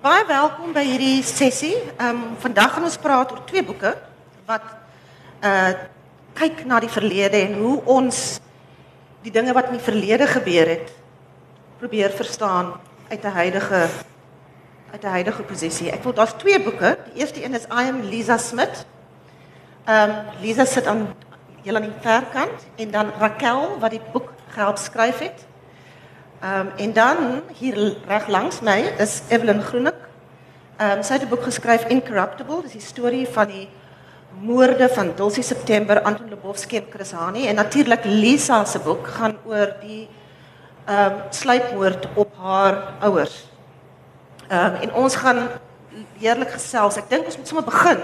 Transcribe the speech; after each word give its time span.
Baie 0.00 0.22
welkom 0.24 0.70
by 0.72 0.80
hierdie 0.80 1.20
sessie. 1.20 1.74
Ehm 2.00 2.30
vandag 2.40 2.70
gaan 2.72 2.86
ons 2.88 2.94
praat 2.96 3.34
oor 3.34 3.42
twee 3.44 3.60
boeke 3.60 3.90
wat 4.48 4.64
uh 5.44 5.74
kyk 6.40 6.62
na 6.64 6.78
die 6.80 6.88
verlede 6.88 7.36
en 7.36 7.58
hoe 7.60 7.74
ons 7.84 8.38
die 9.20 9.32
dinge 9.34 9.52
wat 9.52 9.68
in 9.68 9.76
die 9.76 9.84
verlede 9.84 10.24
gebeur 10.30 10.70
het 10.72 10.88
probeer 11.82 12.16
verstaan 12.16 12.72
uit 13.10 13.24
'n 13.24 13.34
huidige 13.40 13.82
uit 14.92 15.04
'n 15.04 15.14
huidige 15.16 15.42
posisie. 15.42 15.92
Ek 15.92 16.02
wil 16.02 16.16
daar's 16.16 16.32
twee 16.38 16.56
boeke. 16.64 16.96
Die 17.12 17.20
eerste 17.20 17.44
een 17.44 17.54
is 17.54 17.68
I 17.68 17.92
am 17.92 18.00
Lisa 18.00 18.38
Smith. 18.38 18.86
Ehm 19.84 20.32
Lisa 20.40 20.64
sit 20.64 20.86
aan 20.86 21.14
heel 21.62 21.76
aan 21.76 21.90
die 21.92 22.00
verkant 22.00 22.64
en 22.76 22.90
dan 22.90 23.12
Raquel 23.18 23.78
wat 23.78 23.90
die 23.90 24.04
boek 24.12 24.32
gehelp 24.48 24.78
skryf 24.78 25.18
het. 25.18 25.44
Um, 26.40 26.70
en 26.76 26.92
dan 26.92 27.42
hier 27.52 27.96
reg 28.08 28.26
langs 28.26 28.60
my 28.64 28.94
is 28.96 29.22
Evelyn 29.28 29.60
Groenik. 29.62 29.98
Ehm 30.76 30.96
um, 30.96 31.02
sy 31.02 31.12
het 31.12 31.22
'n 31.22 31.28
boek 31.28 31.42
geskryf 31.42 31.84
Incorruptible, 31.84 32.62
dis 32.62 32.72
die 32.72 32.80
storie 32.80 33.28
van 33.28 33.46
die 33.46 33.68
moorde 34.40 34.88
van 34.88 35.12
Dulcie 35.16 35.42
September, 35.42 36.02
Anton 36.02 36.28
Lubowski 36.28 36.76
en 36.76 36.86
Chris 36.90 37.12
Hani 37.12 37.46
en 37.46 37.54
natuurlik 37.54 38.04
Lisa 38.04 38.64
se 38.64 38.78
boek 38.78 39.06
gaan 39.06 39.36
oor 39.44 39.74
die 39.80 40.08
ehm 40.86 41.12
um, 41.12 41.20
sluipmoord 41.30 42.08
op 42.14 42.32
haar 42.36 42.82
ouers. 43.00 43.44
Ehm 44.48 44.64
um, 44.64 44.80
en 44.80 44.94
ons 44.94 45.16
gaan 45.16 45.48
heerlik 46.18 46.50
gesels. 46.50 46.96
Ek 46.96 47.10
dink 47.10 47.26
ons 47.26 47.36
moet 47.36 47.48
sommer 47.48 47.64
begin. 47.64 48.00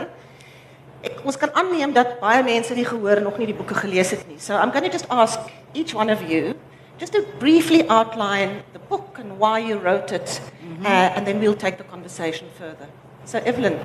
Ek 1.00 1.20
ons 1.24 1.36
kan 1.36 1.54
aanneem 1.54 1.92
dat 1.92 2.20
baie 2.20 2.42
mense 2.42 2.74
nie 2.74 2.86
gehoor 2.86 3.20
nog 3.20 3.38
nie 3.38 3.46
die 3.46 3.56
boeke 3.56 3.74
gelees 3.74 4.10
het 4.10 4.28
nie. 4.28 4.38
So 4.38 4.52
I'm 4.52 4.70
going 4.70 4.84
to 4.84 4.92
just 4.92 5.08
ask 5.08 5.40
each 5.72 5.94
one 5.94 6.12
of 6.12 6.20
you 6.28 6.54
just 6.98 7.12
to 7.12 7.22
briefly 7.38 7.88
outline 7.88 8.62
the 8.72 8.78
book 8.78 9.18
and 9.18 9.38
why 9.38 9.58
you 9.58 9.78
wrote 9.78 10.14
it 10.14 10.40
mm 10.40 10.76
-hmm. 10.76 10.86
uh, 10.86 11.16
and 11.16 11.26
then 11.26 11.38
we'll 11.38 11.60
take 11.66 11.76
the 11.76 11.88
conversation 11.90 12.48
further. 12.58 12.88
So 13.24 13.38
Evelyn 13.38 13.78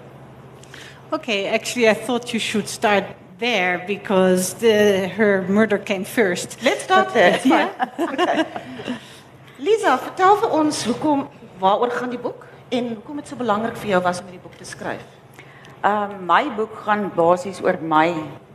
Okay, 1.13 1.48
actually, 1.48 1.90
I 1.90 1.93
thought 1.93 2.31
you 2.31 2.40
should 2.40 2.70
start 2.70 3.03
there 3.37 3.84
because 3.85 4.53
the, 4.53 5.09
her 5.09 5.41
murder 5.49 5.77
came 5.77 6.05
first. 6.05 6.63
Let's 6.63 6.84
start 6.84 7.07
but, 7.07 7.13
there. 7.13 7.41
Yeah. 7.43 7.90
okay. 7.99 8.45
Liza, 9.59 9.98
vertel 9.99 10.37
vir 10.40 10.53
ons 10.55 10.79
hoekom 10.87 11.25
waaroor 11.59 11.91
gaan 11.98 12.13
die 12.13 12.21
boek 12.21 12.46
en 12.71 12.93
hoekom 12.93 13.20
dit 13.20 13.27
so 13.27 13.35
belangrik 13.35 13.75
vir 13.81 13.91
jou 13.91 13.99
was 14.05 14.21
om 14.23 14.29
hierdie 14.31 14.40
boek 14.46 14.55
te 14.55 14.70
skryf. 14.70 15.03
Ehm 15.81 16.15
uh, 16.15 16.21
my 16.31 16.46
boek 16.55 16.79
gaan 16.85 17.09
basies 17.18 17.59
oor 17.59 17.75
my 17.84 18.07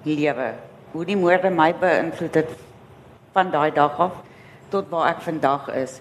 lewe, 0.08 0.48
hoe 0.94 1.04
die 1.04 1.18
moorde 1.20 1.52
my 1.52 1.74
beïnvloed 1.76 2.40
het 2.40 2.56
van 3.36 3.52
daai 3.52 3.68
dag 3.76 4.00
af 4.00 4.16
tot 4.76 4.92
waar 4.92 5.14
ek 5.14 5.24
vandag 5.24 5.70
is. 5.76 5.98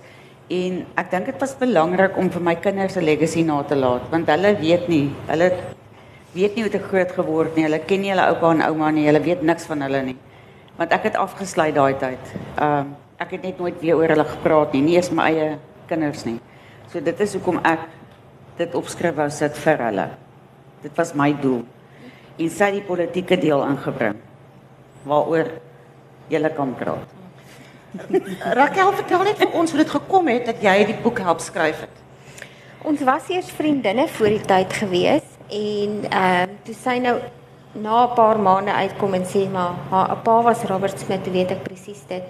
En 0.52 0.84
ek 1.00 1.09
dink 1.14 1.31
dit 1.31 1.42
was 1.42 1.56
belangrik 1.58 2.20
om 2.22 2.30
vir 2.30 2.44
my 2.44 2.56
kinders 2.68 2.98
'n 2.98 3.08
legacy 3.08 3.44
na 3.44 3.64
te 3.64 3.76
laat 3.76 4.04
want 4.12 4.28
hulle 4.30 4.52
weet 4.59 4.88
nie, 4.88 5.09
hulle 5.31 5.50
weet 6.36 6.56
nie 6.56 6.64
hoe 6.64 6.73
ek 6.73 6.90
groot 6.92 7.12
geword 7.12 7.56
nie. 7.56 7.64
Hulle 7.64 7.80
ken 7.80 8.02
nie 8.02 8.12
hulle 8.12 8.28
oupa 8.28 8.52
en 8.52 8.62
ouma 8.62 8.92
nie. 8.92 9.08
Hulle 9.08 9.23
weet 9.23 9.42
niks 9.42 9.66
van 9.66 9.81
hulle 9.81 10.02
nie. 10.03 10.18
Want 10.78 10.92
ek 10.92 11.03
het 11.03 11.16
afgesluit 11.16 11.76
daai 11.76 11.96
tyd. 11.96 12.23
Ehm 12.59 12.80
uh, 12.80 12.86
ek 13.18 13.31
het 13.31 13.44
net 13.44 13.59
nooit 13.59 13.80
weer 13.80 13.96
oor 13.96 14.12
hulle 14.12 14.26
gepraat 14.28 14.73
nie, 14.73 14.81
nie 14.81 14.96
eens 14.98 15.09
my 15.09 15.30
eie 15.31 15.58
kinders 15.88 16.26
nie. 16.26 16.40
So 16.92 17.00
dit 17.00 17.20
is 17.20 17.34
hoekom 17.34 17.62
ek 17.64 17.88
dit 18.58 18.76
opskryf 18.76 19.16
wou 19.16 19.30
sit 19.30 19.58
vir 19.58 19.78
hulle. 19.88 20.09
Dit 20.84 20.98
was 20.98 21.14
my 21.16 21.31
doel. 21.42 21.64
En 22.38 22.50
sy 22.50 22.72
die 22.72 22.84
politieke 22.84 23.40
deel 23.40 23.64
ingebring 23.64 24.20
waaroor 25.06 25.48
jy 26.30 26.50
kan 26.58 26.76
praat. 26.76 27.25
Raquel, 28.60 28.92
vertel 28.94 29.24
net 29.28 29.38
vir 29.40 29.54
ons 29.56 29.72
hoe 29.72 29.80
dit 29.82 29.92
gekom 29.92 30.28
het 30.32 30.50
dat 30.50 30.64
jy 30.64 30.76
die 30.90 30.98
boek 31.04 31.22
help 31.24 31.44
skryf 31.44 31.86
het. 31.86 32.02
Ons 32.86 33.02
was 33.08 33.30
eers 33.34 33.50
vriendinne 33.56 34.08
voor 34.18 34.36
die 34.36 34.46
tyd 34.46 34.74
gewees 34.82 35.26
en 35.50 36.04
ehm 36.10 36.50
uh, 36.50 36.60
toe 36.66 36.76
sy 36.78 36.98
nou 37.02 37.16
na 37.76 38.06
'n 38.06 38.16
paar 38.16 38.40
maande 38.40 38.74
uitkom 38.74 39.14
en 39.14 39.26
sê 39.26 39.46
maar 39.52 39.74
haar 39.90 40.18
pa 40.24 40.42
was 40.42 40.64
Robert 40.64 41.00
Smith, 41.00 41.31
weet 41.31 41.52
ek 41.52 41.64
presies 41.64 42.03
dit. 42.08 42.24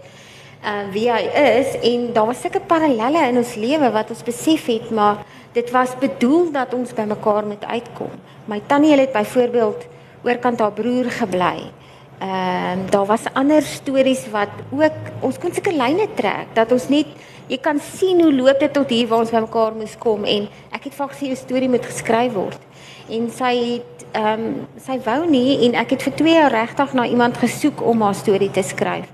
Ehm 0.64 0.88
uh, 0.88 0.92
wie 0.94 1.12
hy 1.12 1.24
is 1.60 1.76
en 1.82 2.14
daar 2.14 2.26
was 2.26 2.42
sulke 2.42 2.60
parallelle 2.60 3.28
in 3.30 3.38
ons 3.38 3.56
lewe 3.56 3.92
wat 3.92 4.10
ons 4.10 4.24
besef 4.24 4.66
het, 4.66 4.90
maar 4.90 5.26
dit 5.54 5.72
was 5.72 5.98
bedoel 6.00 6.52
dat 6.52 6.74
ons 6.74 6.94
by 6.94 7.06
mekaar 7.08 7.46
moet 7.46 7.66
uitkom. 7.66 8.12
My 8.46 8.62
tannie 8.68 8.98
het 9.00 9.12
byvoorbeeld 9.12 9.86
oorkant 10.24 10.60
haar 10.60 10.72
broer 10.72 11.12
gebly. 11.12 11.72
Ehm 12.20 12.80
uh, 12.80 12.90
daar 12.90 13.06
was 13.06 13.28
ander 13.34 13.62
stories 13.62 14.30
wat 14.32 14.50
ook 14.72 15.00
ons 15.20 15.38
kon 15.38 15.54
sulke 15.54 15.72
lyne 15.72 16.08
trek 16.16 16.54
dat 16.54 16.72
ons 16.72 16.88
net 16.88 17.08
jy 17.48 17.58
kan 17.58 17.80
sien 17.80 18.22
hoe 18.22 18.34
loop 18.34 18.60
dit 18.60 18.74
tot 18.74 18.90
hier 18.90 19.08
waar 19.08 19.20
ons 19.20 19.32
by 19.32 19.42
mekaar 19.44 19.76
moes 19.76 19.98
kom 20.00 20.24
en 20.24 20.48
ek 20.72 20.88
het 20.88 20.96
vir 20.96 21.10
gesê 21.12 21.26
'n 21.32 21.36
storie 21.36 21.70
moet 21.70 21.86
geskryf 21.86 22.34
word 22.34 22.62
en 23.10 23.30
sy 23.30 23.54
het 23.74 24.06
ehm 24.16 24.46
um, 24.46 24.56
sy 24.80 24.96
wou 25.06 25.26
nie 25.30 25.66
en 25.68 25.76
ek 25.76 25.96
het 25.96 26.06
vir 26.08 26.16
2 26.22 26.34
jaar 26.34 26.52
regtig 26.52 26.94
na 26.94 27.06
iemand 27.06 27.38
gesoek 27.38 27.82
om 27.84 28.02
haar 28.02 28.16
storie 28.16 28.52
te 28.52 28.64
skryf. 28.64 29.12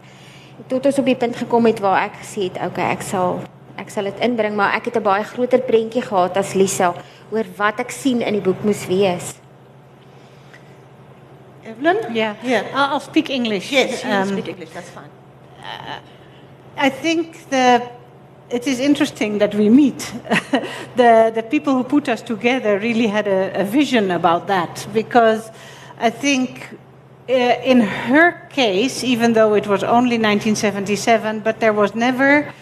Tot 0.68 0.86
ons 0.86 1.00
op 1.00 1.06
die 1.06 1.16
punt 1.16 1.36
gekom 1.36 1.66
het 1.66 1.80
waar 1.80 2.06
ek 2.06 2.22
gesê 2.22 2.48
het, 2.50 2.60
okay, 2.62 2.92
ek 2.92 3.02
sal 3.02 3.42
ek 3.82 3.90
sal 3.90 4.04
dit 4.04 4.20
inbring, 4.22 4.56
maar 4.56 4.76
ek 4.78 4.86
het 4.86 4.98
'n 4.98 5.04
baie 5.04 5.24
groter 5.24 5.62
prentjie 5.62 6.02
gehad 6.02 6.38
as 6.38 6.54
Lisa 6.54 6.94
oor 7.32 7.46
wat 7.58 7.80
ek 7.80 7.92
sien 7.92 8.22
in 8.22 8.34
die 8.34 8.42
boek 8.42 8.64
moes 8.64 8.86
wees. 8.88 9.42
Evelyn? 11.64 12.16
Yeah. 12.16 12.36
Yeah. 12.44 12.70
I'll, 12.74 12.94
I'll 12.94 13.00
speak 13.00 13.30
English. 13.30 13.72
Yes, 13.72 14.04
you 14.04 14.10
um, 14.10 14.28
speak 14.28 14.48
English. 14.48 14.70
That's 14.72 14.90
fine. 14.90 15.10
Uh, 15.64 16.00
I 16.78 16.90
think 16.90 17.50
the 17.50 17.90
it 18.52 18.68
is 18.68 18.80
interesting 18.80 19.38
that 19.38 19.56
we 19.56 19.70
meet. 19.70 20.00
the, 20.96 21.32
the 21.34 21.44
people 21.50 21.74
who 21.74 21.84
put 21.84 22.10
us 22.10 22.22
together 22.22 22.80
really 22.80 23.08
had 23.08 23.28
a, 23.28 23.62
a 23.62 23.64
vision 23.64 24.12
about 24.12 24.48
that 24.48 24.86
because 24.94 25.50
I 25.98 26.10
think 26.10 26.68
uh, 27.30 27.34
in 27.34 27.80
her 27.80 28.34
case, 28.50 29.04
even 29.04 29.34
though 29.34 29.54
it 29.54 29.68
was 29.68 29.84
only 29.84 30.18
1977, 30.18 31.40
but 31.40 31.60
there 31.62 31.72
was 31.72 31.96
never 31.96 32.54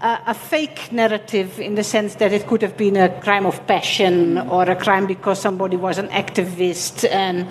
a, 0.00 0.18
a 0.28 0.34
fake 0.34 0.90
narrative 0.92 1.60
in 1.60 1.74
the 1.74 1.84
sense 1.84 2.14
that 2.16 2.32
it 2.32 2.46
could 2.46 2.62
have 2.62 2.76
been 2.76 2.96
a 2.96 3.08
crime 3.20 3.44
of 3.44 3.66
passion 3.66 4.38
or 4.38 4.62
a 4.62 4.76
crime 4.76 5.06
because 5.06 5.40
somebody 5.40 5.76
was 5.76 5.98
an 5.98 6.08
activist 6.08 7.06
and 7.10 7.48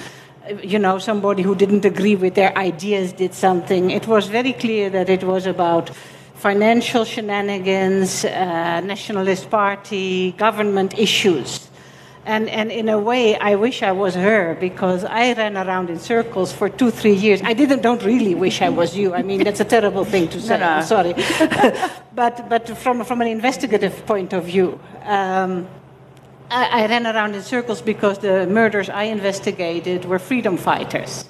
you 0.63 0.79
know 0.79 0.99
somebody 0.99 1.41
who 1.41 1.55
didn't 1.55 1.85
agree 1.85 2.15
with 2.15 2.35
their 2.35 2.57
ideas 2.57 3.13
did 3.13 3.33
something. 3.33 3.91
It 3.91 4.07
was 4.07 4.27
very 4.27 4.53
clear 4.53 4.89
that 4.89 5.09
it 5.09 5.23
was 5.23 5.45
about 5.45 5.89
financial 6.35 7.05
shenanigans, 7.05 8.25
uh, 8.25 8.81
nationalist 8.81 9.49
party, 9.49 10.33
government 10.33 10.97
issues. 10.99 11.69
And, 12.25 12.49
and 12.49 12.71
in 12.71 12.87
a 12.87 12.97
way, 12.97 13.37
I 13.37 13.55
wish 13.55 13.83
I 13.83 13.91
was 13.91 14.15
her 14.15 14.55
because 14.59 15.03
I 15.03 15.33
ran 15.33 15.57
around 15.57 15.89
in 15.89 15.99
circles 15.99 16.53
for 16.53 16.69
two, 16.69 16.89
three 16.89 17.13
years. 17.13 17.41
I 17.43 17.53
didn't, 17.53 17.81
don't 17.81 18.01
really 18.03 18.33
wish 18.33 18.61
I 18.61 18.69
was 18.69 18.95
you. 18.95 19.13
I 19.13 19.23
mean, 19.23 19.43
that's 19.43 19.59
a 19.59 19.65
terrible 19.65 20.05
thing 20.05 20.27
to 20.29 20.39
say. 20.39 20.57
No, 20.63 20.79
no. 20.79 20.85
Sorry. 20.85 21.13
but 22.15 22.47
but 22.47 22.77
from, 22.77 23.03
from 23.03 23.21
an 23.21 23.27
investigative 23.27 24.05
point 24.05 24.31
of 24.31 24.45
view, 24.45 24.79
um, 25.03 25.67
I, 26.53 26.83
I 26.83 26.87
ran 26.87 27.07
around 27.07 27.33
in 27.33 27.41
circles 27.41 27.81
because 27.81 28.19
the 28.19 28.45
murders 28.45 28.87
I 28.87 29.03
investigated 29.03 30.05
were 30.05 30.19
freedom 30.19 30.55
fighters. 30.55 31.25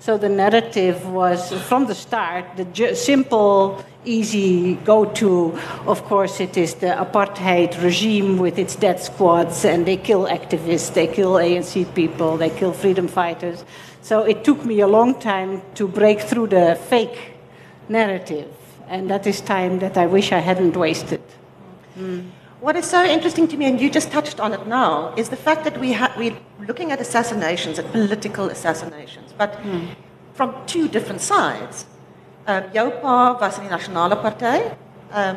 So 0.00 0.18
the 0.18 0.28
narrative 0.28 1.06
was 1.06 1.52
from 1.62 1.86
the 1.86 1.94
start 1.94 2.44
the 2.56 2.94
simple, 2.94 3.82
easy 4.04 4.74
go 4.84 5.04
to. 5.04 5.58
Of 5.86 6.04
course, 6.04 6.40
it 6.40 6.56
is 6.56 6.74
the 6.74 6.88
apartheid 6.88 7.82
regime 7.82 8.36
with 8.36 8.58
its 8.58 8.74
death 8.74 9.02
squads, 9.02 9.64
and 9.64 9.86
they 9.86 9.96
kill 9.96 10.26
activists, 10.26 10.92
they 10.92 11.06
kill 11.06 11.34
ANC 11.34 11.94
people, 11.94 12.36
they 12.36 12.50
kill 12.50 12.72
freedom 12.72 13.08
fighters. 13.08 13.64
So 14.02 14.24
it 14.24 14.44
took 14.44 14.64
me 14.64 14.80
a 14.80 14.88
long 14.88 15.18
time 15.20 15.62
to 15.76 15.88
break 15.88 16.20
through 16.20 16.48
the 16.48 16.78
fake 16.90 17.32
narrative, 17.88 18.50
and 18.88 19.08
that 19.08 19.26
is 19.26 19.40
time 19.40 19.78
that 19.78 19.96
I 19.96 20.06
wish 20.06 20.32
I 20.32 20.40
hadn't 20.40 20.76
wasted. 20.76 21.22
Mm. 21.96 22.23
What 22.64 22.76
is 22.76 22.86
so 22.86 23.04
interesting 23.04 23.46
to 23.48 23.58
me, 23.58 23.66
and 23.66 23.78
you 23.78 23.90
just 23.90 24.10
touched 24.10 24.40
on 24.40 24.54
it 24.54 24.66
now, 24.66 25.12
is 25.18 25.28
the 25.28 25.36
fact 25.36 25.64
that 25.64 25.78
we 25.78 25.92
ha- 25.92 26.14
we're 26.16 26.34
looking 26.66 26.92
at 26.92 26.98
assassinations, 26.98 27.78
at 27.78 27.92
political 27.92 28.48
assassinations, 28.48 29.34
but 29.36 29.56
hmm. 29.56 29.88
from 30.32 30.54
two 30.64 30.88
different 30.88 31.20
sides. 31.20 31.84
Um, 32.46 32.64
jou 32.72 32.90
pa 33.02 33.36
was 33.38 33.58
in 33.58 33.68
die 33.68 33.76
Nasionale 33.76 34.16
Party, 34.16 34.64
um, 35.12 35.36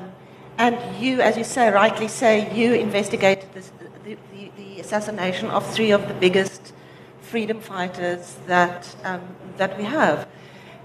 and 0.57 0.77
you, 1.03 1.19
as 1.19 1.35
you 1.35 1.43
say, 1.43 1.69
rightly 1.69 2.07
say, 2.07 2.33
you 2.55 2.75
investigated 2.75 3.53
this, 3.53 3.73
the, 4.05 4.15
the, 4.31 4.49
the, 4.55 4.79
assassination 4.79 5.49
of 5.49 5.69
three 5.75 5.91
of 5.91 6.07
the 6.07 6.13
biggest 6.13 6.71
freedom 7.19 7.59
fighters 7.59 8.37
that, 8.45 8.95
um, 9.03 9.21
that 9.57 9.77
we 9.77 9.83
have. 9.83 10.29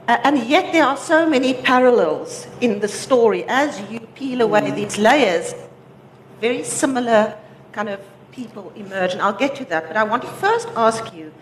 Uh, 0.08 0.18
and 0.24 0.42
yet 0.48 0.72
there 0.72 0.86
are 0.86 0.96
so 0.96 1.24
many 1.24 1.54
parallels 1.54 2.48
in 2.60 2.80
the 2.80 2.88
story 2.88 3.44
as 3.46 3.80
you 3.92 4.00
peel 4.16 4.40
away 4.40 4.72
these 4.72 4.98
layers 4.98 5.54
very 6.42 6.64
similar 6.64 7.22
kind 7.72 7.88
of 7.88 8.00
people 8.32 8.64
emerge, 8.74 9.12
and 9.12 9.22
I'll 9.22 9.40
get 9.44 9.54
to 9.60 9.64
that. 9.66 9.82
But 9.88 9.96
I 9.96 10.04
want 10.12 10.22
to 10.22 10.32
first 10.46 10.68
ask 10.76 11.14
you, 11.14 11.32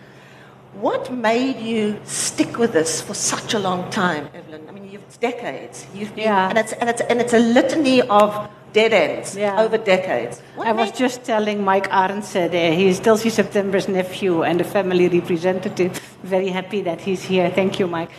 what 0.85 1.11
made 1.11 1.57
you 1.71 1.99
stick 2.05 2.57
with 2.61 2.71
this 2.71 3.01
for 3.01 3.15
such 3.15 3.53
a 3.53 3.59
long 3.59 3.89
time, 3.89 4.29
Evelyn? 4.33 4.69
I 4.69 4.71
mean, 4.71 4.89
you've, 4.91 5.03
it's 5.03 5.17
decades. 5.17 5.87
You've 5.93 6.13
been, 6.15 6.25
yeah. 6.25 6.49
and, 6.49 6.57
it's, 6.57 6.73
and, 6.73 6.89
it's, 6.89 7.01
and 7.09 7.19
it's 7.19 7.33
a 7.33 7.39
litany 7.39 8.01
of 8.03 8.29
dead 8.73 8.93
ends 8.93 9.35
Yeah. 9.35 9.61
over 9.63 9.77
decades. 9.77 10.39
What 10.55 10.67
I 10.67 10.71
was 10.71 10.91
just 10.91 11.23
telling 11.23 11.57
Mike 11.71 11.89
Arendse 11.89 12.49
there. 12.57 12.73
He's 12.73 12.99
Dulcie 13.01 13.29
September's 13.29 13.87
nephew 13.89 14.43
and 14.43 14.61
a 14.61 14.63
family 14.63 15.09
representative. 15.09 15.97
Very 16.23 16.47
happy 16.49 16.81
that 16.81 17.01
he's 17.01 17.23
here. 17.23 17.49
Thank 17.49 17.79
you, 17.79 17.87
Mike. 17.87 18.11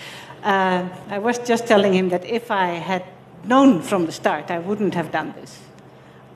Uh, 0.42 0.88
I 1.08 1.18
was 1.18 1.38
just 1.38 1.66
telling 1.66 1.94
him 1.94 2.10
that 2.10 2.24
if 2.26 2.50
I 2.50 2.66
had 2.90 3.04
known 3.44 3.80
from 3.80 4.04
the 4.06 4.12
start, 4.12 4.50
I 4.50 4.58
wouldn't 4.58 4.94
have 4.94 5.10
done 5.10 5.32
this. 5.40 5.61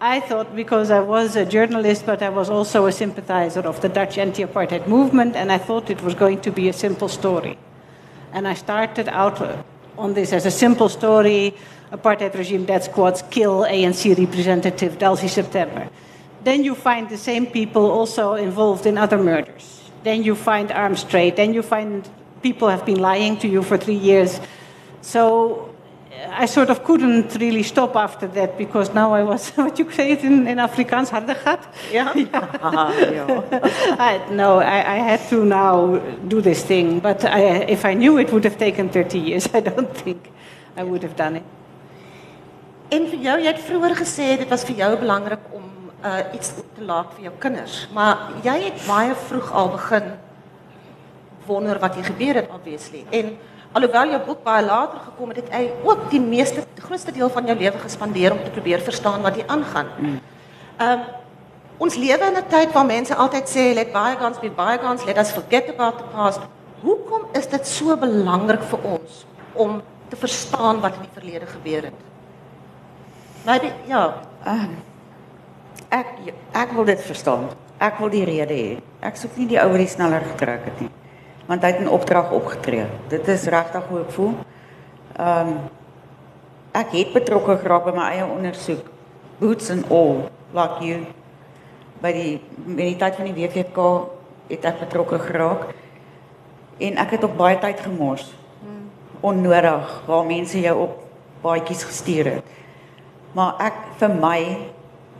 I 0.01 0.21
thought 0.21 0.55
because 0.55 0.91
I 0.91 1.01
was 1.01 1.37
a 1.37 1.47
journalist, 1.47 2.05
but 2.05 2.23
I 2.23 2.29
was 2.29 2.51
also 2.51 2.85
a 2.87 2.93
sympathizer 2.93 3.61
of 3.61 3.81
the 3.81 3.89
Dutch 3.89 4.19
anti 4.19 4.45
apartheid 4.45 4.87
movement, 4.87 5.37
and 5.37 5.51
I 5.51 5.59
thought 5.59 5.89
it 5.89 6.03
was 6.03 6.15
going 6.15 6.41
to 6.43 6.51
be 6.51 6.69
a 6.69 6.73
simple 6.73 7.09
story. 7.09 7.59
And 8.33 8.47
I 8.47 8.55
started 8.55 9.09
out 9.09 9.41
uh, 9.41 9.63
on 9.97 10.13
this 10.13 10.35
as 10.35 10.45
a 10.45 10.51
simple 10.51 10.91
story 10.91 11.55
apartheid 11.93 12.35
regime 12.35 12.65
death 12.65 12.85
squads 12.85 13.23
kill 13.31 13.61
ANC 13.61 14.19
representative 14.19 14.99
Dulcie 14.99 15.29
September. 15.29 15.89
Then 16.45 16.65
you 16.65 16.75
find 16.75 17.09
the 17.09 17.17
same 17.17 17.47
people 17.47 17.91
also 17.91 18.35
involved 18.35 18.87
in 18.87 18.99
other 18.99 19.19
murders. 19.19 19.91
Then 20.05 20.23
you 20.23 20.35
find 20.35 20.71
arms 20.71 21.05
trade. 21.05 21.37
Then 21.37 21.55
you 21.55 21.63
find 21.63 22.09
people 22.43 22.69
have 22.69 22.85
been 22.85 23.01
lying 23.01 23.39
to 23.39 23.49
you 23.49 23.63
for 23.63 23.79
three 23.79 23.97
years. 23.97 24.41
So 25.01 25.75
I 26.39 26.47
sort 26.47 26.71
of 26.71 26.85
couldn't 26.85 27.35
really 27.41 27.63
stop 27.63 27.97
after 27.97 28.27
that 28.29 28.59
because 28.59 28.93
now 28.95 29.13
I 29.15 29.23
was, 29.23 29.51
what 29.57 29.79
you 29.79 29.91
say 29.91 30.13
it 30.13 30.25
in, 30.25 30.47
in 30.47 30.59
Afrikaans, 30.59 31.11
harde 31.11 31.37
gat? 31.45 31.67
Yeah. 31.93 32.13
I, 33.99 34.21
no, 34.31 34.59
I, 34.59 34.95
I 34.95 34.97
had 34.97 35.21
to 35.29 35.45
now 35.45 35.97
do 36.29 36.41
this 36.41 36.65
thing. 36.65 37.01
But 37.01 37.25
I, 37.25 37.41
if 37.69 37.85
I 37.85 37.95
knew 37.95 38.19
it 38.19 38.33
would 38.33 38.45
have 38.45 38.59
taken 38.59 38.89
30 38.89 39.19
years, 39.19 39.49
I 39.55 39.61
don't 39.61 39.95
think 39.97 40.31
I 40.77 40.83
would 40.83 41.03
have 41.03 41.17
done 41.17 41.37
it. 41.37 41.45
En 42.89 43.09
vir 43.11 43.19
jou, 43.19 43.35
jy 43.43 43.51
het 43.51 43.63
vroeër 43.67 43.97
gesê 43.99 44.27
dit 44.39 44.51
was 44.51 44.63
vir 44.69 44.77
jou 44.79 44.93
belangrik 45.01 45.49
om 45.57 45.65
uh 46.07 46.21
iets 46.37 46.53
te 46.55 46.85
laat 46.87 47.11
vir 47.17 47.25
jou 47.27 47.33
kinders, 47.43 47.81
maar 47.97 48.29
jy 48.45 48.55
het 48.69 48.85
baie 48.87 49.15
vroeg 49.27 49.49
al 49.51 49.73
begin 49.73 50.13
wonder 51.49 51.81
wat 51.83 51.97
hier 51.99 52.07
gebeur 52.07 52.39
het 52.43 52.53
obviously. 52.55 53.03
En 53.11 53.33
alhoewel 53.73 54.11
jou 54.11 54.21
boek 54.27 54.43
baie 54.45 54.65
later 54.65 54.99
gekom 55.05 55.33
het, 55.33 55.37
het 55.45 55.53
hy 55.53 55.71
ook 55.85 56.11
die 56.11 56.21
meeste 56.21 56.65
die 56.75 56.85
grootste 56.85 57.13
deel 57.13 57.31
van 57.33 57.47
jou 57.47 57.57
lewe 57.59 57.79
gespandeer 57.79 58.33
om 58.33 58.43
te 58.45 58.51
probeer 58.51 58.81
verstaan 58.81 59.23
wat 59.23 59.35
hier 59.35 59.47
aangaan. 59.47 59.93
Um 60.81 61.07
ons 61.79 61.97
lewe 62.01 62.25
in 62.25 62.37
'n 62.37 62.49
tyd 62.49 62.73
waar 62.73 62.87
mense 62.87 63.15
altyd 63.15 63.49
sê 63.49 63.75
let 63.75 63.93
bygones 63.93 64.41
be 64.41 64.51
bygones, 64.51 65.05
let 65.05 65.19
us 65.19 65.31
forget 65.31 65.69
about 65.69 65.99
the 65.99 66.05
past. 66.15 66.41
Hoekom 66.83 67.29
is 67.33 67.47
dit 67.47 67.67
so 67.67 67.97
belangrik 67.97 68.63
vir 68.63 68.79
ons 68.83 69.27
om 69.53 69.83
te 70.09 70.17
verstaan 70.17 70.81
wat 70.81 70.95
in 70.95 71.01
die 71.01 71.21
verlede 71.21 71.47
gebeur 71.47 71.83
het? 71.83 72.01
Maybe 73.45 73.73
ja, 73.87 74.15
Ek 75.89 76.07
ek 76.53 76.73
wil 76.75 76.85
dit 76.89 77.01
verstaan. 77.01 77.49
Ek 77.79 77.99
wil 78.01 78.11
die 78.11 78.25
rede 78.27 78.55
hê. 78.55 78.71
Ek 79.05 79.19
soek 79.21 79.37
nie 79.39 79.47
die 79.53 79.59
ou 79.61 79.69
wat 79.71 79.83
die 79.83 79.91
sneller 79.91 80.25
getrek 80.33 80.65
het 80.67 80.81
nie. 80.81 80.91
Want 81.47 81.63
hy 81.63 81.71
het 81.71 81.81
'n 81.81 81.89
opdrag 81.89 82.31
opgetree. 82.31 82.87
Dit 83.09 83.29
is 83.29 83.45
regtig 83.45 83.85
hoe 83.89 84.01
ek 84.01 84.11
voel. 84.11 84.35
Ehm 85.17 85.49
um, 85.49 85.59
ek 86.73 86.91
het 86.93 87.13
betrokke 87.13 87.57
geraak 87.57 87.85
by 87.85 87.93
my 87.97 88.11
eie 88.13 88.27
ondersoek. 88.27 88.85
Boots 89.39 89.71
and 89.71 89.91
all, 89.91 90.29
like 90.53 90.85
you. 90.85 91.07
By 92.01 92.13
die 92.13 92.41
by 92.67 92.83
die 92.83 92.97
tyd 92.97 93.15
van 93.17 93.25
die 93.25 93.35
WVK 93.35 93.79
het 94.49 94.65
ek 94.65 94.79
betrokke 94.79 95.19
geraak. 95.19 95.73
En 96.79 96.97
ek 96.97 97.11
het 97.11 97.25
op 97.25 97.37
baie 97.37 97.59
tyd 97.59 97.81
gemors. 97.81 98.35
Onnodig 99.21 100.03
waar 100.07 100.25
mense 100.25 100.61
jou 100.61 100.77
op 100.81 101.03
baadjies 101.43 101.85
gestuur 101.85 102.25
het. 102.25 102.45
Maar 103.33 103.55
ek 103.69 103.81
vir 104.01 104.15
my 104.21 104.41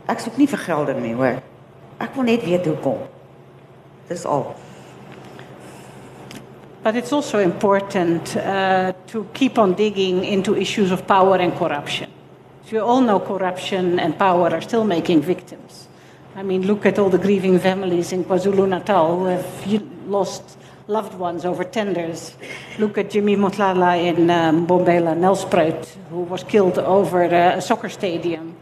ek 0.07 0.19
soek 0.23 0.37
nie 0.37 0.47
vir 0.47 0.59
gelde 0.59 0.93
nie, 0.93 1.13
hoor. 1.17 1.41
Ek 1.99 2.13
wil 2.15 2.23
net 2.29 2.45
weet 2.45 2.65
hoekom. 2.65 3.01
Dis 4.07 4.25
al. 4.25 4.53
But 6.83 6.95
it's 6.95 7.11
also 7.11 7.39
important 7.39 8.35
uh, 8.37 8.93
to 9.07 9.27
keep 9.33 9.57
on 9.57 9.73
digging 9.73 10.23
into 10.23 10.55
issues 10.55 10.91
of 10.91 11.07
power 11.07 11.37
and 11.37 11.55
corruption. 11.55 12.09
So 12.65 12.75
you 12.75 12.81
all 12.81 13.01
know 13.01 13.19
corruption 13.19 13.99
and 13.99 14.17
power 14.17 14.49
are 14.49 14.61
still 14.61 14.83
making 14.83 15.21
victims. 15.21 15.87
I 16.35 16.43
mean, 16.43 16.67
look 16.67 16.85
at 16.85 16.99
all 16.99 17.09
the 17.09 17.17
grieving 17.17 17.59
families 17.59 18.11
in 18.11 18.25
KwaZulu 18.25 18.67
Natal 18.67 19.19
who 19.19 19.25
have 19.25 20.07
lost 20.07 20.57
loved 20.87 21.13
ones 21.13 21.45
over 21.45 21.63
tenders. 21.63 22.35
Look 22.77 22.97
at 22.97 23.09
Jimmy 23.09 23.35
Mohlala 23.35 24.03
in 24.03 24.29
um, 24.29 24.67
Mbombela, 24.67 25.15
Nelspruit, 25.15 25.87
who 26.09 26.21
was 26.23 26.43
killed 26.43 26.77
over 26.79 27.23
uh, 27.23 27.57
a 27.57 27.61
soccer 27.61 27.89
stadium 27.89 28.56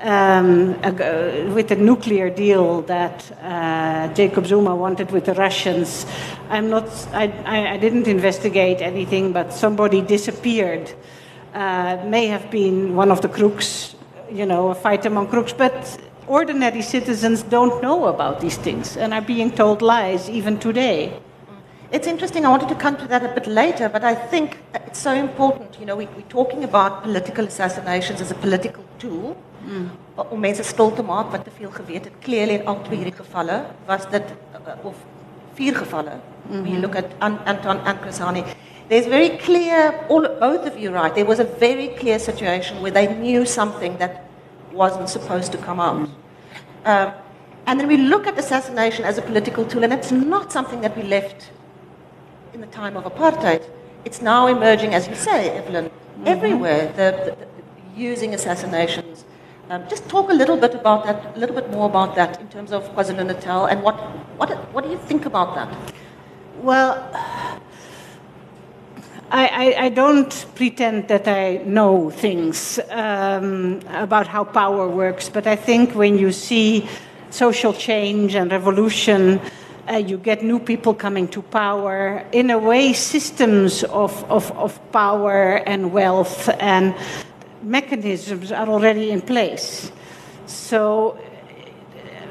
um, 0.00 0.74
ag- 0.82 1.00
uh, 1.00 1.52
with 1.54 1.68
the 1.68 1.76
nuclear 1.76 2.28
deal 2.30 2.82
that 2.82 3.30
uh, 3.42 4.12
Jacob 4.14 4.46
Zuma 4.46 4.74
wanted 4.74 5.10
with 5.10 5.24
the 5.24 5.34
Russians. 5.34 6.06
I'm 6.50 6.68
not, 6.68 6.88
I, 7.12 7.32
I, 7.44 7.72
I 7.74 7.76
didn't 7.78 8.06
investigate 8.06 8.80
anything, 8.80 9.32
but 9.32 9.52
somebody 9.52 10.02
disappeared. 10.02 10.92
Uh, 11.54 12.02
may 12.06 12.26
have 12.26 12.50
been 12.50 12.94
one 12.94 13.10
of 13.10 13.22
the 13.22 13.28
crooks, 13.28 13.94
you 14.30 14.44
know, 14.44 14.68
a 14.68 14.74
fight 14.74 15.06
among 15.06 15.28
crooks, 15.28 15.52
but 15.52 15.98
ordinary 16.26 16.82
citizens 16.82 17.42
don't 17.42 17.80
know 17.82 18.06
about 18.06 18.40
these 18.40 18.56
things 18.58 18.96
and 18.96 19.14
are 19.14 19.22
being 19.22 19.50
told 19.50 19.80
lies 19.80 20.28
even 20.28 20.58
today. 20.58 21.18
It's 21.92 22.08
interesting. 22.08 22.44
I 22.44 22.48
wanted 22.48 22.68
to 22.68 22.74
come 22.74 22.96
to 22.96 23.06
that 23.06 23.24
a 23.24 23.28
bit 23.28 23.46
later, 23.46 23.88
but 23.88 24.02
I 24.02 24.14
think 24.14 24.58
it's 24.74 24.98
so 24.98 25.12
important. 25.14 25.78
You 25.78 25.86
know, 25.86 25.96
we, 25.96 26.06
we're 26.06 26.22
talking 26.22 26.64
about 26.64 27.04
political 27.04 27.44
assassinations 27.46 28.20
as 28.20 28.32
a 28.32 28.34
political 28.34 28.84
tool 28.98 29.36
Mm. 29.66 29.90
om 30.14 30.40
mense 30.40 30.62
stil 30.62 30.92
te 30.94 31.02
maak 31.02 31.30
wat 31.30 31.44
te 31.44 31.50
veel 31.58 31.70
geweet 31.70 32.04
het. 32.04 32.12
Clearly 32.22 32.54
in 32.54 32.66
al 32.66 32.78
twee 32.82 32.98
hierdie 33.00 33.16
gevalle 33.16 33.64
was 33.86 34.06
dit 34.10 34.22
uh, 34.54 34.84
of 34.86 34.94
vier 35.54 35.74
gevalle. 35.74 36.20
When 36.48 36.64
you 36.64 36.78
mhm. 36.78 36.80
look 36.80 36.94
at 36.96 37.04
An- 37.18 37.40
Anton 37.44 37.80
and 37.84 38.00
Chris 38.00 38.18
Hani, 38.18 38.44
there's 38.88 39.06
very 39.06 39.36
clear. 39.36 39.94
All 40.08 40.28
both 40.40 40.66
of 40.66 40.78
you 40.78 40.92
right. 40.92 41.14
There 41.14 41.26
was 41.26 41.38
a 41.38 41.48
very 41.58 41.88
clear 41.98 42.18
situation 42.18 42.80
where 42.80 42.92
they 42.92 43.06
knew 43.06 43.44
something 43.44 43.98
that 43.98 44.24
wasn't 44.72 45.08
supposed 45.08 45.52
to 45.52 45.58
come 45.58 45.80
out. 45.80 45.96
Mm. 45.96 46.10
Um, 46.84 47.12
and 47.66 47.80
then 47.80 47.88
we 47.88 47.96
look 47.96 48.26
at 48.28 48.38
assassination 48.38 49.04
as 49.04 49.18
a 49.18 49.22
political 49.22 49.64
tool, 49.64 49.82
and 49.82 49.92
it's 49.92 50.12
not 50.12 50.52
something 50.52 50.80
that 50.82 50.96
we 50.96 51.02
left 51.02 51.50
in 52.54 52.60
the 52.60 52.68
time 52.68 52.96
of 52.96 53.04
apartheid. 53.04 53.68
It's 54.04 54.22
now 54.22 54.46
emerging, 54.46 54.94
as 54.94 55.08
you 55.08 55.16
say, 55.16 55.50
Evelyn, 55.50 55.86
mm-hmm. 55.86 56.28
everywhere. 56.28 56.86
The, 56.92 57.10
the, 57.24 57.30
the 57.36 57.46
using 57.96 58.34
assassinations. 58.34 59.25
Um, 59.68 59.82
just 59.88 60.08
talk 60.08 60.30
a 60.30 60.32
little 60.32 60.56
bit 60.56 60.74
about 60.74 61.04
that, 61.06 61.34
a 61.34 61.38
little 61.40 61.56
bit 61.56 61.68
more 61.72 61.86
about 61.86 62.14
that 62.14 62.40
in 62.40 62.46
terms 62.48 62.70
of 62.70 62.84
KwaZulu 62.94 63.26
Natal, 63.26 63.66
and 63.66 63.82
what, 63.82 63.96
what, 64.38 64.50
what 64.72 64.84
do 64.84 64.90
you 64.90 64.98
think 64.98 65.26
about 65.26 65.56
that? 65.56 65.68
Well, 66.62 67.02
I, 69.28 69.46
I, 69.48 69.84
I 69.86 69.88
don't 69.88 70.46
pretend 70.54 71.08
that 71.08 71.26
I 71.26 71.56
know 71.66 72.10
things 72.10 72.78
um, 72.90 73.80
about 73.88 74.28
how 74.28 74.44
power 74.44 74.88
works, 74.88 75.28
but 75.28 75.48
I 75.48 75.56
think 75.56 75.96
when 75.96 76.16
you 76.16 76.30
see 76.30 76.88
social 77.30 77.72
change 77.72 78.36
and 78.36 78.52
revolution, 78.52 79.40
uh, 79.90 79.96
you 79.96 80.16
get 80.16 80.44
new 80.44 80.60
people 80.60 80.94
coming 80.94 81.26
to 81.28 81.42
power. 81.42 82.24
In 82.30 82.50
a 82.50 82.58
way, 82.58 82.92
systems 82.92 83.82
of, 83.82 84.24
of, 84.30 84.52
of 84.52 84.80
power 84.92 85.56
and 85.66 85.92
wealth 85.92 86.48
and 86.60 86.94
mechanisms 87.62 88.52
are 88.52 88.68
already 88.68 89.10
in 89.10 89.20
place. 89.20 89.90
So 90.46 91.18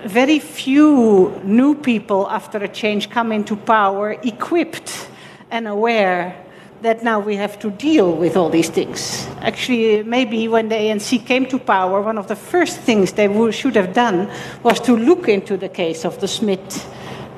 very 0.06 0.40
few 0.40 1.42
new 1.44 1.76
people 1.76 2.30
after 2.30 2.60
a 2.60 2.68
change 2.68 3.10
come 3.10 3.32
into 3.32 3.56
power 3.56 4.12
equipped 4.24 5.10
and 5.52 5.68
aware 5.68 6.36
that 6.82 7.04
now 7.04 7.20
we 7.20 7.36
have 7.36 7.58
to 7.60 7.72
deal 7.72 8.12
with 8.16 8.38
all 8.38 8.50
these 8.50 8.70
things. 8.70 9.28
Actually, 9.42 10.04
maybe 10.04 10.48
when 10.48 10.70
the 10.70 10.76
ANC 10.76 11.26
came 11.26 11.48
to 11.48 11.58
power, 11.58 12.02
one 12.02 12.18
of 12.18 12.28
the 12.28 12.36
first 12.36 12.78
things 12.80 13.14
they 13.14 13.52
should 13.52 13.76
have 13.76 13.94
done 13.94 14.30
was 14.62 14.80
to 14.82 14.96
look 14.96 15.28
into 15.28 15.58
the 15.58 15.70
case 15.70 16.06
of 16.06 16.20
the 16.20 16.28
Smit 16.28 16.86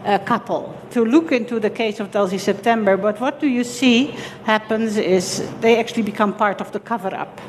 uh, 0.05 0.17
couple, 0.19 0.75
to 0.91 1.03
look 1.03 1.31
into 1.31 1.59
the 1.59 1.69
case 1.69 1.99
of 1.99 2.11
Dulcie 2.11 2.37
September. 2.37 2.97
But 2.97 3.19
what 3.19 3.39
do 3.39 3.47
you 3.47 3.63
see 3.63 4.15
happens 4.43 4.97
is 4.97 5.47
they 5.61 5.79
actually 5.79 6.03
become 6.03 6.33
part 6.33 6.61
of 6.61 6.71
the 6.71 6.79
cover 6.79 7.13
up. 7.13 7.39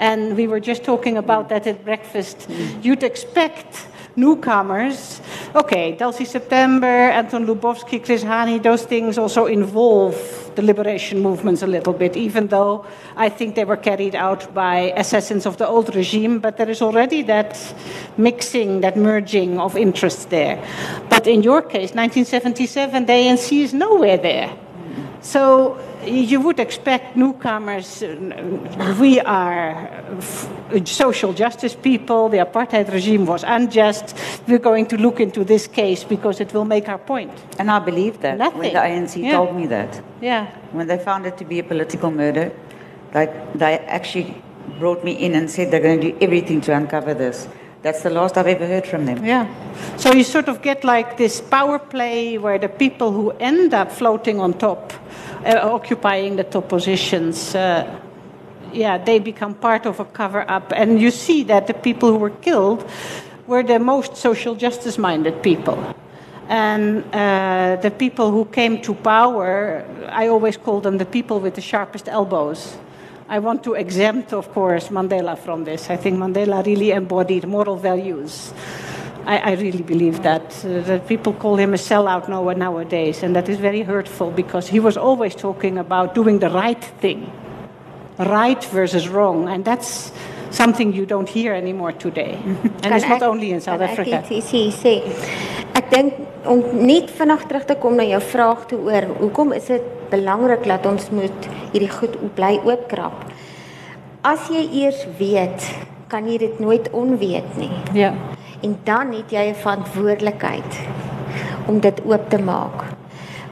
And 0.00 0.36
we 0.36 0.46
were 0.46 0.60
just 0.60 0.84
talking 0.84 1.16
about 1.16 1.48
that 1.48 1.66
at 1.66 1.84
breakfast. 1.84 2.48
You'd 2.82 3.02
expect 3.02 3.86
newcomers, 4.16 5.20
okay, 5.54 5.92
Dulcie 5.92 6.24
September, 6.24 6.86
Anton 6.86 7.46
Lubowski, 7.46 8.04
Chris 8.04 8.22
Hani, 8.22 8.62
those 8.62 8.84
things 8.84 9.18
also 9.18 9.46
involve 9.46 10.16
the 10.54 10.62
liberation 10.62 11.20
movements 11.20 11.62
a 11.62 11.66
little 11.66 11.92
bit, 11.92 12.16
even 12.16 12.48
though 12.48 12.84
I 13.16 13.28
think 13.28 13.54
they 13.54 13.64
were 13.64 13.76
carried 13.76 14.14
out 14.14 14.52
by 14.54 14.92
assassins 14.96 15.46
of 15.46 15.56
the 15.56 15.66
old 15.66 15.94
regime, 15.94 16.40
but 16.40 16.56
there 16.56 16.68
is 16.68 16.82
already 16.82 17.22
that 17.22 17.56
mixing, 18.16 18.80
that 18.82 18.96
merging 18.96 19.58
of 19.58 19.76
interests 19.76 20.26
there. 20.26 20.62
But 21.08 21.26
in 21.26 21.42
your 21.42 21.62
case, 21.62 21.94
1977, 21.94 23.06
the 23.06 23.12
ANC 23.12 23.62
is 23.62 23.72
nowhere 23.72 24.18
there. 24.18 24.54
So 25.22 25.78
you 26.04 26.40
would 26.40 26.58
expect 26.60 27.16
newcomers. 27.16 28.02
We 29.00 29.20
are 29.20 29.88
social 30.84 31.32
justice 31.32 31.74
people. 31.74 32.28
The 32.28 32.38
apartheid 32.38 32.92
regime 32.92 33.26
was 33.26 33.44
unjust. 33.44 34.16
We're 34.46 34.58
going 34.58 34.86
to 34.86 34.96
look 34.96 35.20
into 35.20 35.44
this 35.44 35.66
case 35.66 36.04
because 36.04 36.40
it 36.40 36.52
will 36.52 36.64
make 36.64 36.88
our 36.88 36.98
point. 36.98 37.32
And 37.58 37.70
I 37.70 37.78
believe 37.78 38.20
that 38.20 38.38
Nothing. 38.38 38.58
when 38.60 38.72
the 38.72 38.78
ANC 38.80 39.22
Yeah. 39.22 39.32
told 39.36 39.54
me 39.56 39.66
that. 39.66 40.00
Yeah. 40.20 40.46
When 40.72 40.86
they 40.86 40.98
found 40.98 41.26
it 41.26 41.36
to 41.38 41.44
be 41.44 41.58
a 41.58 41.64
political 41.64 42.10
murder, 42.10 42.50
like 43.14 43.52
they 43.54 43.78
actually 43.86 44.34
brought 44.78 45.04
me 45.04 45.12
in 45.12 45.34
and 45.34 45.50
said 45.50 45.70
they're 45.70 45.80
going 45.80 46.00
to 46.00 46.10
do 46.12 46.16
everything 46.20 46.60
to 46.62 46.72
uncover 46.74 47.14
this. 47.14 47.48
That's 47.82 48.02
the 48.02 48.10
last 48.10 48.38
I've 48.38 48.46
ever 48.46 48.64
heard 48.66 48.86
from 48.86 49.06
them. 49.06 49.24
Yeah. 49.24 49.46
So 49.96 50.12
you 50.12 50.22
sort 50.22 50.48
of 50.48 50.62
get 50.62 50.84
like 50.84 51.16
this 51.16 51.40
power 51.40 51.80
play 51.80 52.38
where 52.38 52.56
the 52.58 52.68
people 52.68 53.10
who 53.10 53.32
end 53.40 53.74
up 53.74 53.90
floating 53.90 54.38
on 54.38 54.52
top, 54.54 54.92
occupying 55.44 56.36
the 56.36 56.44
top 56.44 56.68
positions, 56.68 57.54
uh, 57.54 58.00
yeah, 58.72 58.98
they 58.98 59.18
become 59.18 59.54
part 59.54 59.86
of 59.86 60.00
a 60.00 60.04
cover 60.04 60.48
up. 60.48 60.72
And 60.74 61.00
you 61.00 61.10
see 61.10 61.44
that 61.44 61.66
the 61.66 61.74
people 61.74 62.10
who 62.10 62.18
were 62.18 62.30
killed 62.30 62.88
were 63.46 63.62
the 63.62 63.78
most 63.78 64.16
social 64.16 64.54
justice 64.54 64.98
minded 64.98 65.42
people. 65.42 65.78
And 66.48 67.04
uh, 67.14 67.76
the 67.80 67.90
people 67.90 68.30
who 68.30 68.44
came 68.44 68.80
to 68.82 68.94
power, 68.94 69.84
I 70.08 70.28
always 70.28 70.56
call 70.56 70.80
them 70.80 70.98
the 70.98 71.06
people 71.06 71.40
with 71.40 71.54
the 71.54 71.60
sharpest 71.60 72.08
elbows. 72.08 72.76
I 73.28 73.38
want 73.38 73.64
to 73.64 73.74
exempt, 73.74 74.32
of 74.32 74.52
course, 74.52 74.88
Mandela 74.88 75.38
from 75.38 75.64
this. 75.64 75.88
I 75.88 75.96
think 75.96 76.18
Mandela 76.18 76.64
really 76.64 76.90
embodied 76.90 77.46
moral 77.46 77.76
values. 77.76 78.52
I, 79.26 79.36
I 79.38 79.52
really 79.54 79.82
believe 79.82 80.22
that. 80.22 80.64
Uh, 80.64 80.80
that 80.82 81.06
people 81.06 81.32
call 81.32 81.56
him 81.56 81.74
a 81.74 81.78
sellout 81.78 82.28
now- 82.28 82.50
nowadays, 82.52 83.22
and 83.22 83.34
that 83.36 83.48
is 83.48 83.58
very 83.58 83.82
hurtful 83.82 84.30
because 84.30 84.68
he 84.68 84.80
was 84.80 84.96
always 84.96 85.34
talking 85.34 85.78
about 85.78 86.14
doing 86.14 86.38
the 86.40 86.50
right 86.50 86.82
thing 87.00 87.30
right 88.18 88.62
versus 88.72 89.08
wrong, 89.08 89.48
and 89.48 89.64
that's 89.64 90.12
something 90.50 90.92
you 90.92 91.06
don't 91.06 91.28
hear 91.28 91.54
anymore 91.54 91.92
today. 91.92 92.38
and 92.82 92.94
it's 92.94 93.06
not 93.08 93.22
ek- 93.22 93.28
only 93.28 93.50
in 93.52 93.60
South 93.60 93.78
kan 93.80 93.88
ek 93.88 93.98
Africa. 93.98 94.18
iets 94.30 94.30
ietsie 94.30 94.70
sê. 94.72 94.94
Ek 95.74 95.88
dink 95.90 96.14
om 96.44 96.60
net 96.86 97.08
vinnig 97.10 97.46
terug 97.48 97.64
te 97.66 97.74
kom 97.80 97.96
na 97.96 98.04
jou 98.04 98.20
vraag 98.20 98.66
toe 98.68 98.78
oor 98.90 99.06
hoekom 99.22 99.52
is 99.56 99.64
dit 99.70 99.82
belangrik 100.10 100.66
dat 100.68 100.84
ons 100.86 101.08
moet 101.10 101.48
hierdie 101.72 101.88
goed 101.90 102.18
bly 102.36 102.58
oopkrap. 102.66 103.24
As 104.22 104.50
jy 104.52 104.66
eers 104.84 105.06
weet, 105.18 105.64
kan 106.12 106.28
jy 106.28 106.36
dit 106.38 106.60
nooit 106.60 106.90
onweet 106.92 107.56
nie. 107.56 107.72
Ja. 107.96 108.12
En 108.62 108.78
dan 108.84 109.12
het 109.12 109.30
jy 109.30 109.50
'n 109.50 109.54
verantwoordelikheid 109.54 110.78
om 111.66 111.80
dit 111.80 112.00
oop 112.04 112.30
te 112.30 112.38
maak. 112.38 112.84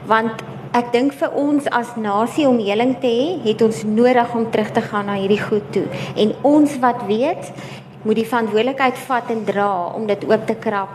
Want 0.05 0.43
ek 0.71 0.91
dink 0.91 1.13
vir 1.13 1.31
ons 1.31 1.67
as 1.69 1.95
nasie 1.95 2.47
om 2.47 2.59
heling 2.59 2.95
te 2.99 3.07
hê, 3.07 3.49
het 3.49 3.61
ons 3.61 3.83
nodig 3.83 4.35
om 4.35 4.51
terug 4.51 4.71
te 4.71 4.81
gaan 4.81 5.05
na 5.05 5.15
hierdie 5.19 5.41
goed 5.41 5.71
toe. 5.71 5.85
En 6.15 6.33
ons 6.41 6.79
wat 6.79 7.03
weet, 7.07 7.51
moet 8.01 8.15
die 8.15 8.25
verantwoordelikheid 8.25 8.97
vat 8.97 9.29
en 9.29 9.43
dra 9.45 9.71
om 9.95 10.07
dit 10.07 10.23
oop 10.29 10.47
te 10.47 10.55
krap. 10.55 10.89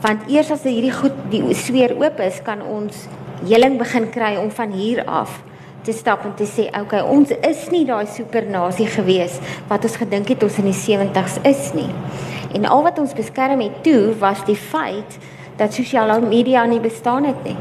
Want 0.00 0.30
eers 0.30 0.50
as 0.50 0.62
hierdie 0.62 0.94
goed 0.94 1.14
die 1.30 1.42
sweer 1.54 1.94
oop 1.98 2.20
is, 2.20 2.42
kan 2.42 2.62
ons 2.62 3.06
heling 3.46 3.78
begin 3.78 4.10
kry 4.10 4.36
om 4.36 4.50
van 4.50 4.72
hier 4.74 5.04
af 5.06 5.42
te 5.86 5.92
stap 5.92 6.24
en 6.24 6.34
te 6.34 6.44
sê, 6.44 6.68
"Oké, 6.68 6.80
okay, 6.80 7.00
ons 7.00 7.30
is 7.30 7.70
nie 7.70 7.84
daai 7.84 8.06
supernasie 8.06 8.86
gewees 8.86 9.38
wat 9.68 9.84
ons 9.84 9.96
gedink 9.96 10.28
het 10.28 10.42
ons 10.42 10.58
in 10.58 10.64
die 10.64 10.72
70's 10.72 11.38
is 11.44 11.72
nie." 11.74 11.90
En 12.52 12.64
al 12.64 12.82
wat 12.82 12.98
ons 12.98 13.12
beskerm 13.12 13.60
het 13.60 13.82
toe 13.82 14.14
was 14.18 14.44
die 14.44 14.56
feit 14.56 15.18
dat 15.56 15.74
sosiale 15.74 16.20
media 16.20 16.64
nie 16.64 16.80
bestaan 16.80 17.24
het 17.24 17.44
nie. 17.44 17.56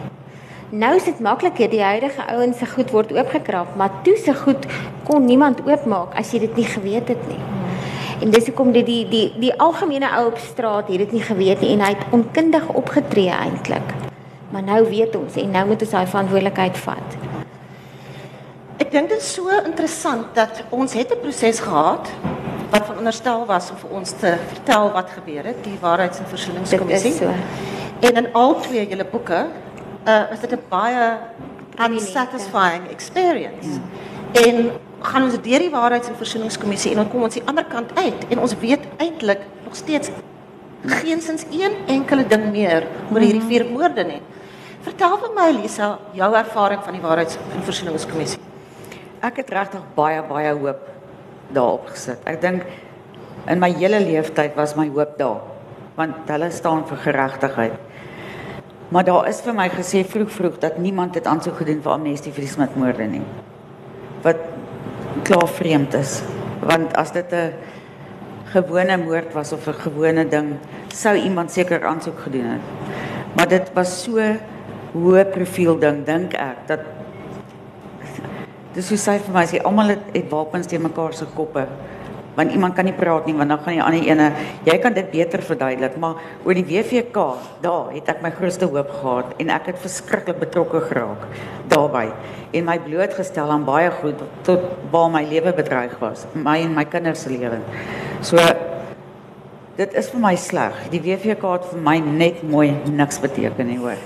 Nou 0.70 0.96
is 0.96 1.04
dit 1.08 1.20
makliker 1.20 1.70
die 1.70 1.84
huidige 1.84 2.26
ouens 2.28 2.58
se 2.58 2.66
goed 2.68 2.92
word 2.92 3.14
oopgekrap, 3.16 3.76
maar 3.76 4.02
toe 4.04 4.18
se 4.20 4.34
goed 4.36 4.66
kon 5.08 5.26
niemand 5.26 5.62
oopmaak 5.64 6.16
as 6.20 6.34
jy 6.34 6.42
dit 6.44 6.56
nie 6.60 6.66
geweet 6.68 7.08
het 7.08 7.28
nie. 7.28 7.40
En 8.22 8.34
dis 8.34 8.50
hoekom 8.50 8.72
dit 8.76 8.86
die 8.86 9.04
die 9.08 9.28
die 9.40 9.54
algemene 9.62 10.10
ou 10.18 10.26
op 10.28 10.42
straat 10.42 10.90
het 10.92 10.98
dit 11.06 11.12
nie 11.16 11.24
geweet 11.24 11.62
nie 11.62 11.72
en 11.76 11.86
hy 11.86 11.94
het 11.94 12.06
onkundig 12.12 12.68
opgetree 12.74 13.32
eintlik. 13.32 13.94
Maar 14.52 14.64
nou 14.64 14.82
weet 14.90 15.16
ons 15.16 15.36
en 15.40 15.52
nou 15.56 15.66
moet 15.72 15.82
ons 15.88 15.96
daai 15.96 16.08
verantwoordelikheid 16.08 16.78
vat. 16.84 17.18
Ek 18.78 18.92
dink 18.92 19.10
dit 19.10 19.22
is 19.24 19.34
so 19.34 19.54
interessant 19.64 20.36
dat 20.36 20.64
ons 20.70 20.94
het 20.94 21.14
'n 21.14 21.22
proses 21.22 21.60
gehad 21.60 22.12
wat 22.70 22.86
veronderstel 22.86 23.46
was 23.46 23.70
om 23.72 23.78
vir 23.78 23.90
ons 23.90 24.12
te 24.12 24.34
vertel 24.48 24.92
wat 24.92 25.10
gebeur 25.10 25.44
het, 25.44 25.64
die 25.64 25.78
waarheids- 25.82 26.18
en 26.18 26.24
Dit 26.24 26.34
versoeningskommissie. 26.34 27.12
is 27.12 27.18
so. 27.18 27.32
En 28.00 28.16
in 28.16 28.34
al 28.34 28.60
twee 28.62 28.88
julle 28.88 29.06
boeke 29.06 29.46
uh 30.08 30.32
is 30.32 30.40
dit 30.40 30.52
'n 30.52 30.62
baie 30.70 31.18
unsatisfying 31.90 32.90
experience. 32.92 33.80
Ja. 34.34 34.42
En 34.42 34.72
gaan 35.02 35.24
ons 35.24 35.34
deur 35.42 35.60
die 35.60 35.70
waarheids- 35.70 36.08
en 36.08 36.16
versoeningskommissie 36.16 36.92
en 36.92 36.98
dan 36.98 37.10
kom 37.10 37.24
ons 37.24 37.34
die 37.34 37.44
ander 37.46 37.66
kant 37.66 37.92
uit 37.96 38.26
en 38.30 38.40
ons 38.40 38.56
weet 38.60 38.80
eintlik 38.98 39.40
nog 39.64 39.76
steeds 39.76 40.10
geensins 40.86 41.46
een 41.52 41.72
enkele 41.88 42.28
ding 42.28 42.52
meer 42.52 42.88
oor 43.12 43.20
hierdie 43.20 43.42
vier 43.48 43.66
moorde 43.66 44.04
nie. 44.04 44.22
Vertel 44.82 45.18
vir 45.18 45.30
my 45.36 45.62
Lisa 45.62 46.00
jou 46.14 46.36
ervaring 46.36 46.84
van 46.84 46.94
die 46.94 47.02
waarheids- 47.02 47.38
en 47.56 47.64
versoeningskommissie. 47.64 48.40
Ek 49.22 49.36
het 49.38 49.50
regtig 49.50 49.82
baie 49.96 50.22
baie 50.24 50.54
hoop 50.54 50.97
daarop 51.54 51.88
gesit. 51.92 52.22
Ek 52.26 52.42
dink 52.42 52.66
in 53.48 53.60
my 53.60 53.72
hele 53.72 54.00
lewenstyd 54.04 54.56
was 54.56 54.76
my 54.76 54.88
hoop 54.90 55.18
daar 55.20 55.44
want 55.98 56.30
hulle 56.30 56.52
staan 56.54 56.84
vir 56.86 57.00
geregtigheid. 57.08 57.78
Maar 58.94 59.04
daar 59.04 59.28
is 59.28 59.40
vir 59.44 59.56
my 59.58 59.66
gesê 59.74 60.04
vroeg 60.08 60.30
vroeg 60.32 60.60
dat 60.62 60.78
niemand 60.78 61.16
het 61.18 61.26
aansoek 61.28 61.58
gedoen 61.64 61.82
vir 61.84 61.92
amnestie 61.96 62.32
vir 62.32 62.46
die 62.46 62.52
Smitmoorde 62.52 63.08
nie. 63.10 63.24
Wat 64.24 64.44
klaar 65.28 65.50
vreemd 65.50 65.98
is. 65.98 66.22
Want 66.62 66.94
as 66.96 67.12
dit 67.12 67.34
'n 67.34 67.54
gewone 68.54 68.98
moord 68.98 69.34
was 69.34 69.52
of 69.54 69.68
'n 69.68 69.74
gewone 69.74 70.28
ding, 70.28 70.56
sou 70.94 71.16
iemand 71.16 71.52
seker 71.52 71.86
aansoek 71.86 72.20
gedoen 72.20 72.46
het. 72.46 72.62
Maar 73.36 73.48
dit 73.48 73.74
was 73.74 74.04
so 74.04 74.20
hoë 74.94 75.26
profiel 75.32 75.80
ding 75.80 76.06
dink 76.06 76.34
ek 76.34 76.68
dat 76.68 76.80
Dis 78.78 78.92
hoe 78.94 79.00
sy 79.02 79.16
vir 79.26 79.34
my 79.34 79.42
sê 79.50 79.58
almal 79.66 79.96
het, 79.96 80.10
het 80.14 80.28
wapens 80.30 80.70
teen 80.70 80.84
mekaar 80.86 81.16
se 81.18 81.26
koppe. 81.34 81.64
Want 82.38 82.52
iemand 82.54 82.76
kan 82.78 82.86
nie 82.86 82.94
praat 82.94 83.26
nie 83.26 83.34
want 83.34 83.50
dan 83.50 83.64
gaan 83.66 83.74
die 83.74 83.82
ander 83.82 84.04
ene, 84.06 84.28
jy 84.68 84.76
kan 84.84 84.94
dit 84.94 85.08
beter 85.10 85.42
verduidelik, 85.42 85.96
maar 85.98 86.20
oor 86.46 86.54
die 86.54 86.66
WVK, 86.68 87.24
daar 87.64 87.88
het 87.96 88.12
ek 88.14 88.22
my 88.22 88.30
grootste 88.36 88.70
hoop 88.70 88.92
gehad 89.00 89.32
en 89.42 89.50
ek 89.56 89.72
het 89.72 89.80
verskriklik 89.82 90.38
betrokke 90.44 90.84
geraak 90.92 91.26
daarbey 91.72 92.12
en 92.54 92.68
my 92.68 92.78
blootgestel 92.86 93.50
aan 93.56 93.66
baie 93.66 93.90
goed 94.04 94.22
tot 94.46 94.70
waar 94.94 95.10
my 95.10 95.24
lewe 95.26 95.56
bedreig 95.58 95.98
was, 96.04 96.28
my 96.38 96.60
en 96.62 96.78
my 96.78 96.86
kinders 96.86 97.26
se 97.26 97.34
lewe. 97.34 97.58
So 98.22 98.38
dit 99.82 99.98
is 99.98 100.14
vir 100.14 100.22
my 100.22 100.36
sleg. 100.38 100.78
Die 100.94 101.02
WVK 101.02 101.58
het 101.58 101.68
vir 101.74 101.84
my 101.90 101.98
net 102.06 102.46
mooi 102.46 102.70
niks 102.94 103.18
beteken 103.26 103.74
nie, 103.74 103.82
hoor. 103.82 103.98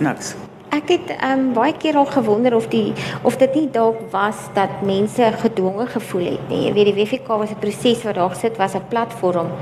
Niks. 0.00 0.34
Ek 0.74 0.88
het 0.90 1.10
um, 1.22 1.52
baie 1.54 1.74
keer 1.78 1.94
al 2.00 2.08
gewonder 2.10 2.54
of 2.56 2.64
die 2.72 2.90
of 3.22 3.36
dit 3.38 3.52
nie 3.54 3.66
dalk 3.70 4.00
was 4.10 4.48
dat 4.56 4.80
mense 4.82 5.28
gedwonge 5.38 5.86
gevoel 5.92 6.24
het 6.32 6.48
nie. 6.50 6.64
Jy 6.64 6.72
weet 6.74 6.88
die 6.88 6.94
WFK 6.96 7.36
was 7.38 7.52
'n 7.54 7.60
proses 7.62 8.02
wat 8.02 8.14
daar 8.14 8.30
gesit 8.34 8.56
was 8.56 8.74
'n 8.74 8.88
platform. 8.88 9.52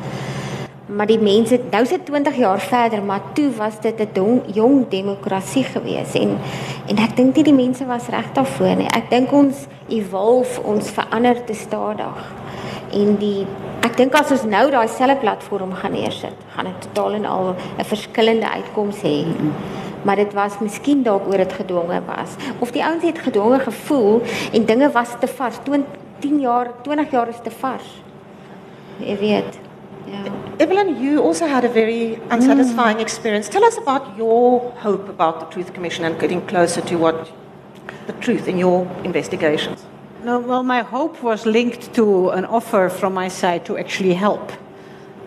Maar 0.86 1.06
die 1.06 1.18
mense 1.18 1.60
nou 1.70 1.84
sit 1.86 2.06
20 2.06 2.36
jaar 2.36 2.60
verder, 2.60 3.02
maar 3.02 3.20
toe 3.34 3.50
was 3.56 3.80
dit 3.80 4.00
'n 4.00 4.08
dong- 4.12 4.42
jong 4.54 4.88
demokrasie 4.88 5.64
gewees 5.64 6.14
en 6.14 6.38
en 6.88 6.96
ek 6.96 7.16
dink 7.16 7.36
nie 7.36 7.44
die 7.44 7.60
mense 7.64 7.86
was 7.86 8.08
reg 8.08 8.32
daarvoor 8.32 8.76
nie. 8.76 8.88
Ek 8.88 9.10
dink 9.10 9.32
ons 9.32 9.66
evolve, 9.88 10.62
ons 10.62 10.90
verander 10.90 11.44
te 11.44 11.54
stadig. 11.54 12.32
En 12.92 13.16
die 13.16 13.46
ek 13.82 13.96
dink 13.96 14.14
as 14.14 14.30
ons 14.30 14.44
nou 14.44 14.70
daai 14.70 14.88
selfe 14.88 15.16
platform 15.20 15.72
gaan 15.72 15.92
neersit, 15.92 16.36
gaan 16.54 16.64
dit 16.64 16.80
totaal 16.80 17.12
en 17.12 17.24
al 17.24 17.54
'n 17.78 17.84
verskillende 17.84 18.50
uitkoms 18.50 19.02
hê. 19.02 19.24
Maar 20.02 20.16
dit 20.16 20.32
was 20.32 20.58
miskien 20.58 21.02
dalk 21.02 21.26
oor 21.26 21.36
dit 21.36 21.52
gedwonge 21.52 22.02
was. 22.06 22.34
Of 22.58 22.70
die 22.70 22.84
ouens 22.84 23.02
het 23.02 23.18
gedwonge 23.18 23.58
gevoel 23.58 24.22
en 24.52 24.64
dinge 24.64 24.90
was 24.90 25.08
te 25.20 25.26
vars. 25.26 25.56
20 25.62 26.00
10 26.22 26.40
jaar, 26.40 26.70
20 26.82 27.10
jaar 27.10 27.28
is 27.28 27.40
te 27.42 27.50
vars. 27.50 28.02
Jy 28.96 29.16
weet. 29.18 29.58
Ja. 30.04 30.30
Evelyn, 30.56 30.94
you 31.00 31.18
also 31.18 31.46
had 31.46 31.64
a 31.64 31.68
very 31.68 32.18
unsatisfying 32.30 32.98
hmm. 32.98 33.06
experience. 33.06 33.48
Tell 33.50 33.64
us 33.64 33.78
about 33.78 34.02
your 34.16 34.72
hope 34.82 35.08
about 35.08 35.40
the 35.40 35.46
Truth 35.46 35.72
Commission 35.72 36.04
and 36.04 36.20
getting 36.20 36.44
closer 36.46 36.84
to 36.84 36.98
what 36.98 37.32
the 38.06 38.14
truth 38.18 38.46
in 38.46 38.58
your 38.58 38.86
investigations. 39.02 39.80
No, 40.24 40.38
well, 40.38 40.62
my 40.62 40.82
hope 40.82 41.22
was 41.22 41.44
linked 41.44 41.92
to 41.94 42.30
an 42.30 42.44
offer 42.44 42.88
from 42.88 43.14
my 43.14 43.28
side 43.28 43.64
to 43.64 43.76
actually 43.76 44.14
help. 44.14 44.52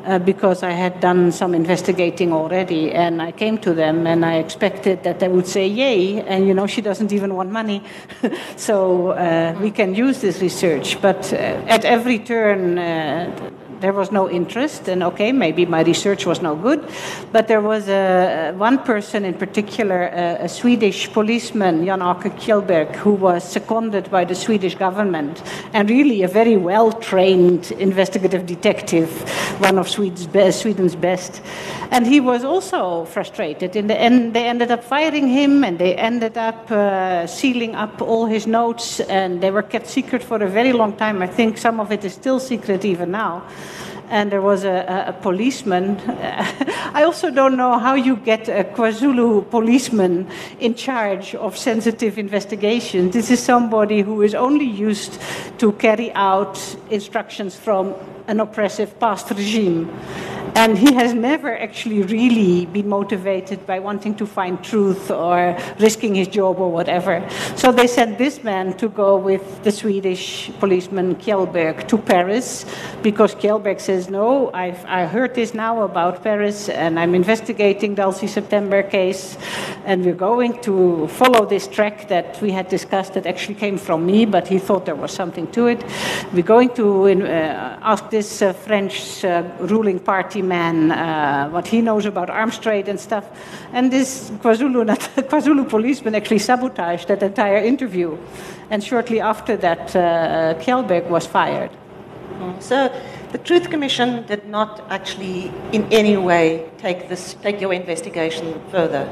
Uh, 0.06 0.20
because 0.20 0.62
I 0.62 0.70
had 0.70 1.00
done 1.00 1.32
some 1.32 1.56
investigating 1.56 2.32
already, 2.32 2.92
and 2.92 3.20
I 3.20 3.32
came 3.32 3.58
to 3.60 3.74
them 3.74 4.06
and 4.06 4.24
I 4.24 4.36
expected 4.36 5.02
that 5.02 5.20
they 5.20 5.28
would 5.28 5.48
say 5.48 5.66
yay, 5.66 6.22
and 6.22 6.48
you 6.48 6.54
know, 6.54 6.68
she 6.68 6.82
doesn't 6.82 7.12
even 7.12 7.34
want 7.34 7.50
money, 7.52 7.82
so 8.56 9.10
uh, 9.10 9.58
we 9.60 9.72
can 9.72 9.96
use 9.96 10.22
this 10.22 10.42
research. 10.42 11.02
But 11.02 11.34
uh, 11.34 11.38
at 11.76 11.86
every 11.86 12.20
turn, 12.20 12.78
uh, 12.78 13.52
there 13.80 13.94
was 13.94 14.12
no 14.12 14.30
interest, 14.30 14.88
and 14.88 15.04
okay, 15.04 15.32
maybe 15.32 15.66
my 15.66 15.82
research 15.82 16.26
was 16.26 16.42
no 16.42 16.56
good, 16.56 16.84
but 17.32 17.48
there 17.48 17.62
was 17.62 17.88
a, 17.88 18.54
one 18.58 18.80
person 18.80 19.26
in 19.26 19.34
particular, 19.34 20.04
a, 20.04 20.46
a 20.46 20.50
Swedish 20.50 21.12
policeman, 21.12 21.86
Jan-Åke 21.86 22.32
Kjellberg, 22.38 22.96
who 22.96 23.12
was 23.12 23.44
seconded 23.44 24.10
by 24.10 24.26
the 24.26 24.36
Swedish 24.36 24.76
government, 24.76 25.44
and 25.74 25.90
really 25.90 26.24
a 26.24 26.28
very 26.28 26.58
well-trained 26.58 27.72
investigative 27.74 28.46
detective, 28.46 29.10
one 29.60 29.78
of 29.78 29.90
Sweden's 29.90 30.28
best, 30.28 30.62
Sweden's 30.62 30.96
best. 30.96 31.42
And 31.92 32.08
he 32.08 32.20
was 32.20 32.44
also 32.44 33.06
frustrated. 33.06 33.76
In 33.76 33.88
the 33.88 34.00
end, 34.00 34.34
they 34.34 34.46
ended 34.46 34.72
up 34.72 34.84
firing 34.84 35.28
him, 35.28 35.64
and 35.64 35.78
they 35.78 35.96
ended 35.96 36.38
up 36.38 36.72
uh, 36.72 37.28
sealing 37.28 37.76
up 37.76 38.02
all 38.02 38.26
his 38.26 38.48
notes, 38.48 39.00
and 39.02 39.42
they 39.42 39.52
were 39.52 39.64
kept 39.64 39.88
secret 39.88 40.24
for 40.24 40.42
a 40.42 40.48
very 40.48 40.74
long 40.74 40.96
time. 40.98 41.22
I 41.22 41.28
think 41.28 41.58
some 41.58 41.80
of 41.80 41.92
it 41.92 42.04
is 42.04 42.14
still 42.14 42.40
secret 42.40 42.86
even 42.86 43.12
now. 43.12 43.44
And 44.10 44.32
there 44.32 44.42
was 44.42 44.64
a, 44.64 44.86
a, 44.88 45.10
a 45.10 45.14
policeman. 45.14 45.98
I 46.94 47.04
also 47.04 47.30
don't 47.32 47.58
know 47.58 47.78
how 47.80 47.96
you 47.96 48.16
get 48.16 48.48
a 48.48 48.64
KwaZulu 48.64 49.50
policeman 49.50 50.28
in 50.60 50.76
charge 50.76 51.36
of 51.36 51.58
sensitive 51.58 52.18
investigations. 52.18 53.14
This 53.14 53.32
is 53.32 53.40
somebody 53.40 54.02
who 54.02 54.22
is 54.22 54.36
only 54.36 54.66
used 54.66 55.20
to 55.58 55.72
carry 55.74 56.14
out 56.14 56.60
instructions 56.90 57.56
from 57.56 57.94
an 58.28 58.40
oppressive 58.40 59.00
past 59.00 59.30
regime. 59.32 59.90
And 60.56 60.78
he 60.78 60.94
has 60.94 61.14
never 61.14 61.58
actually 61.58 62.04
really 62.04 62.66
been 62.66 62.88
motivated 62.88 63.68
by 63.68 63.80
wanting 63.80 64.16
to 64.16 64.26
find 64.26 64.64
truth 64.64 65.12
or 65.12 65.58
risking 65.80 66.16
his 66.16 66.30
job 66.30 66.60
or 66.60 66.72
whatever. 66.72 67.28
So 67.58 67.74
they 67.74 67.88
sent 67.88 68.18
this 68.18 68.42
man 68.42 68.78
to 68.78 68.88
go 68.88 69.18
with 69.18 69.64
the 69.64 69.72
Swedish 69.72 70.52
policeman 70.60 71.16
Kjellberg 71.16 71.90
to 71.90 71.98
Paris 71.98 72.66
because 73.04 73.36
Kjellberg 73.36 73.82
says, 73.82 74.10
No, 74.10 74.50
I've 74.54 74.86
I 74.86 75.06
heard 75.08 75.36
this 75.36 75.54
now 75.54 75.82
about 75.82 76.24
Paris 76.24 76.70
and 76.70 76.98
I'm 76.98 77.16
investigating 77.16 77.96
the 77.96 78.04
Dulcie 78.04 78.28
September 78.28 78.82
case 78.82 79.38
and 79.84 80.06
we're 80.06 80.14
going 80.14 80.62
to 80.62 81.08
follow 81.10 81.46
this 81.46 81.68
track 81.68 82.08
that 82.08 82.42
we 82.42 82.52
had 82.52 82.70
discussed 82.70 83.14
that 83.16 83.26
actually 83.26 83.56
came 83.56 83.78
from 83.78 84.06
me, 84.06 84.26
but 84.26 84.48
he 84.48 84.60
thought 84.60 84.86
there 84.86 84.96
was 84.96 85.12
something 85.12 85.52
to 85.52 85.68
it. 85.68 85.84
We're 86.34 86.44
going 86.44 86.74
to 86.76 86.88
uh, 87.26 87.80
ask 87.82 88.10
this 88.10 88.42
uh, 88.42 88.54
French 88.54 89.26
uh, 89.26 89.44
ruling 89.60 90.00
party 90.00 90.42
man 90.48 90.92
uh, 90.92 91.50
what 91.50 91.68
he 91.68 91.82
knows 91.82 92.06
about 92.06 92.30
arms 92.30 92.58
trade 92.58 92.88
and 92.88 93.00
stuff. 93.00 93.26
And 93.74 93.92
this 93.92 94.30
KwaZulu, 94.42 94.86
KwaZulu 95.30 95.70
policeman 95.70 96.16
actually 96.16 96.40
sabotaged 96.40 97.08
that 97.08 97.24
entire 97.24 97.58
interview. 97.58 98.18
And 98.70 98.84
shortly 98.84 99.20
after 99.22 99.58
that, 99.58 99.96
uh, 99.96 100.56
Kjellberg 100.60 101.08
was 101.10 101.26
fired. 101.26 101.72
So 102.60 102.92
the 103.32 103.38
Truth 103.38 103.70
Commission 103.70 104.26
did 104.28 104.48
not 104.48 104.82
actually 104.90 105.52
in 105.72 105.92
any 105.92 106.18
way 106.18 106.70
take, 106.78 107.10
this, 107.10 107.36
take 107.42 107.62
your 107.62 107.74
investigation 107.74 108.62
further. 108.72 109.10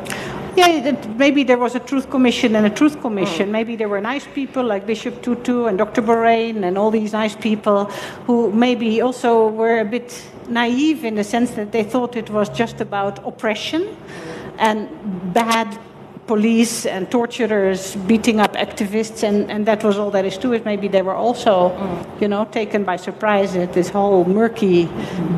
Yeah, 0.56 0.96
maybe 1.16 1.44
there 1.44 1.58
was 1.58 1.74
a 1.74 1.80
truth 1.80 2.12
commission 2.12 2.56
and 2.56 2.68
a 2.68 2.70
truth 2.70 3.02
commission. 3.02 3.52
Maybe 3.52 3.76
there 3.76 3.90
were 3.90 4.02
nice 4.02 4.28
people 4.36 4.64
like 4.64 4.86
Bishop 4.86 5.24
Tutu 5.24 5.66
and 5.66 5.80
Dr. 5.80 6.04
Boraine 6.04 6.64
and 6.64 6.78
all 6.78 6.92
these 6.92 7.12
nice 7.12 7.36
people 7.36 7.86
who 8.28 8.52
maybe 8.52 9.02
also 9.02 9.48
were 9.48 9.80
a 9.80 9.86
bit 9.86 10.24
naive 10.50 11.06
in 11.06 11.16
the 11.16 11.24
sense 11.24 11.52
that 11.52 11.72
they 11.72 11.84
thought 11.84 12.16
it 12.16 12.30
was 12.30 12.50
just 12.50 12.82
about 12.82 13.26
oppression 13.26 13.96
and 14.58 14.90
bad 15.34 15.78
police 16.28 16.86
and 16.86 17.12
torturers 17.12 17.96
beating 18.08 18.40
up 18.40 18.54
activists, 18.54 19.24
and, 19.24 19.52
and 19.52 19.66
that 19.66 19.84
was 19.84 19.98
all 19.98 20.10
there 20.10 20.26
is 20.26 20.38
to 20.38 20.54
it. 20.54 20.64
Maybe 20.64 20.88
they 20.88 21.02
were 21.02 21.16
also, 21.16 21.72
you 22.22 22.28
know, 22.30 22.46
taken 22.46 22.84
by 22.86 22.96
surprise 22.96 23.56
at 23.58 23.74
this 23.74 23.90
whole 23.90 24.24
murky 24.24 24.88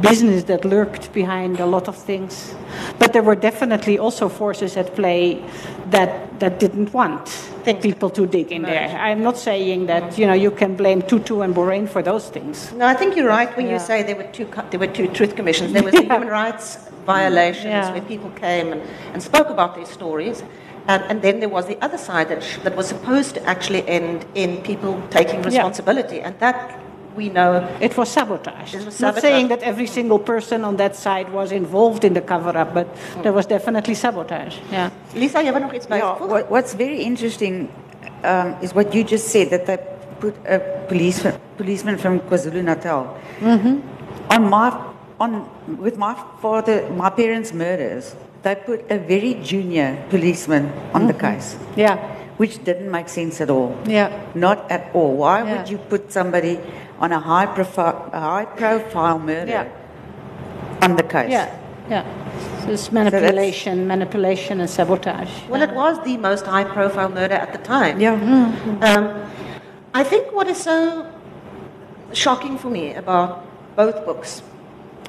business 0.01 0.43
that 0.43 0.63
lurked 0.63 1.11
behind 1.11 1.59
a 1.59 1.65
lot 1.65 1.87
of 1.87 1.95
things. 1.95 2.53
But 2.99 3.13
there 3.13 3.23
were 3.23 3.35
definitely 3.35 3.97
also 3.97 4.29
forces 4.29 4.77
at 4.77 4.95
play 4.95 5.43
that, 5.87 6.39
that 6.39 6.59
didn't 6.59 6.93
want 6.93 7.54
people 7.73 8.09
to 8.11 8.25
dig 8.27 8.51
in 8.51 8.61
there. 8.61 8.89
I'm 8.89 9.23
not 9.23 9.37
saying 9.37 9.87
that, 9.87 10.17
you 10.17 10.27
know, 10.27 10.33
you 10.33 10.51
can 10.51 10.75
blame 10.75 11.01
Tutu 11.01 11.41
and 11.41 11.53
Boraine 11.53 11.87
for 11.87 12.01
those 12.01 12.29
things. 12.29 12.71
No, 12.73 12.85
I 12.85 12.93
think 12.93 13.15
you're 13.15 13.27
right 13.27 13.55
when 13.57 13.65
Yeah. 13.67 13.73
you 13.73 13.79
say 13.79 14.03
there 14.03 14.15
were 14.15 14.29
two 14.31 14.47
there 14.69 14.79
were 14.79 14.87
two 14.87 15.07
truth 15.07 15.35
commissions. 15.35 15.73
There 15.73 15.83
was 15.83 15.93
the 15.93 16.01
human 16.11 16.27
rights 16.27 16.77
violations 17.05 17.65
Yeah. 17.65 17.91
where 17.91 18.01
people 18.01 18.29
came 18.31 18.71
and, 18.73 18.81
and 19.13 19.21
spoke 19.23 19.49
about 19.49 19.75
their 19.75 19.85
stories. 19.85 20.43
And, 20.87 21.01
and 21.09 21.21
then 21.23 21.39
there 21.39 21.49
was 21.49 21.65
the 21.65 21.77
other 21.83 21.97
side 21.97 22.29
that, 22.29 22.43
sh- 22.43 22.57
that 22.63 22.75
was 22.75 22.87
supposed 22.87 23.33
to 23.35 23.43
actually 23.43 23.87
end 23.87 24.25
in 24.35 24.61
people 24.61 25.01
taking 25.09 25.41
responsibility. 25.41 26.21
And 26.21 26.37
that 26.39 26.79
we 27.15 27.29
know 27.29 27.67
It 27.79 27.95
was 27.97 28.09
sabotage. 28.09 28.75
It 28.75 28.85
was 28.85 28.99
Not 28.99 29.19
saying 29.19 29.47
that 29.49 29.61
every 29.63 29.87
single 29.87 30.19
person 30.19 30.63
on 30.63 30.75
that 30.77 30.95
side 30.95 31.31
was 31.31 31.51
involved 31.51 32.03
in 32.03 32.13
the 32.13 32.21
cover 32.21 32.55
up, 32.57 32.73
but 32.73 32.87
there 33.23 33.33
was 33.33 33.45
definitely 33.45 33.95
sabotage. 33.95 34.57
Yeah. 34.71 34.89
Liza, 35.13 35.43
jy 35.43 35.51
wil 35.51 35.61
nog 35.61 35.73
iets 35.73 35.87
Yeah, 35.89 36.19
what's 36.49 36.73
very 36.73 37.01
interesting 37.01 37.69
um, 38.23 38.55
is 38.61 38.73
what 38.73 38.93
you 38.93 39.03
just 39.03 39.27
said 39.29 39.49
that 39.49 39.65
they 39.65 39.77
put 40.19 40.35
uh, 40.47 40.55
a 40.55 40.87
police, 40.87 41.25
policeman 41.57 41.97
from 41.97 42.19
KwaZulu 42.19 42.63
Natal 42.63 43.17
mm-hmm. 43.39 43.79
on 44.29 44.49
my 44.49 44.69
on 45.19 45.47
with 45.79 45.97
my 45.97 46.13
father, 46.41 46.89
my 46.89 47.09
parents' 47.09 47.53
murders. 47.53 48.15
They 48.43 48.55
put 48.55 48.85
a 48.91 48.99
very 48.99 49.35
junior 49.41 49.97
policeman 50.09 50.71
on 50.93 51.07
the 51.07 51.13
mm-hmm. 51.13 51.35
case, 51.35 51.57
Yeah. 51.75 51.97
which 52.37 52.63
didn't 52.63 52.91
make 52.91 53.09
sense 53.09 53.41
at 53.41 53.49
all. 53.49 53.75
Yeah. 53.87 54.11
Not 54.35 54.69
at 54.69 54.91
all. 54.93 55.13
Why 55.13 55.41
Yeah. 55.41 55.57
would 55.57 55.69
you 55.69 55.77
put 55.77 56.11
somebody 56.11 56.59
on 56.99 57.11
a 57.11 57.19
high 57.19 57.45
profile, 57.45 58.09
high 58.11 58.45
profile 58.45 59.19
murder 59.19 59.51
Yeah. 59.51 59.67
on 60.81 60.95
the 60.95 61.03
case? 61.03 61.29
Yeah. 61.29 61.49
Yeah. 61.89 62.03
So 62.63 62.71
it's 62.71 62.91
manipulation, 62.91 63.87
manipulation, 63.87 64.59
and 64.59 64.69
sabotage. 64.69 65.29
Well, 65.49 65.61
it 65.61 65.71
was 65.71 66.03
the 66.03 66.17
most 66.17 66.45
high 66.45 66.63
profile 66.63 67.09
murder 67.09 67.35
at 67.35 67.51
the 67.51 67.59
time. 67.59 67.99
Yeah. 67.99 68.13
Um, 68.81 69.29
I 69.93 70.03
think 70.03 70.33
what 70.33 70.47
is 70.47 70.57
so 70.57 71.05
shocking 72.13 72.57
for 72.57 72.69
me 72.69 72.93
about 72.95 73.45
both 73.75 74.03
books 74.05 74.41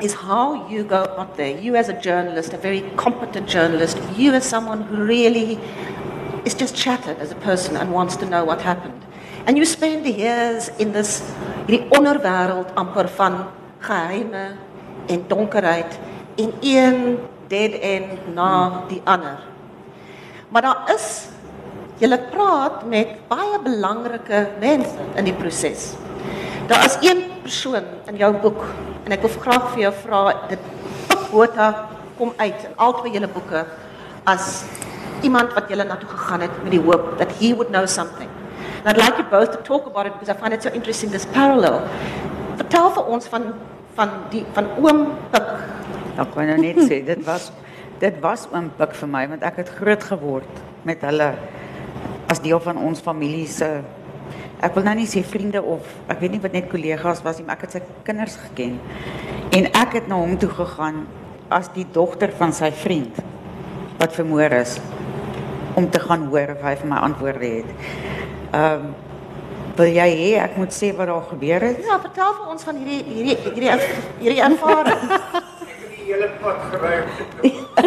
is 0.02 0.12
how 0.12 0.68
you 0.68 0.84
go 0.84 1.04
out 1.16 1.36
there. 1.36 1.58
You, 1.58 1.76
as 1.76 1.88
a 1.88 1.98
journalist, 1.98 2.52
a 2.52 2.58
very 2.58 2.82
competent 2.96 3.48
journalist, 3.48 3.98
you, 4.14 4.34
as 4.34 4.44
someone 4.44 4.82
who 4.82 5.02
really 5.02 5.58
is 6.44 6.54
just 6.54 6.76
shattered 6.76 7.18
as 7.18 7.32
a 7.32 7.36
person 7.36 7.76
and 7.76 7.90
wants 7.92 8.16
to 8.16 8.26
know 8.26 8.44
what 8.44 8.60
happened. 8.60 9.02
And 9.46 9.56
you 9.56 9.64
spend 9.64 10.04
the 10.04 10.12
years 10.12 10.68
in 10.78 10.92
this 10.92 11.22
hierdie 11.66 11.86
onderwêreld 11.90 12.70
amper 12.78 13.08
van 13.18 13.40
geheime 13.82 14.54
en 15.10 15.24
donkerheid 15.26 15.98
en 16.38 16.52
een 16.62 17.18
dead 17.50 17.74
end 17.82 18.28
na 18.34 18.82
die 18.88 19.00
ander. 19.04 19.40
Maar 20.48 20.62
daar 20.62 20.92
is 20.94 21.26
jy 21.98 22.10
praat 22.30 22.84
met 22.86 23.16
baie 23.28 23.58
belangrike 23.64 24.44
mense 24.60 25.10
in 25.16 25.26
die 25.26 25.34
proses. 25.34 25.94
Daar 26.70 26.84
is 26.84 26.98
een 27.02 27.24
persoon 27.42 27.84
in 28.06 28.16
jou 28.20 28.32
boek 28.42 28.62
en 29.04 29.14
ek 29.14 29.26
wil 29.26 29.34
graag 29.42 29.70
vir 29.74 29.86
jou 29.88 29.94
vra 30.04 30.22
dit 30.50 30.72
Botha 31.32 31.88
kom 32.16 32.30
uit 32.38 32.62
in 32.64 32.78
albei 32.78 33.10
julle 33.12 33.28
boeke 33.28 33.66
as 34.24 34.64
iemand 35.26 35.54
wat 35.58 35.68
julle 35.70 35.84
na 35.84 35.98
toe 35.98 36.08
gegaan 36.14 36.46
het 36.46 36.62
met 36.62 36.72
die 36.78 36.82
hoop 36.82 37.16
that 37.18 37.32
he 37.40 37.54
would 37.54 37.74
know 37.74 37.86
something. 37.86 38.35
And 38.86 38.96
I'd 38.96 39.02
like 39.02 39.18
you 39.18 39.24
both 39.24 39.50
to 39.50 39.58
talk 39.64 39.86
about 39.86 40.06
it 40.06 40.12
because 40.12 40.28
I 40.28 40.34
find 40.34 40.54
it 40.54 40.62
so 40.62 40.70
interesting 40.70 41.10
this 41.10 41.26
parallel. 41.26 41.80
Vertel 42.54 42.92
vir 42.94 43.08
ons 43.16 43.26
van 43.32 43.46
van 43.96 44.12
die 44.30 44.44
van 44.54 44.68
oom 44.78 45.00
Pik. 45.32 45.48
Ek 46.22 46.30
kan 46.36 46.46
nou 46.52 46.58
net 46.62 46.78
sê 46.86 47.00
dit 47.02 47.24
was 47.26 47.48
dit 47.98 48.20
was 48.22 48.44
oom 48.52 48.68
Pik 48.78 48.94
vir 49.00 49.10
my 49.10 49.24
want 49.32 49.42
ek 49.48 49.58
het 49.64 49.72
groot 49.80 50.06
geword 50.12 50.60
met 50.86 51.02
hulle 51.02 51.32
as 52.30 52.42
deel 52.44 52.62
van 52.62 52.78
ons 52.78 53.02
familie 53.02 53.48
se 53.50 53.72
ek 54.62 54.78
wil 54.78 54.86
nou 54.86 54.94
nie 55.00 55.08
sê 55.10 55.24
vriende 55.26 55.64
of 55.74 55.90
ek 56.06 56.22
weet 56.22 56.36
nie 56.36 56.42
wat 56.46 56.54
net 56.54 56.70
kollegas 56.70 57.24
was 57.26 57.40
nie, 57.40 57.48
maar 57.48 57.58
ek 57.58 57.66
het 57.66 57.80
sy 57.80 57.82
kinders 58.06 58.38
geken. 58.44 58.78
En 59.50 59.66
ek 59.72 59.98
het 59.98 60.06
na 60.06 60.20
hom 60.22 60.38
toe 60.38 60.52
gegaan 60.62 61.08
as 61.50 61.72
die 61.74 61.88
dogter 61.90 62.30
van 62.38 62.54
sy 62.54 62.70
vriend 62.86 63.18
wat 63.98 64.14
vermoor 64.14 64.60
is 64.62 64.78
om 65.74 65.90
te 65.90 65.98
gaan 66.06 66.30
hoor 66.30 66.54
of 66.54 66.62
hy 66.62 66.78
vir 66.84 66.94
my 66.94 67.02
antwoorde 67.10 67.50
het. 67.58 68.35
Ehm 68.52 68.92
wil 69.76 69.92
jy 69.92 70.08
hê 70.08 70.40
ek 70.40 70.54
moet 70.56 70.72
sê 70.72 70.88
wat 70.96 71.04
daar 71.10 71.26
gebeur 71.28 71.60
het? 71.60 71.82
Ja, 71.84 71.98
vertel 72.00 72.32
vir 72.38 72.46
ons 72.52 72.62
van 72.64 72.76
hierdie 72.80 73.02
hierdie 73.04 73.36
hierdie 73.44 73.70
hierdie 74.22 74.42
ervaring. 74.46 75.02
die 75.96 76.04
hele 76.06 76.28
pad 76.40 76.58
gery. 76.70 76.96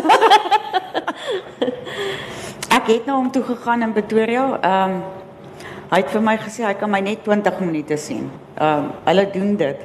Ek 2.78 2.86
het 2.92 3.04
na 3.10 3.14
hom 3.18 3.32
toe 3.34 3.42
gegaan 3.48 3.82
in 3.88 3.96
Pretoria. 3.96 4.44
Ehm 4.62 4.94
hy 5.90 5.98
het 6.04 6.12
vir 6.14 6.22
my 6.22 6.38
gesê 6.38 6.62
hy 6.68 6.76
kan 6.78 6.92
my 6.94 7.02
net 7.02 7.26
20 7.26 7.58
minute 7.66 7.98
sien. 7.98 8.30
Ehm 8.62 8.86
hulle 9.08 9.26
doen 9.34 9.58
dit. 9.58 9.80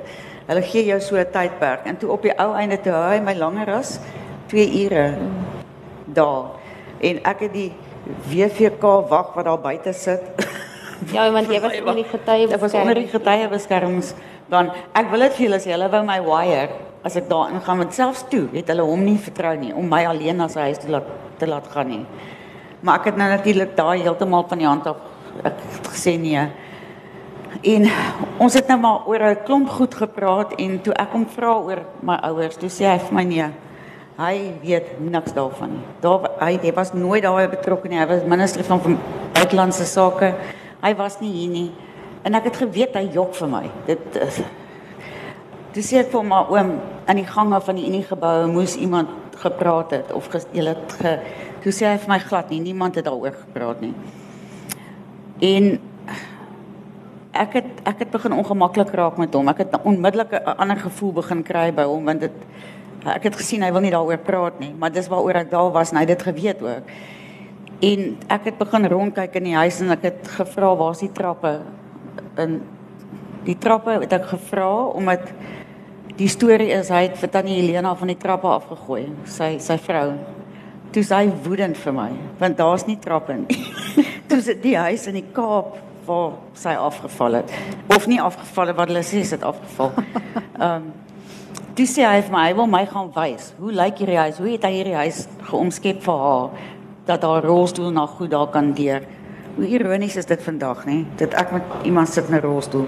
Hulle 0.45 0.63
gee 0.69 0.85
jou 0.91 1.01
so 1.01 1.17
'n 1.17 1.25
tydperk 1.33 1.89
en 1.89 1.97
toe 1.97 2.13
op 2.13 2.23
die 2.23 2.37
ou 2.39 2.53
einde 2.53 2.77
toe 2.77 2.93
hou 2.93 3.09
hy 3.15 3.21
my 3.21 3.35
langer 3.35 3.69
as 3.81 4.01
2 4.53 4.85
ure 4.85 5.17
daar. 6.05 6.45
En 7.01 7.21
ek 7.25 7.41
het 7.41 7.53
die 7.53 7.73
WVK 8.29 9.09
wag 9.09 9.35
wat 9.35 9.45
daar 9.45 9.61
buite 9.61 9.93
sit. 9.93 10.21
Ja, 11.13 11.31
want 11.33 11.51
jy 11.51 11.61
was 11.61 11.79
onder 11.81 11.95
die 11.95 12.09
getuie 12.09 12.49
Ek 12.55 12.61
was 12.61 12.75
onder 12.75 12.95
die 12.95 13.09
getuiebeskermings 13.09 14.15
Dan 14.49 14.71
ek 14.93 15.11
wil 15.11 15.25
dit 15.27 15.39
vir 15.39 15.47
julle 15.47 15.61
sê, 15.63 15.73
hulle 15.73 15.89
wou 15.93 16.03
my 16.07 16.19
wire 16.25 16.69
as 17.05 17.17
ek 17.21 17.29
daar 17.29 17.51
ingaan 17.53 17.83
want 17.83 17.97
selfs 17.97 18.25
toe 18.33 18.47
het 18.55 18.71
hulle 18.73 18.85
hom 18.89 19.03
nie 19.05 19.19
vertrou 19.21 19.53
nie 19.61 19.75
om 19.77 19.89
my 19.89 20.05
alleen 20.09 20.39
na 20.41 20.49
sy 20.49 20.71
huis 20.71 20.81
te 20.81 20.89
laat 20.93 21.09
te 21.41 21.49
laat 21.51 21.67
gaan 21.73 21.91
nie. 21.91 22.05
Maar 22.85 23.01
ek 23.01 23.11
het 23.11 23.19
nou 23.21 23.27
natuurlik 23.29 23.75
daai 23.77 24.05
heeltemal 24.05 24.47
van 24.49 24.63
die 24.63 24.69
hand 24.69 24.87
af 24.89 25.03
ek 25.45 25.59
het 25.59 25.91
gesê 25.93 26.15
nee. 26.21 26.45
En 27.75 27.89
ons 28.45 28.55
het 28.55 28.69
nou 28.69 28.79
maar 28.81 29.09
oor 29.11 29.25
'n 29.31 29.45
klomp 29.45 29.69
goed 29.69 29.95
gepraat 29.95 30.55
en 30.59 30.81
toe 30.81 30.95
ek 30.95 31.13
hom 31.13 31.27
vra 31.27 31.53
oor 31.59 31.81
my 32.03 32.17
ouers, 32.31 32.57
toe 32.57 32.69
sê 32.69 32.89
hy 32.89 32.99
vir 32.99 33.15
my 33.15 33.25
nee. 33.25 33.51
Hy 34.17 34.53
weet 34.63 35.01
niks 35.01 35.33
daarvan 35.33 35.71
nie. 35.71 35.85
Daar 36.01 36.31
hy, 36.41 36.59
hy 36.63 36.73
was 36.73 36.93
nooit 36.93 37.23
daarbey 37.23 37.49
betrokke 37.49 37.89
nie. 37.89 37.99
Hy 37.99 38.07
was 38.07 38.23
minister 38.23 38.65
van 38.65 38.99
buitelandse 39.33 39.85
sake. 39.85 40.35
Hy 40.85 40.93
was 40.99 41.17
nie 41.21 41.33
hier 41.33 41.51
nie. 41.51 41.71
En 42.25 42.37
ek 42.37 42.51
het 42.51 42.61
geweet 42.61 42.97
hy 42.99 43.07
jok 43.15 43.35
vir 43.39 43.49
my. 43.49 43.65
Dit 43.89 44.21
is 44.21 44.43
Toe 45.75 45.83
sê 45.83 45.97
ek 46.05 46.13
vir 46.13 46.23
maar 46.23 46.53
oom 46.55 46.77
in 47.11 47.19
die 47.19 47.27
gange 47.27 47.59
van 47.67 47.75
die 47.75 47.89
Unie 47.89 48.05
geboue 48.07 48.45
moes 48.47 48.77
iemand 48.79 49.11
gepraat 49.43 49.91
het 49.97 50.13
of 50.15 50.29
jy 50.55 50.63
het 50.69 50.93
ge 51.01 51.17
Toe 51.65 51.73
sê 51.73 51.89
hy 51.89 51.97
vir 51.97 52.11
my 52.13 52.19
glad 52.21 52.53
nie, 52.53 52.61
niemand 52.61 52.99
het 53.01 53.07
daaroor 53.09 53.33
gepraat 53.33 53.81
nie. 53.81 53.95
En 55.41 55.81
ek 57.33 57.57
het 57.59 57.71
ek 57.89 58.05
het 58.05 58.13
begin 58.13 58.37
ongemaklik 58.37 58.93
raak 58.95 59.17
met 59.19 59.35
hom. 59.35 59.49
Ek 59.49 59.65
het 59.65 59.75
onmiddellik 59.83 60.33
'n 60.33 60.55
ander 60.61 60.77
gevoel 60.77 61.13
begin 61.13 61.43
kry 61.43 61.73
by 61.73 61.89
hom 61.89 62.05
want 62.05 62.21
dit 62.21 62.37
ek 63.05 63.23
het 63.23 63.37
gesien 63.37 63.63
hy 63.63 63.73
wil 63.73 63.81
nie 63.81 63.91
daaroor 63.91 64.19
praat 64.19 64.61
nie, 64.61 64.73
maar 64.79 64.93
dis 64.93 65.09
waaroor 65.09 65.37
ek 65.43 65.51
daar 65.51 65.73
was 65.73 65.91
en 65.91 65.97
hy 65.97 66.05
het 66.07 66.19
dit 66.19 66.23
geweet 66.23 66.63
ook. 66.63 66.85
En 67.83 68.17
ek 68.31 68.51
het 68.51 68.59
begin 68.59 68.87
rondkyk 68.91 69.35
in 69.41 69.49
die 69.51 69.57
huis 69.57 69.81
en 69.83 69.91
ek 69.95 70.07
het 70.07 70.29
gevra 70.37 70.75
waar's 70.79 71.03
die 71.03 71.11
trappe? 71.13 71.57
In 72.41 72.61
die 73.45 73.57
trappe 73.61 73.99
het 74.05 74.15
ek 74.15 74.29
gevra 74.31 74.71
omdat 74.95 75.33
die 76.19 76.31
storie 76.31 76.71
is 76.77 76.93
hy 76.95 77.09
het 77.09 77.19
vir 77.19 77.33
tannie 77.33 77.59
Helena 77.59 77.95
van 77.99 78.13
die 78.13 78.19
trappe 78.21 78.49
afgegooi, 78.49 79.09
sy 79.27 79.57
sy 79.63 79.79
vrou. 79.83 80.13
Toe 80.95 81.03
sy 81.03 81.25
woedend 81.43 81.79
vir 81.81 81.97
my, 81.97 82.11
want 82.39 82.61
daar's 82.61 82.87
nie 82.87 83.01
trappe 83.03 83.35
nie. 83.41 83.59
Toe 84.31 84.39
sit 84.45 84.63
die 84.63 84.77
huis 84.79 85.09
in 85.11 85.19
die 85.19 85.27
Kaap 85.35 85.75
waar 86.07 86.37
sy 86.59 86.75
afgeval 86.77 87.41
het 87.41 87.53
of 87.89 88.05
nie 88.07 88.21
afgeval 88.21 88.71
het 88.71 88.77
wat 88.77 88.93
hulle 88.93 89.03
sê 89.07 89.25
dit 89.25 89.49
afgeval. 89.51 89.97
Ehm 90.61 90.69
um, 90.69 90.93
Toe 91.75 91.89
sê 91.91 92.05
hy 92.07 92.21
vir 92.23 92.31
my, 92.31 92.41
hy 92.47 92.53
wil 92.55 92.69
my 92.71 92.85
gaan 92.87 93.09
wys. 93.17 93.49
Hoe 93.59 93.73
lyk 93.75 93.99
hierdie 93.99 94.19
huis? 94.21 94.37
Hoe 94.39 94.53
het 94.53 94.63
hy 94.63 94.69
hierdie 94.77 94.95
huis 94.95 95.25
geomskep 95.49 96.05
vir 96.05 96.21
haar 96.23 96.69
dat 97.05 97.23
haar 97.23 97.45
rolstoel 97.45 97.91
nog 97.91 98.11
goed 98.11 98.31
daar 98.31 98.49
kan 98.49 98.73
deur? 98.73 99.03
Hoe 99.55 99.67
ironies 99.67 100.17
is 100.17 100.27
dit 100.27 100.43
vandag, 100.43 100.83
nê? 100.87 101.05
Dat 101.17 101.35
ek 101.39 101.53
met 101.53 101.63
iemand 101.87 102.09
sit 102.09 102.29
in 102.29 102.35
'n 102.35 102.41
rolstoel. 102.41 102.87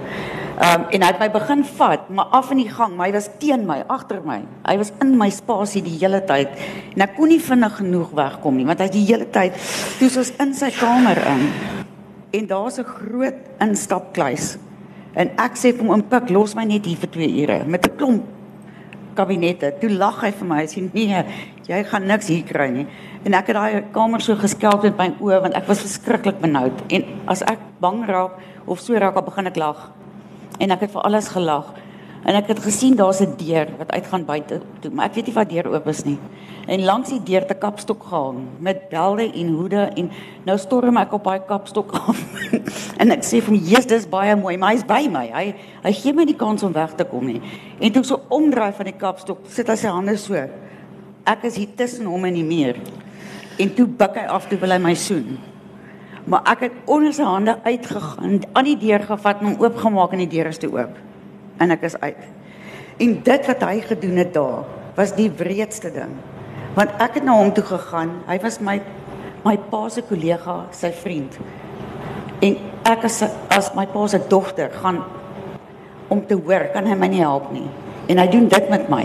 Ehm 0.59 0.81
um, 0.81 0.87
en 0.91 1.03
hy 1.03 1.07
het 1.07 1.19
my 1.19 1.31
begin 1.31 1.65
vat, 1.65 2.09
maar 2.09 2.25
af 2.25 2.51
in 2.51 2.57
die 2.57 2.69
gang, 2.69 2.97
maar 2.97 3.07
hy 3.07 3.13
was 3.13 3.29
teen 3.39 3.67
my, 3.67 3.85
agter 3.87 4.21
my. 4.25 4.43
Hy 4.65 4.77
was 4.77 4.93
in 5.01 5.17
my 5.17 5.31
spasie 5.31 5.83
die 5.83 5.99
hele 6.01 6.25
tyd. 6.25 6.49
En 6.95 7.03
ek 7.03 7.15
kon 7.17 7.29
nie 7.29 7.41
vinnig 7.41 7.77
genoeg 7.77 8.11
wegkom 8.11 8.57
nie, 8.57 8.67
want 8.67 8.81
hy 8.81 8.89
die 8.89 9.05
hele 9.05 9.31
tyd 9.31 9.53
toe 9.99 10.09
ons 10.17 10.33
in 10.39 10.55
sy 10.55 10.71
kamer 10.71 11.17
in. 11.27 11.51
En 12.31 12.47
daar's 12.47 12.79
'n 12.79 12.85
groot 12.85 13.35
instapkluis. 13.61 14.59
En 15.15 15.31
ek 15.37 15.57
sê 15.57 15.77
vir 15.77 15.87
hom, 15.87 16.03
"Pik, 16.03 16.31
los 16.31 16.55
my 16.55 16.65
net 16.65 16.85
hier 16.85 16.97
vir 16.97 17.11
2 17.11 17.43
ure 17.43 17.65
met 17.65 17.87
'n 17.87 17.97
klomp 17.97 18.25
kabinette. 19.17 19.73
Toe 19.81 19.91
lag 19.91 20.21
hy 20.25 20.31
vir 20.37 20.49
my. 20.49 20.63
Hy 20.63 20.69
sê 20.71 20.85
nee, 20.93 21.23
jy 21.67 21.83
gaan 21.91 22.07
niks 22.09 22.31
hier 22.33 22.45
kry 22.47 22.69
nie. 22.75 22.87
En 23.27 23.35
ek 23.35 23.49
het 23.51 23.57
daai 23.59 23.87
kamer 23.91 24.23
so 24.23 24.39
geskelp 24.39 24.85
met 24.87 25.01
my 25.01 25.09
oë 25.19 25.41
want 25.43 25.57
ek 25.59 25.67
was 25.67 25.83
verskriklik 25.83 26.39
benoud. 26.39 26.85
En 26.95 27.09
as 27.33 27.43
ek 27.43 27.59
bang 27.83 28.05
raak 28.07 28.37
of 28.71 28.79
so 28.79 28.95
raak, 28.95 29.17
dan 29.19 29.27
begin 29.27 29.51
ek 29.51 29.59
lag. 29.59 29.81
En 30.63 30.71
ek 30.71 30.85
het 30.87 30.93
vir 30.95 31.03
alles 31.09 31.33
gelag. 31.35 31.73
En 32.27 32.39
ek 32.39 32.53
het 32.53 32.61
gesien 32.63 32.95
daar's 32.99 33.21
'n 33.21 33.35
deur 33.39 33.67
wat 33.79 33.91
uitgaan 33.91 34.25
buite 34.25 34.61
toe, 34.81 34.91
maar 34.91 35.07
ek 35.07 35.15
weet 35.15 35.27
nie 35.27 35.35
wat 35.35 35.51
deur 35.51 35.67
oop 35.75 35.87
is 35.89 36.05
nie. 36.05 36.19
En 36.67 36.85
langs 36.85 37.09
die 37.09 37.23
deur 37.23 37.47
te 37.47 37.55
kapstok 37.55 38.03
gehang 38.03 38.47
met 38.59 38.89
belde 38.89 39.33
en 39.33 39.49
hoede 39.49 39.91
en 39.97 40.11
nou 40.45 40.59
storm 40.59 40.97
ek 40.97 41.13
op 41.13 41.25
daai 41.25 41.41
kapstok 41.47 41.93
af. 41.93 42.19
en 43.01 43.11
ek 43.11 43.23
sê 43.23 43.43
vir 43.43 43.55
hom, 43.55 43.63
"Jesus, 43.63 43.87
dis 43.87 44.09
baie 44.09 44.37
mooi, 44.37 44.57
maar 44.57 44.71
hy's 44.71 44.87
by 44.87 45.09
my. 45.11 45.31
Hy 45.33 45.55
hy 45.83 45.93
gee 45.93 46.13
my 46.13 46.25
nie 46.25 46.37
kans 46.37 46.63
om 46.63 46.73
weg 46.73 46.95
te 46.95 47.05
kom 47.05 47.27
nie." 47.27 47.41
En 47.81 47.93
toe 47.93 48.05
so 48.05 48.21
omdraai 48.29 48.73
van 48.73 48.85
die 48.85 48.99
kapstok, 48.99 49.39
sit 49.49 49.69
hy 49.69 49.75
sy 49.75 49.89
hande 49.89 50.17
so. 50.17 50.35
Ek 51.25 51.45
is 51.45 51.57
hier 51.57 51.75
tussen 51.75 52.07
hom 52.07 52.25
en 52.25 52.35
die 52.35 52.45
muur. 52.45 52.77
En 53.57 53.75
toe 53.75 53.87
buik 53.87 54.17
hy 54.21 54.27
af 54.29 54.49
toe 54.51 54.59
wil 54.61 54.75
hy 54.75 54.79
my 54.83 54.95
soen. 54.95 55.37
Maar 56.27 56.43
ek 56.57 56.67
het 56.67 56.79
onder 56.91 57.15
sy 57.15 57.25
hande 57.25 57.55
uitgegaan, 57.63 58.41
aan 58.53 58.67
die 58.67 58.79
deur 58.81 59.05
gevat 59.07 59.41
en 59.41 59.53
hom 59.53 59.61
oopgemaak 59.63 60.13
en 60.13 60.25
die 60.25 60.33
deur 60.33 60.51
is 60.51 60.59
toe 60.59 60.73
oop 60.75 60.97
en 61.63 61.73
ek 61.73 61.87
is 61.89 61.97
uit. 62.03 62.25
En 63.01 63.13
dit 63.25 63.47
wat 63.51 63.63
hy 63.65 63.81
gedoen 63.87 64.19
het 64.21 64.33
daar 64.35 64.65
was 64.97 65.13
die 65.17 65.29
wreedste 65.39 65.93
ding. 65.93 66.15
Want 66.77 66.93
ek 67.01 67.21
het 67.21 67.25
na 67.25 67.37
hom 67.37 67.53
toe 67.57 67.65
gegaan. 67.65 68.19
Hy 68.29 68.39
was 68.45 68.61
my 68.61 68.81
my 69.47 69.55
pa 69.71 69.85
se 69.93 70.03
kollega, 70.03 70.65
sy 70.75 70.91
vriend. 70.91 71.37
En 72.43 72.57
ek 72.89 73.05
as 73.07 73.21
as 73.55 73.71
my 73.77 73.87
pa 73.93 74.07
se 74.11 74.21
dogter 74.29 74.73
gaan 74.83 75.05
om 76.11 76.23
te 76.27 76.35
hoor 76.35 76.67
kan 76.75 76.89
hy 76.89 76.97
my 76.99 77.09
nie 77.13 77.23
help 77.23 77.53
nie. 77.55 77.69
En 78.11 78.19
hy 78.19 78.27
doen 78.33 78.49
dit 78.49 78.69
met 78.71 78.91
my. 78.91 79.05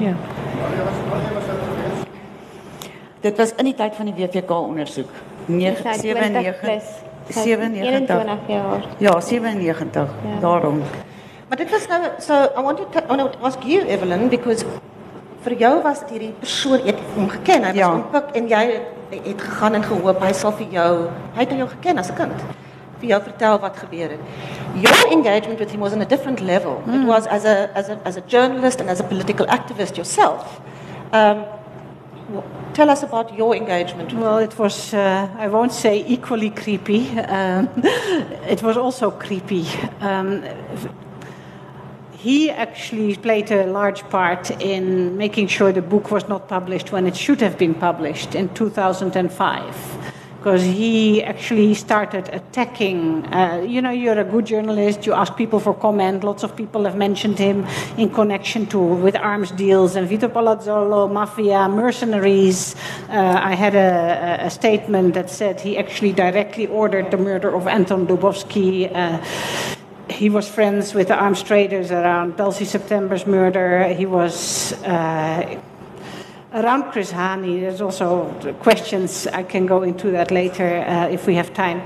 Ja. 0.00 0.14
Dit 3.22 3.36
was 3.38 3.52
in 3.56 3.64
die 3.70 3.74
tyd 3.78 3.94
van 3.94 4.08
die 4.10 4.14
WVK 4.18 4.50
ondersoek. 4.50 5.10
979 5.46 6.82
97 7.28 8.38
jaar. 8.46 8.84
Ja, 8.98 9.20
97. 9.20 10.08
Ja. 10.24 10.40
Daarom. 10.40 10.82
Maar 11.48 11.56
dit 11.56 11.70
was 11.70 11.86
nou 11.88 12.02
so 12.18 12.34
I 12.34 12.62
want 12.62 12.76
to 12.78 12.86
I 12.98 13.06
want 13.16 13.32
to 13.32 13.38
ask 13.46 13.62
you 13.62 13.84
Evelyn 13.86 14.28
because 14.28 14.64
vir 15.44 15.54
jou 15.58 15.82
was 15.82 16.00
dit 16.00 16.10
hierdie 16.16 16.32
persoon 16.38 16.80
het 16.86 16.98
hom 17.14 17.28
geken. 17.28 17.62
Hy 17.62 17.68
was 17.68 17.76
Ja. 17.76 17.92
ontpik 17.94 18.24
en 18.38 18.48
jy 18.48 18.62
het, 18.72 19.24
het 19.26 19.42
gegaan 19.42 19.74
en 19.74 19.82
gehoop 19.82 20.20
hy 20.22 20.32
sal 20.32 20.52
vir 20.52 20.66
jou 20.70 20.92
hy 21.34 21.40
het 21.46 21.50
jou 21.50 21.68
geken 21.68 21.98
as 21.98 22.10
'n 22.10 22.14
kind. 22.14 22.42
Vir 22.98 23.08
jou 23.08 23.22
vertel 23.22 23.58
wat 23.58 23.76
gebeur 23.76 24.10
het. 24.10 24.20
Your 24.74 25.10
engagement 25.12 25.58
with 25.58 25.70
him 25.70 25.80
was 25.80 25.92
on 25.92 26.00
a 26.00 26.04
different 26.06 26.40
level. 26.40 26.80
It 26.86 27.06
was 27.06 27.26
as 27.26 27.44
a 27.44 27.68
as 27.74 27.88
a 27.88 27.98
as 28.04 28.16
a 28.16 28.22
journalist 28.26 28.80
and 28.80 28.90
as 28.90 29.00
a 29.00 29.04
political 29.04 29.46
activist 29.46 29.94
yourself. 29.96 30.60
Um 31.12 31.36
tell 32.74 32.90
us 32.90 33.02
about 33.02 33.36
your 33.36 33.54
engagement. 33.54 34.12
Well, 34.12 34.38
it 34.38 34.58
was, 34.58 34.94
uh, 34.94 35.28
I 35.38 35.48
won't 35.48 35.72
say 35.72 36.04
equally 36.06 36.50
creepy. 36.50 37.08
Um, 37.18 37.68
it 38.48 38.62
was 38.62 38.76
also 38.76 39.10
creepy. 39.10 39.66
Um, 40.00 40.44
he 42.12 42.50
actually 42.50 43.16
played 43.16 43.50
a 43.50 43.66
large 43.66 44.08
part 44.08 44.50
in 44.62 45.16
making 45.16 45.48
sure 45.48 45.72
the 45.72 45.82
book 45.82 46.10
was 46.12 46.28
not 46.28 46.48
published 46.48 46.92
when 46.92 47.06
it 47.06 47.16
should 47.16 47.40
have 47.40 47.58
been 47.58 47.74
published 47.74 48.34
in 48.34 48.48
2005. 48.54 50.21
Because 50.42 50.64
he 50.64 51.22
actually 51.22 51.72
started 51.74 52.28
attacking. 52.32 53.24
Uh, 53.32 53.64
you 53.64 53.80
know, 53.80 53.90
you're 53.90 54.18
a 54.18 54.24
good 54.24 54.44
journalist. 54.44 55.06
You 55.06 55.12
ask 55.12 55.36
people 55.36 55.60
for 55.60 55.72
comment. 55.72 56.24
Lots 56.24 56.42
of 56.42 56.56
people 56.56 56.82
have 56.82 56.96
mentioned 56.96 57.38
him 57.38 57.64
in 57.96 58.10
connection 58.10 58.66
to 58.74 58.80
with 58.80 59.14
arms 59.14 59.52
deals 59.52 59.94
and 59.94 60.08
Vito 60.08 60.26
Palazzolo, 60.26 61.08
mafia, 61.08 61.68
mercenaries. 61.68 62.74
Uh, 63.08 63.38
I 63.40 63.54
had 63.54 63.76
a, 63.76 64.46
a- 64.46 64.50
statement 64.50 65.14
that 65.14 65.30
said 65.30 65.60
he 65.60 65.78
actually 65.78 66.12
directly 66.12 66.66
ordered 66.66 67.12
the 67.12 67.18
murder 67.18 67.54
of 67.54 67.68
Anton 67.68 68.08
Lubowski. 68.08 68.90
Uh, 68.92 69.22
he 70.10 70.28
was 70.28 70.48
friends 70.48 70.92
with 70.92 71.06
the 71.06 71.14
arms 71.14 71.44
traders 71.44 71.92
around 71.92 72.36
Dulcie 72.36 72.64
September's 72.64 73.28
murder. 73.28 73.94
He 73.94 74.06
was 74.06 74.72
uh, 74.82 75.60
around 76.54 76.92
Chris 76.92 77.12
Hani. 77.12 77.60
There's 77.60 77.80
also 77.80 78.26
questions. 78.60 79.26
I 79.26 79.42
can 79.42 79.66
go 79.66 79.82
into 79.82 80.10
that 80.10 80.30
later 80.30 80.84
uh, 80.86 81.08
if 81.08 81.26
we 81.26 81.34
have 81.34 81.52
time. 81.54 81.82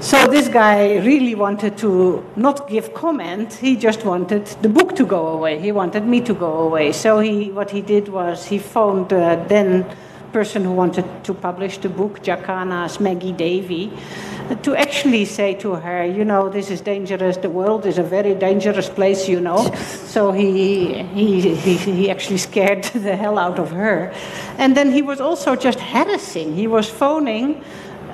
So 0.00 0.26
this 0.26 0.48
guy 0.48 0.98
really 0.98 1.34
wanted 1.34 1.78
to 1.78 2.24
not 2.36 2.68
give 2.68 2.94
comment. 2.94 3.54
He 3.54 3.76
just 3.76 4.04
wanted 4.04 4.46
the 4.62 4.68
book 4.68 4.94
to 4.96 5.06
go 5.06 5.28
away. 5.28 5.58
He 5.58 5.72
wanted 5.72 6.06
me 6.06 6.20
to 6.22 6.34
go 6.34 6.60
away. 6.60 6.92
So 6.92 7.20
he, 7.20 7.50
what 7.50 7.70
he 7.70 7.80
did 7.80 8.08
was 8.08 8.46
he 8.46 8.58
phoned 8.58 9.12
uh, 9.12 9.36
then 9.48 9.86
person 10.34 10.64
who 10.64 10.72
wanted 10.72 11.06
to 11.22 11.32
publish 11.32 11.78
the 11.78 11.88
book, 11.88 12.20
Jacana's 12.20 12.98
Maggie 12.98 13.32
Davey, 13.32 13.92
to 14.64 14.74
actually 14.74 15.24
say 15.24 15.54
to 15.54 15.76
her, 15.76 16.04
you 16.04 16.24
know, 16.24 16.48
this 16.48 16.70
is 16.70 16.80
dangerous. 16.80 17.36
The 17.36 17.48
world 17.48 17.86
is 17.86 17.98
a 17.98 18.02
very 18.02 18.34
dangerous 18.34 18.88
place, 18.88 19.28
you 19.28 19.40
know. 19.40 19.72
So 20.14 20.32
he, 20.32 21.04
he, 21.14 21.54
he, 21.54 21.76
he 21.76 22.10
actually 22.10 22.38
scared 22.38 22.82
the 23.06 23.14
hell 23.14 23.38
out 23.38 23.60
of 23.60 23.70
her. 23.70 24.12
And 24.58 24.76
then 24.76 24.90
he 24.90 25.02
was 25.02 25.20
also 25.20 25.54
just 25.54 25.78
harassing. 25.78 26.56
He 26.56 26.66
was 26.66 26.90
phoning 26.90 27.62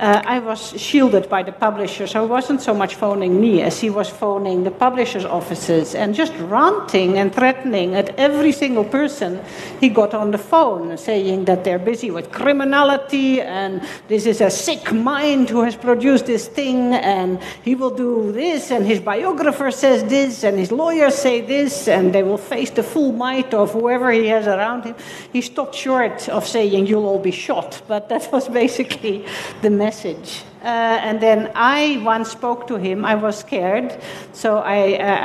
uh, 0.01 0.23
I 0.25 0.39
was 0.39 0.81
shielded 0.81 1.29
by 1.29 1.43
the 1.43 1.53
publisher, 1.53 2.07
so 2.07 2.23
he 2.23 2.31
wasn't 2.31 2.63
so 2.63 2.73
much 2.73 2.95
phoning 2.95 3.39
me 3.39 3.61
as 3.61 3.79
he 3.79 3.91
was 3.91 4.09
phoning 4.09 4.65
the 4.65 4.71
publisher's 4.71 5.27
offices 5.27 5.95
and 5.95 6.15
just 6.15 6.33
ranting 6.39 7.19
and 7.19 7.35
threatening 7.35 7.95
at 7.95 8.19
every 8.19 8.51
single 8.51 8.85
person 8.85 9.39
he 9.79 9.91
got 9.91 10.15
on 10.15 10.31
the 10.31 10.39
phone, 10.39 10.97
saying 10.97 11.45
that 11.45 11.65
they're 11.65 11.79
busy 11.79 12.11
with 12.11 12.33
criminality 12.33 13.43
and 13.43 13.83
this 14.09 14.25
is 14.25 14.41
a 14.41 14.49
sick 14.49 14.91
mind 14.91 15.51
who 15.51 15.63
has 15.63 15.77
produced 15.77 16.25
this 16.25 16.49
thing 16.49 16.95
and 16.95 17.39
he 17.63 17.75
will 17.75 17.95
do 17.95 18.33
this 18.33 18.71
and 18.71 18.87
his 18.87 19.01
biographer 19.01 19.71
says 19.71 20.03
this 20.05 20.45
and 20.45 20.59
his 20.59 20.73
lawyers 20.73 21.15
say 21.15 21.43
this 21.43 21.89
and 21.89 22.15
they 22.15 22.23
will 22.23 22.39
face 22.39 22.71
the 22.71 22.83
full 22.83 23.13
might 23.13 23.53
of 23.53 23.73
whoever 23.73 24.11
he 24.11 24.29
has 24.29 24.47
around 24.47 24.85
him. 24.85 24.95
He 25.31 25.43
stopped 25.43 25.75
short 25.75 26.27
of 26.31 26.47
saying, 26.47 26.87
You'll 26.87 27.07
all 27.07 27.19
be 27.19 27.33
shot, 27.33 27.83
but 27.87 28.09
that 28.09 28.33
was 28.33 28.49
basically 28.49 29.27
the 29.61 29.69
message 29.69 29.90
message. 29.91 30.45
Uh, 30.63 31.09
and 31.09 31.21
then 31.21 31.51
I 31.57 32.01
once 32.05 32.31
spoke 32.31 32.69
to 32.69 32.77
him. 32.77 33.05
I 33.05 33.17
was 33.17 33.39
scared, 33.39 33.89
so 34.33 34.59
I, 34.59 34.81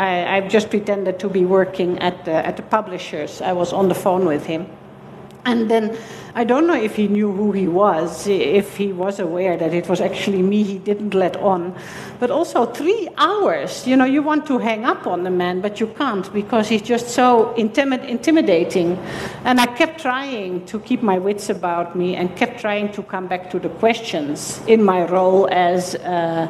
I, 0.08 0.36
I 0.36 0.48
just 0.48 0.70
pretended 0.72 1.20
to 1.20 1.30
be 1.30 1.46
working 1.46 2.00
at 2.00 2.26
the, 2.26 2.34
at 2.50 2.56
the 2.58 2.64
publishers. 2.64 3.42
I 3.42 3.54
was 3.54 3.74
on 3.74 3.90
the 3.90 3.96
phone 3.96 4.26
with 4.26 4.46
him. 4.48 4.66
And 5.46 5.70
then 5.70 5.98
I 6.34 6.44
don't 6.44 6.68
know 6.68 6.76
if 6.76 6.96
he 6.96 7.08
knew 7.08 7.32
who 7.32 7.52
he 7.52 7.68
was, 7.68 8.28
if 8.28 8.76
he 8.76 8.92
was 8.92 9.20
aware 9.20 9.56
that 9.56 9.74
it 9.74 9.88
was 9.88 10.02
actually 10.02 10.42
me 10.42 10.64
he 10.64 10.80
didn't 10.80 11.14
let 11.14 11.38
on. 11.38 11.74
But 12.20 12.32
also, 12.32 12.66
three 12.66 13.08
hours, 13.18 13.88
you 13.88 13.96
know, 13.96 14.06
you 14.06 14.22
want 14.22 14.46
to 14.48 14.58
hang 14.58 14.86
up 14.86 15.08
on 15.08 15.24
the 15.24 15.30
man, 15.30 15.62
but 15.62 15.80
you 15.80 15.88
can't 15.88 16.32
because 16.34 16.68
he's 16.68 16.82
just 16.82 17.10
so 17.10 17.54
intimid- 17.58 18.08
intimidating. 18.08 18.98
And 19.46 19.62
I 19.62 19.68
kept 19.68 20.02
trying 20.02 20.66
to 20.66 20.80
keep 20.80 21.02
my 21.02 21.20
wits 21.20 21.50
about 21.50 21.96
me 21.96 22.16
and 22.16 22.36
kept 22.36 22.60
trying 22.60 22.92
to 22.94 23.04
come 23.04 23.28
back 23.28 23.50
to 23.52 23.60
the 23.60 23.70
questions 23.70 24.60
in 24.68 24.84
my 24.84 25.06
role 25.06 25.48
as. 25.52 25.96
Uh, 25.96 26.48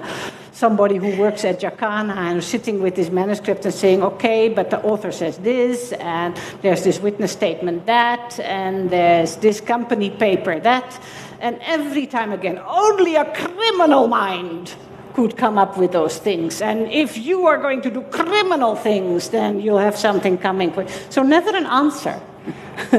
somebody 0.56 0.96
who 0.96 1.20
works 1.20 1.44
at 1.44 1.60
Jacana 1.60 2.15
and 2.15 2.41
sitting 2.41 2.82
with 2.82 2.96
his 2.96 3.12
manuscript 3.12 3.65
and 3.65 3.74
saying, 3.74 4.02
okay, 4.02 4.48
but 4.48 4.70
the 4.70 4.82
author 4.84 5.12
says 5.12 5.38
this, 5.39 5.91
and 5.94 6.39
there's 6.62 6.82
this 6.82 7.00
witness 7.00 7.34
statement 7.34 7.86
that, 7.86 8.39
and 8.39 8.89
there's 8.89 9.36
this 9.38 9.60
company 9.60 10.10
paper 10.10 10.58
that. 10.62 10.98
And 11.41 11.60
every 11.62 12.08
time 12.08 12.32
again, 12.32 12.58
only 12.65 13.15
a 13.15 13.26
criminal 13.36 14.08
mind 14.08 14.74
could 15.13 15.36
come 15.36 15.58
up 15.58 15.78
with 15.78 15.91
those 15.91 16.18
things. 16.18 16.62
And 16.62 16.89
if 16.89 17.18
you 17.18 17.48
are 17.48 17.58
going 17.58 17.82
to 17.82 17.91
do 17.91 18.02
criminal 18.04 18.76
things, 18.76 19.30
then 19.30 19.60
you'll 19.60 19.78
have 19.78 19.98
something 19.98 20.38
coming. 20.38 20.72
For. 20.72 20.88
So, 21.10 21.22
never 21.22 21.56
an 21.56 21.65
answer. 21.65 22.22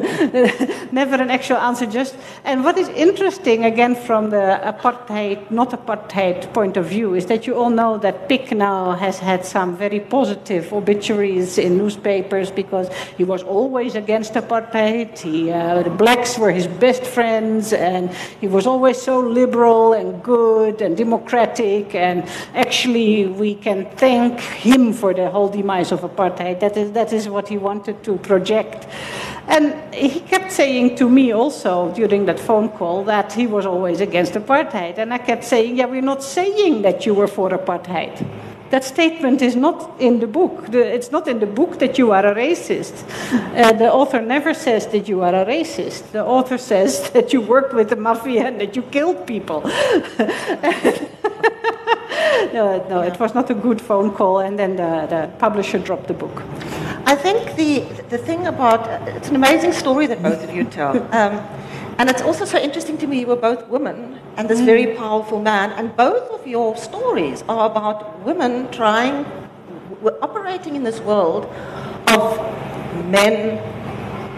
Never 0.92 1.16
an 1.16 1.30
actual 1.30 1.58
answer, 1.58 1.84
just. 1.84 2.16
And 2.44 2.64
what 2.64 2.78
is 2.78 2.88
interesting, 2.88 3.64
again, 3.64 3.94
from 3.94 4.30
the 4.30 4.58
apartheid, 4.64 5.50
not 5.50 5.70
apartheid 5.70 6.52
point 6.54 6.78
of 6.78 6.86
view, 6.86 7.14
is 7.14 7.26
that 7.26 7.46
you 7.46 7.54
all 7.54 7.68
know 7.68 7.98
that 7.98 8.28
Pik 8.28 8.56
now 8.56 8.92
has 8.92 9.18
had 9.18 9.44
some 9.44 9.76
very 9.76 10.00
positive 10.00 10.72
obituaries 10.72 11.58
in 11.58 11.76
newspapers 11.76 12.50
because 12.50 12.88
he 13.18 13.24
was 13.24 13.42
always 13.42 13.96
against 13.96 14.32
apartheid. 14.34 15.18
He, 15.18 15.50
uh, 15.50 15.82
the 15.82 15.90
blacks 15.90 16.38
were 16.38 16.52
his 16.52 16.66
best 16.66 17.04
friends, 17.04 17.74
and 17.74 18.10
he 18.40 18.48
was 18.48 18.66
always 18.66 19.00
so 19.00 19.20
liberal 19.20 19.92
and 19.92 20.22
good 20.22 20.80
and 20.80 20.96
democratic. 20.96 21.94
And 21.94 22.26
actually, 22.54 23.26
we 23.26 23.54
can 23.54 23.90
thank 23.96 24.40
him 24.40 24.94
for 24.94 25.12
the 25.12 25.28
whole 25.28 25.48
demise 25.48 25.92
of 25.92 26.00
apartheid. 26.00 26.60
That 26.60 26.78
is, 26.78 26.92
that 26.92 27.12
is 27.12 27.28
what 27.28 27.48
he 27.48 27.58
wanted 27.58 28.02
to 28.04 28.16
project. 28.18 28.86
And 29.48 29.65
he 29.92 30.20
kept 30.20 30.52
saying 30.52 30.96
to 30.96 31.08
me 31.08 31.32
also 31.32 31.92
during 31.92 32.26
that 32.26 32.38
phone 32.38 32.68
call 32.68 33.04
that 33.04 33.32
he 33.32 33.46
was 33.46 33.66
always 33.66 34.00
against 34.00 34.34
apartheid. 34.34 34.98
And 34.98 35.12
I 35.12 35.18
kept 35.18 35.44
saying, 35.44 35.76
Yeah, 35.76 35.86
we're 35.86 36.02
not 36.02 36.22
saying 36.22 36.82
that 36.82 37.06
you 37.06 37.14
were 37.14 37.28
for 37.28 37.50
apartheid. 37.50 38.14
That 38.70 38.84
statement 38.84 39.42
is 39.42 39.54
not 39.54 40.00
in 40.00 40.18
the 40.18 40.26
book. 40.26 40.68
it's 40.72 41.12
not 41.12 41.28
in 41.28 41.38
the 41.38 41.46
book 41.46 41.78
that 41.78 41.98
you 41.98 42.12
are 42.12 42.26
a 42.26 42.34
racist. 42.34 43.04
Uh, 43.32 43.72
the 43.72 43.92
author 43.92 44.20
never 44.20 44.54
says 44.54 44.88
that 44.88 45.08
you 45.08 45.22
are 45.22 45.34
a 45.34 45.46
racist. 45.46 46.10
The 46.10 46.24
author 46.24 46.58
says 46.58 47.10
that 47.12 47.32
you 47.32 47.40
worked 47.40 47.74
with 47.74 47.90
the 47.90 47.96
mafia 47.96 48.46
and 48.46 48.60
that 48.60 48.74
you 48.74 48.82
killed 48.82 49.26
people. 49.26 49.60
no, 52.52 52.84
no, 52.88 53.02
it 53.02 53.20
was 53.20 53.34
not 53.34 53.50
a 53.50 53.54
good 53.54 53.80
phone 53.80 54.12
call, 54.12 54.40
and 54.40 54.58
then 54.58 54.76
the, 54.76 55.06
the 55.08 55.30
publisher 55.38 55.78
dropped 55.78 56.08
the 56.08 56.14
book. 56.14 56.42
I 57.06 57.14
think 57.14 57.54
the, 57.56 57.80
the 58.08 58.18
thing 58.18 58.48
about 58.48 59.08
it's 59.08 59.28
an 59.28 59.36
amazing 59.36 59.72
story 59.72 60.06
that 60.08 60.22
both 60.22 60.42
of 60.42 60.54
you 60.54 60.64
tell. 60.64 60.96
Um, 61.14 61.46
and 61.98 62.10
it's 62.10 62.22
also 62.22 62.44
so 62.44 62.58
interesting 62.58 62.98
to 62.98 63.06
me, 63.06 63.20
you 63.20 63.26
were 63.26 63.36
both 63.36 63.66
women 63.68 64.20
and 64.36 64.48
this 64.48 64.60
very 64.60 64.94
powerful 64.94 65.40
man, 65.40 65.72
and 65.72 65.96
both 65.96 66.30
of 66.30 66.46
your 66.46 66.76
stories 66.76 67.42
are 67.48 67.70
about 67.70 68.20
women 68.20 68.70
trying, 68.70 69.24
operating 70.20 70.76
in 70.76 70.82
this 70.82 71.00
world 71.00 71.46
of 72.08 72.36
men, 73.06 73.58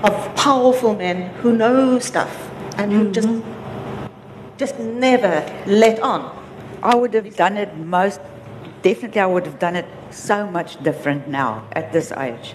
of 0.05 0.37
powerful 0.37 0.95
men 0.95 1.35
who 1.37 1.53
know 1.53 1.99
stuff 1.99 2.51
and 2.77 2.93
who 2.93 3.11
just, 3.11 3.29
mm-hmm. 3.29 4.57
just 4.57 4.79
never 4.79 5.45
let 5.67 6.01
on. 6.01 6.35
I 6.83 6.95
would 6.95 7.15
have 7.15 7.35
done 7.37 7.57
it 7.57 7.77
most 7.77 8.21
definitely 8.83 9.21
I 9.21 9.27
would 9.27 9.47
have 9.47 9.59
done 9.59 9.77
it 9.77 9.87
so 10.11 10.47
much 10.47 10.83
different 10.83 11.29
now 11.29 11.67
at 11.73 11.93
this 11.93 12.13
age 12.13 12.55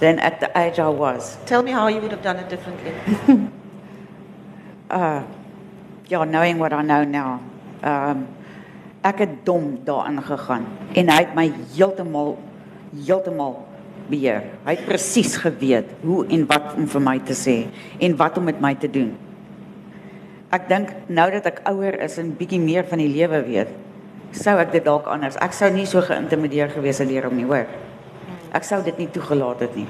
than 0.00 0.18
at 0.18 0.40
the 0.40 0.50
age 0.58 0.78
I 0.78 0.88
was. 0.88 1.36
Tell 1.46 1.62
me 1.62 1.70
how 1.70 1.88
you 1.88 2.00
would 2.00 2.12
have 2.12 2.22
done 2.22 2.36
it 2.36 2.48
differently. 2.48 2.94
uh, 4.90 5.22
yeah, 6.08 6.24
knowing 6.24 6.58
what 6.58 6.72
I 6.72 6.82
know 6.82 7.04
now. 7.04 7.40
Um, 7.82 8.26
ek 9.06 9.22
het 9.22 9.34
dom 9.46 9.78
daarin 9.86 10.18
gegaan 10.24 10.64
en 10.98 11.10
hy 11.12 11.18
het 11.22 11.34
my 11.36 11.46
heeltemal 11.76 12.34
heeltemal 13.06 13.60
beheer. 14.10 14.48
Hy 14.64 14.74
het 14.74 14.86
presies 14.88 15.36
geweet 15.38 15.92
hoe 16.02 16.24
en 16.32 16.46
wat 16.50 16.74
om 16.74 16.88
vir 16.90 17.02
my 17.02 17.16
te 17.26 17.36
sê 17.38 17.56
en 18.02 18.16
wat 18.18 18.38
om 18.38 18.46
met 18.48 18.58
my 18.62 18.74
te 18.74 18.90
doen. 18.90 19.12
Ek 20.54 20.68
dink 20.70 20.92
nou 21.10 21.26
dat 21.34 21.46
ek 21.50 21.64
ouer 21.70 21.98
is 22.06 22.18
en 22.22 22.32
bietjie 22.38 22.62
meer 22.62 22.86
van 22.86 23.02
die 23.02 23.10
lewe 23.10 23.42
weet, 23.46 23.72
sou 24.36 24.54
ek 24.62 24.72
dit 24.74 24.84
dalk 24.86 25.08
anders. 25.10 25.38
Ek 25.42 25.54
sou 25.56 25.70
nie 25.74 25.86
so 25.90 26.02
geïntimideer 26.06 26.70
gewees 26.74 27.02
het 27.02 27.10
deur 27.10 27.26
hom 27.28 27.38
nie, 27.38 27.46
hoor. 27.48 27.66
Ek 28.54 28.66
sou 28.66 28.78
dit 28.86 28.98
nie 29.02 29.08
toegelaat 29.12 29.66
het 29.66 29.74
nie. 29.76 29.86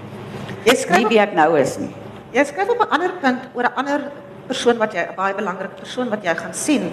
Jy 0.67 0.77
skryf 0.81 1.05
nie 1.05 1.13
wie 1.13 1.23
ek 1.23 1.37
nou 1.37 1.51
is 1.61 1.77
nie. 1.81 1.93
Jy 2.35 2.45
skryf 2.49 2.73
op 2.73 2.81
'n 2.85 2.93
ander 2.97 3.13
punt 3.21 3.43
oor 3.55 3.69
'n 3.69 3.77
ander 3.77 4.01
persoon 4.47 4.79
wat 4.79 4.93
jy 4.93 5.03
'n 5.03 5.15
baie 5.17 5.35
belangrike 5.35 5.77
persoon 5.81 6.09
wat 6.09 6.23
jy 6.25 6.35
gaan 6.35 6.55
sien. 6.55 6.93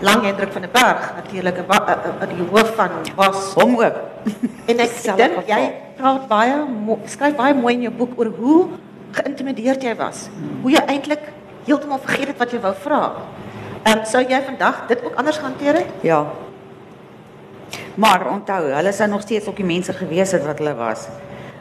Lang 0.00 0.22
Hendrik 0.24 0.52
van 0.52 0.62
der 0.62 0.70
Berg, 0.70 1.12
natuurlik 1.16 1.56
'n 1.58 2.28
die 2.36 2.46
hoof 2.50 2.74
van 2.74 2.90
was 3.16 3.54
hom 3.54 3.76
ook. 3.76 3.96
En 4.66 4.78
ek 4.78 4.92
dink 5.16 5.46
jy 5.46 5.72
praat 5.96 6.28
baie 6.28 6.56
skryf 7.04 7.36
baie 7.36 7.54
mooi 7.54 7.74
in 7.74 7.82
jou 7.82 7.92
boek 7.92 8.12
oor 8.16 8.30
hoe 8.38 8.68
geïntimideerd 9.12 9.82
jy 9.82 9.96
was. 9.96 10.28
Hmm. 10.28 10.62
Hoe 10.62 10.70
jy 10.70 10.82
eintlik 10.86 11.32
heeltemal 11.66 11.98
vergeet 11.98 12.28
het 12.28 12.38
wat 12.38 12.50
jy 12.52 12.60
wou 12.60 12.74
vra. 12.74 13.12
Ehm 13.82 13.98
um, 13.98 14.04
sou 14.04 14.22
jy 14.22 14.42
vandag 14.42 14.86
dit 14.88 15.04
ook 15.04 15.14
anders 15.14 15.38
hanteer 15.38 15.74
het? 15.74 15.86
Ja, 16.02 16.26
Maar 17.94 18.30
onthou, 18.30 18.70
hulle 18.70 18.92
sou 18.92 19.08
nog 19.08 19.20
steeds 19.20 19.46
ook 19.46 19.56
die 19.56 19.64
mense 19.64 19.92
gewees 19.92 20.32
het 20.32 20.44
wat 20.46 20.58
hulle 20.58 20.74
was. 20.74 21.06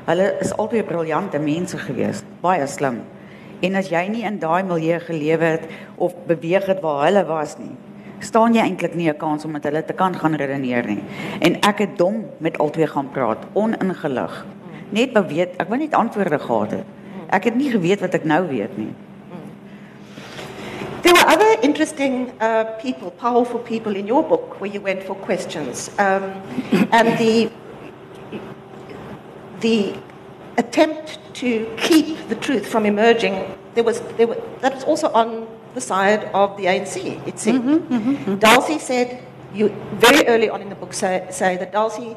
Hulle 0.06 0.34
is 0.39 0.54
altyd 0.56 0.86
briljante 0.86 1.39
mense 1.39 1.78
gewees, 1.78 2.21
baie 2.41 2.67
slim. 2.67 3.02
En 3.60 3.76
as 3.76 3.89
jy 3.91 4.06
nie 4.08 4.24
in 4.24 4.39
daai 4.39 4.63
milieu 4.63 5.00
gelewe 5.04 5.43
het 5.58 5.65
of 5.98 6.15
beweeg 6.28 6.65
het 6.65 6.80
waar 6.82 7.06
hulle 7.06 7.26
was 7.28 7.58
nie, 7.60 7.76
staan 8.24 8.56
jy 8.56 8.63
eintlik 8.63 8.95
nie 8.95 9.10
'n 9.10 9.17
kans 9.17 9.45
om 9.45 9.52
met 9.52 9.63
hulle 9.63 9.84
te 9.86 9.93
kan 9.93 10.15
gaan 10.15 10.36
redeneer 10.36 10.86
nie. 10.86 11.04
En 11.39 11.60
ek 11.62 11.78
het 11.80 11.98
dom 11.98 12.26
met 12.39 12.58
albei 12.58 12.88
gaan 12.88 13.10
praat, 13.10 13.45
oningelig. 13.54 14.45
Net 14.89 15.13
beweet, 15.13 15.58
ek 15.58 15.67
wou 15.67 15.78
net 15.78 15.93
antwoorde 15.93 16.39
gehad 16.39 16.72
het. 16.72 16.86
Ek 17.30 17.43
het 17.43 17.56
nie 17.56 17.69
geweet 17.72 18.00
wat 18.00 18.13
ek 18.13 18.24
nou 18.24 18.48
weet 18.48 18.78
nie. 18.78 18.93
There 21.02 21.13
were 21.13 21.28
other 21.28 21.62
interesting 21.62 22.32
uh, 22.41 22.63
people, 22.82 23.12
powerful 23.12 23.60
people 23.60 23.95
in 23.95 24.06
your 24.06 24.24
book 24.24 24.60
where 24.60 24.72
you 24.72 24.82
went 24.82 25.04
for 25.04 25.15
questions. 25.15 25.91
Um, 25.98 26.24
and 26.91 27.17
the, 27.17 27.50
the 29.60 29.93
attempt 30.60 31.19
to 31.36 31.74
keep 31.78 32.28
the 32.28 32.36
truth 32.36 32.67
from 32.67 32.86
emerging, 32.86 33.58
there 33.74 33.84
was, 33.84 34.02
there 34.17 34.28
were, 34.28 34.41
that 34.60 34.76
was 34.76 34.84
also 34.84 35.08
on 35.13 35.48
the 35.74 35.82
side 35.82 36.26
of 36.34 36.58
the 36.58 36.65
ANC, 36.65 36.95
it 37.28 37.39
seemed. 37.39 37.63
Mm-hmm, 37.63 37.93
mm-hmm, 37.93 38.12
mm-hmm. 38.12 38.36
Dulcie 38.36 38.80
said, 38.80 39.24
you 39.54 39.69
very 39.93 40.28
early 40.28 40.50
on 40.50 40.62
in 40.62 40.69
the 40.69 40.76
book 40.76 40.93
say, 40.93 41.26
say 41.32 41.58
that 41.58 41.72
Dulcie 41.72 42.15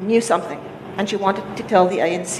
knew 0.00 0.20
something 0.20 0.60
and 0.96 1.08
she 1.08 1.16
wanted 1.16 1.56
to 1.56 1.62
tell 1.62 1.86
the 1.88 1.98
ANC. 1.98 2.36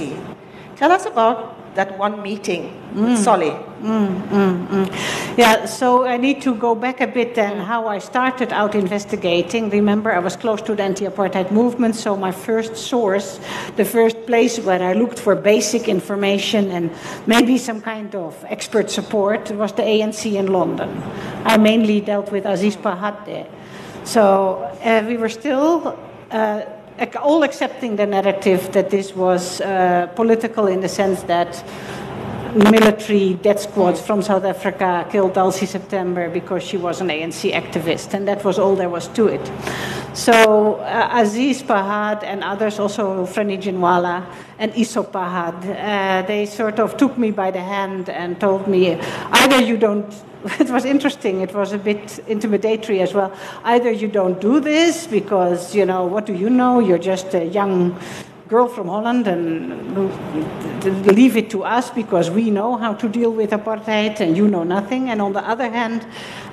Tell 0.76 0.90
us 0.90 1.06
about 1.06 1.56
that 1.74 1.98
one 1.98 2.22
meeting 2.22 2.72
with 2.94 3.10
mm. 3.10 3.16
Solly. 3.16 3.50
Mm, 3.82 4.28
mm, 4.28 5.36
yeah, 5.36 5.64
so 5.64 6.04
I 6.04 6.16
need 6.16 6.40
to 6.42 6.54
go 6.54 6.74
back 6.74 7.00
a 7.00 7.06
bit 7.06 7.34
then 7.34 7.58
how 7.58 7.88
I 7.88 7.98
started 7.98 8.52
out 8.52 8.74
investigating. 8.74 9.70
Remember, 9.70 10.12
I 10.12 10.18
was 10.18 10.36
close 10.36 10.62
to 10.62 10.74
the 10.74 10.82
anti 10.82 11.06
apartheid 11.06 11.50
movement, 11.50 11.96
so 11.96 12.16
my 12.16 12.30
first 12.30 12.76
source, 12.76 13.40
the 13.76 13.84
first 13.84 14.26
place 14.26 14.60
where 14.60 14.82
I 14.82 14.92
looked 14.92 15.18
for 15.18 15.34
basic 15.34 15.88
information 15.88 16.70
and 16.70 16.90
maybe 17.26 17.58
some 17.58 17.80
kind 17.80 18.14
of 18.14 18.44
expert 18.48 18.90
support 18.90 19.50
was 19.50 19.72
the 19.72 19.82
ANC 19.82 20.32
in 20.32 20.46
London. 20.46 21.02
I 21.44 21.56
mainly 21.56 22.00
dealt 22.00 22.30
with 22.30 22.46
Aziz 22.46 22.76
Pahad 22.76 23.24
there. 23.24 23.48
So 24.04 24.70
uh, 24.84 25.04
we 25.06 25.16
were 25.16 25.30
still. 25.30 25.98
Uh, 26.30 26.62
all 27.16 27.42
accepting 27.42 27.96
the 27.96 28.06
narrative 28.06 28.72
that 28.72 28.90
this 28.90 29.14
was 29.14 29.60
uh, 29.60 30.06
political 30.14 30.66
in 30.66 30.80
the 30.80 30.88
sense 30.88 31.22
that 31.24 31.64
military 32.54 33.34
death 33.34 33.60
squads 33.60 34.00
from 34.00 34.22
South 34.22 34.44
Africa 34.44 35.06
killed 35.10 35.34
Dulcie 35.34 35.66
September 35.66 36.28
because 36.28 36.62
she 36.62 36.76
was 36.76 37.00
an 37.00 37.08
ANC 37.08 37.52
activist, 37.52 38.14
and 38.14 38.28
that 38.28 38.44
was 38.44 38.58
all 38.58 38.76
there 38.76 38.88
was 38.88 39.08
to 39.08 39.28
it. 39.28 39.50
So 40.14 40.74
uh, 40.74 41.08
Aziz 41.12 41.62
Pahad 41.62 42.22
and 42.22 42.44
others, 42.44 42.78
also 42.78 43.24
Frene 43.24 43.60
Ginwala 43.60 44.26
and 44.58 44.72
Essop 44.72 45.10
Pahad, 45.10 45.56
uh, 45.64 46.26
they 46.26 46.44
sort 46.44 46.78
of 46.78 46.96
took 46.98 47.16
me 47.16 47.30
by 47.30 47.50
the 47.50 47.62
hand 47.62 48.10
and 48.10 48.38
told 48.38 48.68
me, 48.68 48.94
either 49.32 49.60
you 49.60 49.76
don't. 49.76 50.12
It 50.58 50.70
was 50.70 50.84
interesting. 50.84 51.40
It 51.40 51.54
was 51.54 51.72
a 51.72 51.78
bit 51.78 52.04
intimidatory 52.26 53.00
as 53.00 53.14
well. 53.14 53.32
Either 53.62 53.92
you 53.92 54.08
don't 54.08 54.40
do 54.40 54.58
this 54.58 55.06
because 55.06 55.72
you 55.72 55.86
know 55.86 56.04
what 56.04 56.26
do 56.26 56.34
you 56.34 56.50
know? 56.50 56.80
You're 56.80 56.98
just 56.98 57.32
a 57.34 57.44
young 57.44 57.96
girl 58.52 58.68
from 58.68 58.88
Holland 58.88 59.26
and 59.26 59.42
leave 61.16 61.36
it 61.38 61.48
to 61.54 61.64
us 61.64 61.90
because 61.90 62.30
we 62.30 62.50
know 62.50 62.76
how 62.76 62.92
to 63.02 63.08
deal 63.08 63.32
with 63.32 63.50
apartheid 63.50 64.20
and 64.20 64.36
you 64.36 64.46
know 64.46 64.62
nothing. 64.62 65.08
And 65.10 65.22
on 65.22 65.32
the 65.32 65.44
other 65.52 65.70
hand, 65.70 66.06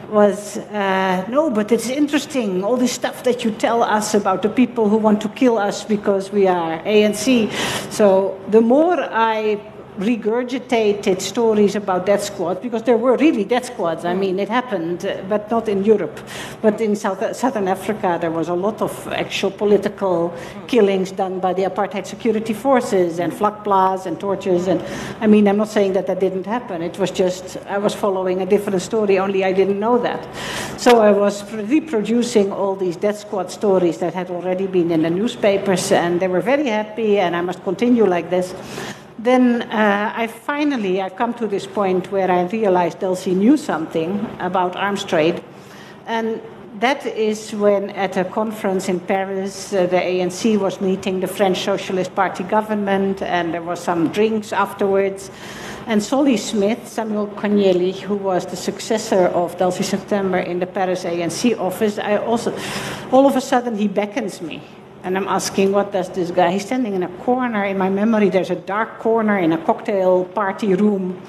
was 0.09 0.57
uh, 0.57 1.25
no, 1.29 1.49
but 1.49 1.71
it's 1.71 1.89
interesting 1.89 2.63
all 2.63 2.77
this 2.77 2.93
stuff 2.93 3.23
that 3.23 3.43
you 3.43 3.51
tell 3.51 3.83
us 3.83 4.15
about 4.15 4.41
the 4.41 4.49
people 4.49 4.89
who 4.89 4.97
want 4.97 5.21
to 5.21 5.29
kill 5.29 5.57
us 5.57 5.83
because 5.83 6.31
we 6.31 6.47
are 6.47 6.79
ANC. 6.83 7.51
So 7.91 8.39
the 8.47 8.61
more 8.61 8.97
I 8.99 9.59
regurgitated 9.99 11.19
stories 11.19 11.75
about 11.75 12.05
death 12.05 12.23
squads 12.23 12.61
because 12.61 12.83
there 12.83 12.97
were 12.97 13.17
really 13.17 13.43
death 13.43 13.65
squads. 13.65 14.05
I 14.05 14.13
mean, 14.13 14.39
it 14.39 14.47
happened, 14.47 15.05
uh, 15.05 15.21
but 15.27 15.51
not 15.51 15.67
in 15.67 15.83
Europe. 15.83 16.19
But 16.61 16.79
in 16.79 16.95
South, 16.95 17.35
Southern 17.35 17.67
Africa, 17.67 18.17
there 18.19 18.31
was 18.31 18.47
a 18.47 18.53
lot 18.53 18.81
of 18.81 19.07
actual 19.09 19.51
political 19.51 20.33
killings 20.67 21.11
done 21.11 21.39
by 21.39 21.53
the 21.53 21.63
apartheid 21.63 22.05
security 22.05 22.53
forces 22.53 23.19
and 23.19 23.33
Vlakplaas 23.33 24.05
and 24.05 24.17
tortures. 24.19 24.67
And 24.67 24.81
I 25.19 25.27
mean, 25.27 25.47
I'm 25.47 25.57
not 25.57 25.67
saying 25.67 25.93
that 25.93 26.07
that 26.07 26.21
didn't 26.21 26.45
happen. 26.45 26.81
It 26.81 26.97
was 26.97 27.11
just 27.11 27.57
I 27.67 27.77
was 27.77 27.93
following 27.93 28.41
a 28.41 28.45
different 28.45 28.81
story, 28.81 29.19
only 29.19 29.43
I 29.43 29.51
didn't 29.51 29.79
know 29.79 29.97
that. 29.97 30.25
So 30.79 31.01
I 31.01 31.11
was 31.11 31.43
reproducing 31.53 32.53
all 32.53 32.75
these 32.75 32.95
death 32.95 33.19
squad 33.19 33.51
stories 33.51 33.97
that 33.97 34.13
had 34.13 34.29
already 34.29 34.67
been 34.67 34.91
in 34.91 35.01
the 35.01 35.09
newspapers, 35.09 35.91
and 35.91 36.21
they 36.21 36.29
were 36.29 36.41
very 36.41 36.67
happy, 36.67 37.19
and 37.19 37.35
I 37.35 37.41
must 37.41 37.61
continue 37.63 38.05
like 38.05 38.29
this 38.29 38.55
then 39.23 39.63
uh, 39.63 40.13
I 40.15 40.27
finally 40.27 41.01
I 41.01 41.09
come 41.09 41.33
to 41.35 41.47
this 41.47 41.67
point 41.67 42.11
where 42.11 42.31
I 42.31 42.43
realized 42.45 43.03
Elsie 43.03 43.35
knew 43.35 43.57
something 43.57 44.25
about 44.39 44.75
arms 44.75 45.03
trade, 45.03 45.43
and 46.07 46.41
that 46.79 47.05
is 47.05 47.53
when 47.53 47.89
at 47.89 48.15
a 48.15 48.23
conference 48.23 48.87
in 48.87 49.01
Paris 49.01 49.73
uh, 49.73 49.85
the 49.87 49.97
ANC 49.97 50.57
was 50.57 50.79
meeting 50.79 51.19
the 51.19 51.27
French 51.27 51.65
Socialist 51.65 52.15
Party 52.15 52.43
government, 52.43 53.21
and 53.21 53.53
there 53.53 53.61
was 53.61 53.83
some 53.83 54.09
drinks 54.09 54.53
afterwards. 54.53 55.29
And 55.87 56.01
Solly 56.01 56.37
Smith, 56.37 56.87
Samuel 56.87 57.27
Corneli, 57.27 57.99
who 57.99 58.15
was 58.15 58.45
the 58.45 58.55
successor 58.55 59.25
of 59.27 59.57
Dulcie 59.57 59.83
September 59.83 60.37
in 60.37 60.59
the 60.59 60.67
Paris 60.67 61.03
ANC 61.03 61.57
office, 61.57 61.97
I 61.97 62.17
also, 62.17 62.55
all 63.11 63.25
of 63.25 63.35
a 63.35 63.41
sudden 63.41 63.75
he 63.75 63.87
beckons 63.87 64.41
me. 64.41 64.61
And 65.03 65.17
I'm 65.17 65.27
asking, 65.27 65.71
what 65.71 65.91
does 65.91 66.09
this 66.09 66.31
guy? 66.31 66.51
He's 66.51 66.65
standing 66.65 66.93
in 66.93 67.03
a 67.03 67.09
corner. 67.19 67.63
In 67.63 67.77
my 67.77 67.89
memory, 67.89 68.29
there's 68.29 68.49
a 68.49 68.55
dark 68.55 68.99
corner 68.99 69.37
in 69.37 69.53
a 69.53 69.57
cocktail 69.57 70.25
party 70.25 70.73
room. 70.75 71.21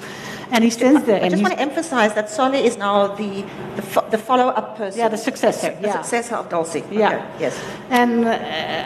And 0.53 0.65
he 0.65 0.69
stands 0.69 1.05
there. 1.05 1.23
I 1.23 1.29
just 1.29 1.41
want 1.41 1.53
to 1.53 1.59
emphasize 1.61 2.13
that 2.15 2.29
Solly 2.29 2.65
is 2.65 2.77
now 2.77 3.15
the, 3.15 3.45
the, 3.77 3.81
fo- 3.81 4.09
the 4.09 4.17
follow-up 4.17 4.75
person. 4.75 4.99
Yeah, 4.99 5.07
the 5.07 5.17
successor, 5.17 5.73
The 5.79 5.87
yeah. 5.87 6.01
successor 6.01 6.35
of 6.35 6.49
Dulcie. 6.49 6.83
Yeah. 6.91 7.07
Okay, 7.15 7.25
Yes. 7.39 7.63
And 7.89 8.25
uh, 8.25 8.31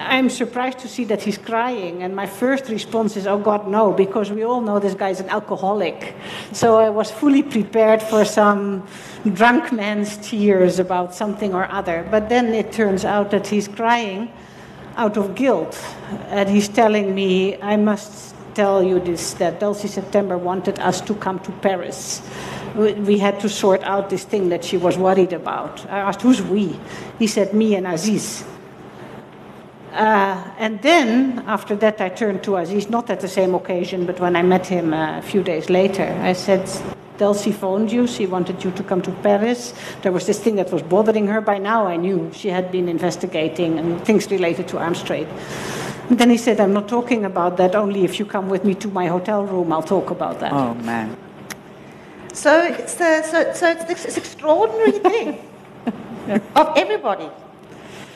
I'm 0.07 0.29
surprised 0.29 0.77
to 0.79 0.87
see 0.87 1.05
that 1.05 1.23
he's 1.23 1.39
crying. 1.39 2.03
And 2.03 2.15
my 2.15 2.27
first 2.27 2.69
response 2.69 3.17
is, 3.17 3.25
oh 3.25 3.39
God, 3.39 3.67
no, 3.67 3.91
because 3.91 4.29
we 4.29 4.43
all 4.43 4.61
know 4.61 4.77
this 4.77 4.93
guy's 4.93 5.19
an 5.19 5.29
alcoholic. 5.29 6.13
So 6.51 6.77
I 6.77 6.89
was 6.89 7.09
fully 7.09 7.41
prepared 7.41 8.03
for 8.03 8.23
some 8.25 8.85
drunk 9.33 9.71
man's 9.71 10.17
tears 10.17 10.77
about 10.77 11.15
something 11.15 11.55
or 11.55 11.67
other. 11.71 12.07
But 12.11 12.29
then 12.29 12.53
it 12.53 12.71
turns 12.71 13.03
out 13.05 13.31
that 13.31 13.47
he's 13.47 13.67
crying 13.67 14.31
out 14.95 15.17
of 15.17 15.35
guilt. 15.35 15.77
And 16.29 16.49
he's 16.49 16.67
telling 16.67 17.13
me, 17.13 17.61
I 17.61 17.75
must 17.75 18.35
tell 18.55 18.81
you 18.81 18.99
this 18.99 19.33
that 19.35 19.59
Dulcie 19.59 19.87
September 19.87 20.37
wanted 20.37 20.79
us 20.79 21.01
to 21.01 21.13
come 21.15 21.39
to 21.39 21.51
Paris. 21.51 22.21
We 22.75 23.19
had 23.19 23.39
to 23.41 23.49
sort 23.49 23.83
out 23.83 24.09
this 24.09 24.23
thing 24.25 24.49
that 24.49 24.63
she 24.63 24.77
was 24.77 24.97
worried 24.97 25.33
about. 25.33 25.85
I 25.89 25.99
asked, 25.99 26.21
Who's 26.21 26.41
we? 26.41 26.77
He 27.19 27.27
said, 27.27 27.53
Me 27.53 27.75
and 27.75 27.87
Aziz. 27.87 28.43
Uh, 29.93 30.43
and 30.57 30.81
then, 30.81 31.41
after 31.47 31.73
that, 31.77 32.01
I 32.01 32.09
turned 32.09 32.43
to 32.43 32.57
Aziz, 32.57 32.89
not 32.89 33.09
at 33.09 33.21
the 33.21 33.29
same 33.29 33.55
occasion, 33.55 34.05
but 34.05 34.19
when 34.19 34.35
I 34.35 34.41
met 34.41 34.67
him 34.67 34.93
uh, 34.93 35.19
a 35.19 35.21
few 35.21 35.41
days 35.41 35.69
later. 35.69 36.03
I 36.21 36.33
said, 36.33 36.69
Dulcie 37.17 37.51
phoned 37.51 37.91
you, 37.91 38.07
she 38.07 38.25
wanted 38.25 38.63
you 38.63 38.71
to 38.71 38.83
come 38.83 39.01
to 39.01 39.11
Paris. 39.11 39.73
There 40.01 40.11
was 40.11 40.25
this 40.25 40.39
thing 40.39 40.55
that 40.57 40.71
was 40.71 40.81
bothering 40.81 41.27
her. 41.27 41.41
By 41.41 41.57
now, 41.57 41.87
I 41.87 41.95
knew 41.95 42.29
she 42.33 42.49
had 42.49 42.71
been 42.71 42.89
investigating 42.89 43.79
and 43.79 44.03
things 44.03 44.29
related 44.29 44.67
to 44.69 44.77
arms 44.77 45.01
trade. 45.01 45.27
And 46.09 46.19
then 46.19 46.29
he 46.29 46.37
said, 46.37 46.59
I'm 46.59 46.73
not 46.73 46.87
talking 46.87 47.25
about 47.25 47.57
that, 47.57 47.75
only 47.75 48.03
if 48.03 48.19
you 48.19 48.25
come 48.25 48.49
with 48.49 48.63
me 48.63 48.75
to 48.75 48.87
my 48.89 49.07
hotel 49.07 49.45
room, 49.45 49.71
I'll 49.71 49.81
talk 49.81 50.11
about 50.11 50.39
that. 50.39 50.53
Oh 50.53 50.73
man. 50.75 51.17
So 52.33 52.63
it's 52.63 52.95
the, 52.95 53.23
so, 53.23 53.53
so 53.53 53.69
it's 53.71 53.85
this, 53.85 54.03
this 54.03 54.17
extraordinary 54.17 54.91
thing 55.09 55.39
of 56.55 56.73
everybody 56.75 57.29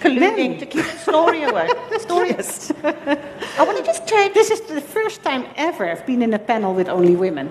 colluding 0.02 0.52
Men. 0.52 0.60
to 0.60 0.66
keep 0.66 0.86
the 0.86 0.98
story 0.98 1.44
away. 1.44 1.70
Story 2.00 2.30
is. 2.32 2.72
I 2.84 3.64
want 3.64 3.78
to 3.78 3.84
just 3.84 4.08
change. 4.08 4.34
This 4.34 4.50
is 4.50 4.62
the 4.62 4.82
first 4.82 5.24
time 5.24 5.46
ever 5.56 5.90
I've 5.90 6.06
been 6.06 6.22
in 6.22 6.34
a 6.34 6.40
panel 6.40 6.74
with 6.74 6.88
only 6.88 7.16
women. 7.16 7.50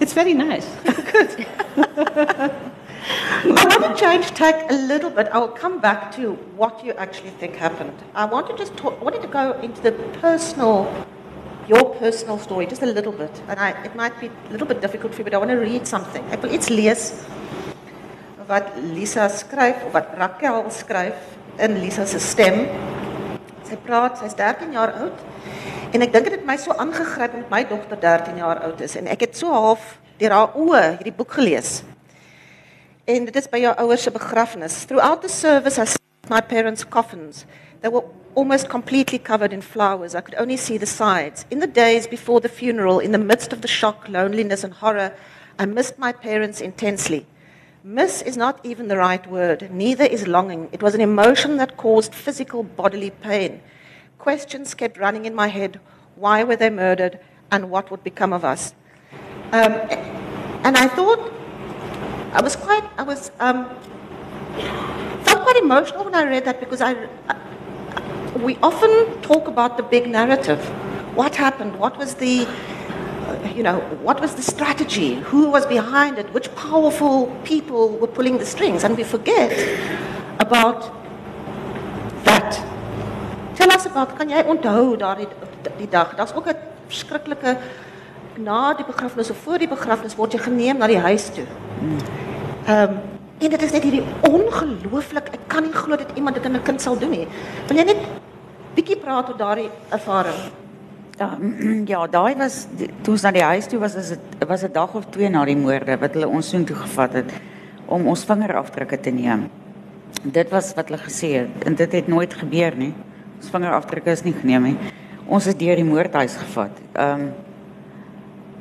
It's 0.00 0.14
very 0.14 0.32
nice. 0.32 0.66
I 3.42 3.44
want 3.44 3.84
to 3.84 3.94
change 4.00 4.26
tack 4.28 4.70
a 4.70 4.74
little 4.74 5.10
bit. 5.10 5.28
I 5.28 5.38
will 5.38 5.48
come 5.48 5.78
back 5.78 6.10
to 6.16 6.32
what 6.56 6.82
you 6.84 6.92
actually 6.94 7.30
think 7.30 7.54
happened. 7.56 7.92
I 8.14 8.24
want 8.24 8.48
to 8.48 8.56
just 8.56 8.76
talk. 8.78 8.96
I 9.00 9.04
wanted 9.04 9.22
to 9.22 9.28
go 9.28 9.52
into 9.60 9.80
the 9.82 9.92
personal, 10.20 10.88
your 11.68 11.94
personal 11.96 12.38
story, 12.38 12.66
just 12.66 12.82
a 12.82 12.86
little 12.86 13.12
bit. 13.12 13.42
And 13.48 13.60
I, 13.60 13.70
it 13.84 13.94
might 13.94 14.18
be 14.20 14.28
a 14.28 14.50
little 14.50 14.66
bit 14.66 14.80
difficult 14.80 15.12
for 15.12 15.20
you, 15.20 15.24
but 15.24 15.34
I 15.34 15.38
want 15.38 15.50
to 15.50 15.56
read 15.58 15.86
something. 15.86 16.24
Ek 16.32 16.42
wil 16.42 16.54
iets 16.54 16.70
wat 18.50 18.72
Liza 18.82 19.28
skryf 19.28 19.84
of 19.86 19.92
wat 19.94 20.08
Raquel 20.18 20.64
skryf 20.74 21.14
in 21.58 21.78
Liza 21.78 22.06
se 22.06 22.18
stem. 22.18 22.66
Sy 23.68 23.76
praat, 23.84 24.18
sy's 24.18 24.34
13 24.34 24.72
jaar 24.74 24.90
oud. 25.04 25.20
En 25.90 26.02
ek 26.02 26.12
dink 26.12 26.28
dit 26.28 26.36
het 26.36 26.46
my 26.46 26.56
so 26.60 26.74
aangegryp 26.78 27.34
my 27.50 27.64
dogter 27.66 27.98
13 27.98 28.36
jaar 28.38 28.60
oud 28.66 28.80
is 28.80 28.96
en 28.96 29.08
ek 29.10 29.24
het 29.26 29.36
so 29.36 29.50
half 29.50 29.96
deur 30.20 30.34
haar 30.36 30.54
oë 30.54 30.82
hierdie 31.00 31.16
boek 31.16 31.32
gelees. 31.38 31.80
En 33.10 33.24
dit 33.26 33.36
is 33.36 33.48
by 33.50 33.58
jou 33.64 33.72
ouers 33.82 34.02
se 34.06 34.12
begrafnis. 34.14 34.84
Throughout 34.86 35.22
the 35.22 35.32
service 35.32 35.80
I 35.80 35.88
saw 35.90 35.98
my 36.28 36.40
parents' 36.40 36.86
coffins. 36.86 37.44
They 37.80 37.90
were 37.90 38.04
almost 38.34 38.68
completely 38.68 39.18
covered 39.18 39.52
in 39.52 39.62
flowers. 39.62 40.14
I 40.14 40.20
could 40.20 40.38
only 40.38 40.56
see 40.56 40.78
the 40.78 40.86
sides. 40.86 41.46
In 41.50 41.60
the 41.60 41.66
days 41.66 42.06
before 42.06 42.40
the 42.40 42.48
funeral, 42.48 43.00
in 43.00 43.12
the 43.12 43.18
midst 43.18 43.52
of 43.52 43.62
the 43.62 43.68
shock, 43.68 44.08
loneliness 44.08 44.62
and 44.62 44.74
horror, 44.74 45.12
I 45.58 45.66
missed 45.66 45.98
my 45.98 46.12
parents 46.12 46.60
intensely. 46.60 47.26
Miss 47.82 48.22
is 48.22 48.36
not 48.36 48.60
even 48.62 48.88
the 48.88 48.96
right 48.98 49.26
word. 49.26 49.70
Neither 49.72 50.04
is 50.04 50.28
longing. 50.28 50.68
It 50.70 50.82
was 50.82 50.94
an 50.94 51.00
emotion 51.00 51.56
that 51.56 51.78
caused 51.78 52.14
physical 52.14 52.62
bodily 52.62 53.10
pain. 53.10 53.62
Questions 54.20 54.74
kept 54.74 54.98
running 54.98 55.24
in 55.24 55.34
my 55.34 55.46
head. 55.48 55.80
Why 56.14 56.44
were 56.44 56.54
they 56.54 56.68
murdered? 56.68 57.18
And 57.50 57.70
what 57.70 57.90
would 57.90 58.04
become 58.04 58.34
of 58.34 58.44
us? 58.44 58.74
Um, 59.50 59.72
and 60.62 60.76
I 60.76 60.88
thought, 60.88 61.32
I 62.34 62.42
was 62.42 62.54
quite, 62.54 62.84
I 62.98 63.02
was, 63.02 63.30
um, 63.40 63.64
felt 65.24 65.42
quite 65.42 65.56
emotional 65.56 66.04
when 66.04 66.14
I 66.14 66.24
read 66.24 66.44
that 66.44 66.60
because 66.60 66.82
I, 66.82 67.08
we 68.36 68.58
often 68.62 69.22
talk 69.22 69.48
about 69.48 69.78
the 69.78 69.82
big 69.82 70.06
narrative. 70.06 70.62
What 71.16 71.34
happened? 71.36 71.78
What 71.78 71.96
was 71.96 72.12
the, 72.14 72.46
uh, 72.46 73.52
you 73.56 73.62
know, 73.62 73.78
what 74.02 74.20
was 74.20 74.34
the 74.34 74.42
strategy? 74.42 75.14
Who 75.14 75.48
was 75.48 75.64
behind 75.64 76.18
it? 76.18 76.30
Which 76.34 76.54
powerful 76.54 77.34
people 77.44 77.96
were 77.96 78.06
pulling 78.06 78.36
the 78.36 78.44
strings? 78.44 78.84
And 78.84 78.98
we 78.98 79.02
forget 79.02 79.50
about 80.38 80.92
that. 82.24 82.79
Tell 83.60 83.72
us 83.76 83.84
about, 83.84 84.14
kan 84.16 84.30
jy 84.32 84.40
onthou 84.48 84.94
daardie 84.96 85.26
die 85.76 85.88
dag? 85.92 86.14
Daar's 86.16 86.32
ook 86.32 86.48
'n 86.48 86.56
verskriklike 86.88 87.58
na 88.38 88.72
die 88.74 88.84
begrafnis 88.84 89.30
of 89.30 89.36
voor 89.36 89.58
die 89.58 89.68
begrafnis 89.68 90.16
word 90.16 90.32
jy 90.32 90.38
geneem 90.38 90.78
na 90.78 90.86
die 90.86 90.98
huis 90.98 91.28
toe. 91.28 91.44
Ehm 92.66 92.90
um, 92.90 92.96
en 93.40 93.50
dit 93.50 93.62
is 93.62 93.72
net 93.72 93.82
hierdie 93.82 94.04
ongelooflik, 94.28 95.28
ek 95.32 95.44
kan 95.46 95.62
nie 95.62 95.72
glo 95.72 95.96
dat 95.96 96.08
iemand 96.14 96.34
dit 96.36 96.44
aan 96.44 96.56
'n 96.56 96.62
kind 96.62 96.80
sal 96.80 96.98
doen 96.98 97.10
nie. 97.10 97.28
Wil 97.68 97.76
jy 97.76 97.84
net 97.84 97.96
bietjie 98.74 98.96
praat 98.96 99.28
oor 99.28 99.36
daardie 99.36 99.70
ervaring? 99.88 100.40
Ja, 101.18 101.38
ja, 101.92 102.06
daai 102.06 102.36
was 102.36 102.66
toe 103.02 103.12
ons 103.12 103.22
na 103.22 103.30
die 103.30 103.42
huis 103.42 103.66
toe 103.66 103.78
was, 103.78 103.94
is 103.94 104.08
dit 104.08 104.48
was 104.48 104.62
'n 104.62 104.72
dag 104.72 104.94
of 104.94 105.04
twee 105.10 105.28
na 105.28 105.44
die 105.44 105.56
moorde 105.56 105.98
wat 106.00 106.14
hulle 106.14 106.28
ons 106.28 106.48
soontoe 106.48 106.76
gevat 106.76 107.12
het 107.12 107.32
om 107.86 108.06
ons 108.06 108.24
vingerafdrukke 108.24 109.00
te 109.00 109.10
neem. 109.10 109.50
Dit 110.22 110.50
was 110.50 110.74
wat 110.74 110.88
hulle 110.88 111.02
gesê 111.02 111.26
het 111.26 111.64
en 111.66 111.74
dit 111.74 111.92
het 111.92 112.08
nooit 112.08 112.34
gebeur 112.34 112.76
nie. 112.76 112.94
Ons 113.40 113.50
vingerafdrukke 113.52 114.12
is 114.12 114.22
nie 114.26 114.34
geneem 114.36 114.66
nie. 114.70 114.76
Ons 115.30 115.46
is 115.48 115.56
deur 115.56 115.78
die 115.80 115.86
moordhuis 115.86 116.36
gevat. 116.40 116.76
Ehm 116.94 117.28
um, 117.28 117.30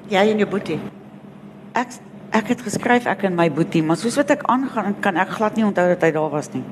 Jy 0.09 0.23
en 0.31 0.39
jou 0.41 0.47
boetie. 0.49 0.79
ek 1.77 1.91
ek 2.33 2.47
het 2.53 2.61
geskryf 2.65 3.05
ek 3.05 3.23
en 3.27 3.35
my 3.37 3.45
boetie, 3.53 3.83
maar 3.85 3.97
soos 3.97 4.15
wat 4.17 4.31
ek 4.33 4.41
aangaan 4.49 4.95
kan 5.01 5.17
ek 5.21 5.29
glad 5.35 5.55
nie 5.57 5.65
onthou 5.65 5.85
dat 5.91 6.01
hy 6.01 6.09
daar 6.15 6.31
was 6.33 6.49
nie. 6.53 6.63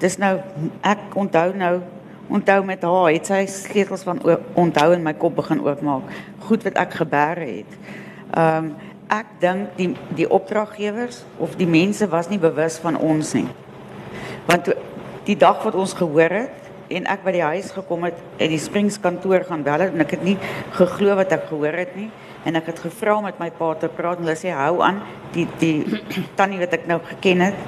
Dis 0.00 0.16
nou 0.18 0.38
ek 0.82 1.12
onthou 1.14 1.52
nou 1.56 1.80
onthou 2.32 2.64
met 2.64 2.82
haar 2.82 3.10
het 3.12 3.26
sy 3.28 3.42
sleutels 3.46 4.02
van 4.08 4.20
onthou 4.56 4.92
in 4.96 5.02
my 5.04 5.12
kop 5.12 5.36
begin 5.36 5.60
oopmaak. 5.60 6.08
Goed 6.48 6.64
wat 6.64 6.80
ek 6.80 6.96
gebeure 7.02 7.44
het. 7.60 7.78
Ehm 8.32 8.56
um, 8.70 8.74
ek 9.12 9.26
dink 9.40 9.76
die 9.76 9.90
die 10.16 10.30
opdraggewers 10.32 11.24
of 11.38 11.56
die 11.60 11.68
mense 11.68 12.08
was 12.08 12.30
nie 12.32 12.38
bewus 12.40 12.78
van 12.80 12.96
ons 12.96 13.34
nie. 13.34 13.46
Want 14.48 14.64
toe- 14.64 14.80
die 15.24 15.36
dag 15.36 15.60
wat 15.64 15.74
ons 15.74 15.92
gehoor 15.92 16.32
het 16.32 16.63
en 16.98 17.08
ek 17.10 17.24
by 17.24 17.32
die 17.36 17.44
huis 17.44 17.70
gekom 17.74 18.06
het 18.08 18.18
en 18.38 18.52
die 18.52 18.60
Springs 18.60 18.98
kantoor 19.02 19.44
gaan 19.48 19.64
bel 19.66 19.86
en 19.86 20.04
ek 20.04 20.16
het 20.16 20.24
nie 20.26 20.36
geglo 20.76 21.16
wat 21.18 21.32
ek 21.36 21.48
gehoor 21.50 21.78
het 21.80 21.96
nie. 21.98 22.10
En 22.44 22.58
ek 22.60 22.68
het 22.72 22.82
gevra 22.84 23.16
om 23.16 23.24
met 23.24 23.38
my 23.40 23.48
pa 23.56 23.70
te 23.80 23.88
praat 23.88 24.20
en 24.20 24.26
hulle 24.26 24.36
sê 24.38 24.52
hou 24.52 24.82
aan 24.84 25.00
die 25.34 25.46
die 25.60 26.00
tannie 26.38 26.60
wat 26.60 26.76
ek 26.76 26.88
nou 26.90 27.00
geken 27.14 27.46
het 27.48 27.62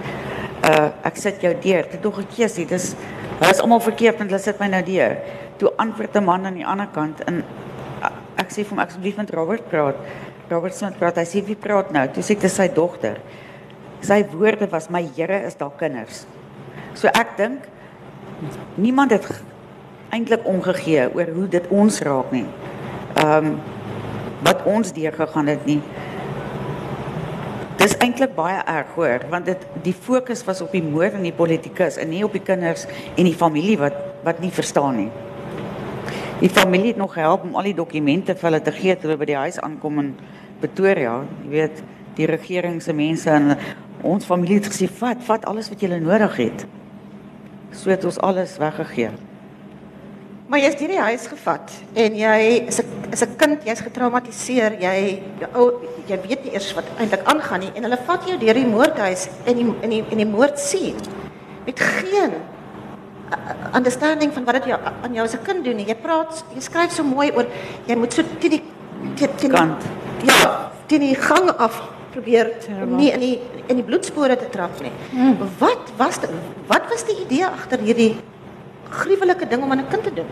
uh 0.67 0.91
ek 1.09 1.21
sit 1.21 1.43
jou 1.43 1.55
deur. 1.63 1.89
Toe 1.93 2.03
tog 2.09 2.21
ek 2.25 2.31
kies 2.37 2.59
dit 2.61 2.77
is 2.77 2.93
hulle 3.39 3.53
is 3.53 3.63
almal 3.65 3.83
verkeerd 3.85 4.21
en 4.21 4.31
hulle 4.31 4.43
sit 4.43 4.61
my 4.61 4.69
nou 4.73 4.83
deur. 4.87 5.17
Toe 5.61 5.73
antwoord 5.83 6.21
'n 6.21 6.25
man 6.25 6.47
aan 6.47 6.61
die 6.61 6.67
ander 6.67 6.89
kant 6.93 7.25
en 7.27 7.43
uh, 8.03 8.13
ek 8.37 8.51
sê 8.51 8.63
vir 8.63 8.77
hom 8.77 8.85
asseblief 8.85 9.17
met 9.17 9.31
Robert 9.31 9.69
praat. 9.71 9.97
Robert 10.51 10.75
Smith 10.75 10.99
praat. 10.99 11.17
Hy 11.17 11.25
sê 11.27 11.43
wie 11.45 11.57
praat 11.57 11.91
nou? 11.91 12.07
Toe 12.09 12.23
sê 12.23 12.37
ek 12.37 12.47
dis 12.47 12.55
sy 12.55 12.69
dogter 12.69 13.19
sy 14.07 14.23
woorde 14.33 14.69
was 14.71 14.91
my 14.91 15.03
Here 15.17 15.39
is 15.47 15.57
daar 15.59 15.75
kinders. 15.79 16.25
So 16.97 17.11
ek 17.13 17.37
dink 17.39 17.67
niemand 18.75 19.11
het 19.11 19.27
eintlik 20.09 20.47
omgegee 20.47 21.09
oor 21.15 21.33
hoe 21.35 21.49
dit 21.49 21.69
ons 21.69 22.01
raak 22.01 22.31
nie. 22.35 22.47
Ehm 23.15 23.47
um, 23.47 23.57
wat 24.45 24.63
ons 24.69 24.93
deur 24.93 25.15
gegaan 25.17 25.47
het 25.49 25.65
nie. 25.65 25.81
Dis 27.81 27.97
eintlik 28.05 28.35
baie 28.37 28.59
erg 28.69 28.93
hoor, 28.95 29.25
want 29.31 29.49
dit 29.49 29.63
die 29.83 29.95
fokus 29.95 30.45
was 30.45 30.61
op 30.61 30.73
die 30.77 30.83
moord 30.85 31.17
en 31.17 31.25
die 31.25 31.33
politikus 31.33 31.97
en 31.97 32.13
nie 32.13 32.25
op 32.25 32.37
die 32.37 32.45
kinders 32.45 32.85
en 33.17 33.25
die 33.25 33.35
familie 33.35 33.79
wat 33.81 33.97
wat 34.27 34.41
nie 34.45 34.53
verstaan 34.53 34.97
nie. 34.97 35.11
Die 36.41 36.53
familie 36.53 36.93
het 36.93 37.01
nog 37.01 37.15
gehelp 37.17 37.45
om 37.49 37.57
al 37.57 37.71
die 37.71 37.75
dokumente 37.75 38.35
vir 38.37 38.51
hulle 38.51 38.63
te 38.63 38.73
gee 38.77 38.95
toe 38.95 39.09
hulle 39.09 39.21
by 39.21 39.29
die 39.31 39.39
huis 39.41 39.61
aankom 39.65 40.01
in 40.03 40.15
Pretoria. 40.61 41.23
Jy 41.45 41.53
weet, 41.53 41.83
die 42.17 42.29
regering 42.29 42.83
se 42.83 42.93
mense 42.93 43.31
en 43.31 43.55
ons 44.05 44.25
familie 44.25 44.61
het 44.61 44.69
gesê, 44.69 44.89
"Vat, 44.89 45.23
vat 45.25 45.45
alles 45.45 45.69
wat 45.69 45.81
jy 45.81 45.89
nodig 45.89 46.37
het." 46.37 46.67
So 47.77 47.93
het 47.93 48.05
ons 48.05 48.19
alles 48.25 48.57
weggegee. 48.59 49.11
Maar 50.47 50.63
jy's 50.63 50.77
deur 50.79 50.93
die 50.95 51.03
huis 51.03 51.25
gevat 51.27 51.73
en 51.99 52.15
jy 52.15 52.39
is 52.71 52.79
'n 52.79 53.13
is 53.13 53.23
'n 53.23 53.37
kind, 53.37 53.65
jy's 53.65 53.81
getraumatiseer, 53.81 54.79
jy 54.81 55.23
ou 55.55 55.83
jy 56.07 56.19
weet 56.23 56.45
nie 56.45 56.53
eers 56.53 56.75
wat 56.75 56.85
eintlik 56.99 57.25
aangaan 57.25 57.61
nie 57.61 57.73
en 57.75 57.83
hulle 57.83 57.99
vat 58.07 58.27
jou 58.27 58.39
deur 58.39 58.55
die 58.55 58.67
moordhuis 58.67 59.29
en 59.45 59.57
die 59.57 59.75
in 59.83 59.91
die 59.91 60.05
in 60.11 60.19
die 60.19 60.27
moord 60.27 60.59
sien 60.59 60.95
met 61.67 61.81
geen 61.81 62.33
uh, 63.33 63.77
understanding 63.77 64.33
van 64.33 64.45
wat 64.45 64.55
dit 64.55 64.65
jou 64.65 64.79
aan 65.03 65.15
jou 65.15 65.25
as 65.25 65.35
'n 65.35 65.43
kind 65.43 65.65
doen 65.65 65.77
nie. 65.77 65.87
Jy 65.87 65.95
praat, 65.95 66.45
jy 66.55 66.61
skryf 66.61 66.93
so 66.93 67.03
mooi 67.03 67.33
oor 67.35 67.47
jy 67.87 67.97
moet 67.97 68.13
so 68.13 68.23
teen 68.39 68.51
die 68.51 68.63
teen 69.15 69.35
teen 69.37 69.51
Kant. 69.51 69.83
Ja, 70.23 70.71
teen 70.87 71.01
die 71.01 71.15
gang 71.15 71.51
af 71.51 71.96
probeer 72.17 72.53
om 72.83 72.97
nie 72.99 73.11
in 73.13 73.23
die 73.23 73.35
in 73.67 73.81
die 73.81 73.85
bloedspore 73.87 74.37
te 74.39 74.49
trap 74.53 74.81
nie. 74.85 74.93
Mm. 75.13 75.37
Wat 75.61 75.93
was 75.99 76.21
die, 76.23 76.31
wat 76.71 76.87
was 76.93 77.05
die 77.09 77.19
idee 77.25 77.47
agter 77.49 77.83
hierdie 77.83 78.15
gruwelike 79.01 79.49
ding 79.51 79.65
om 79.67 79.75
aan 79.75 79.85
'n 79.85 79.91
kind 79.91 80.05
te 80.07 80.15
doen? 80.15 80.31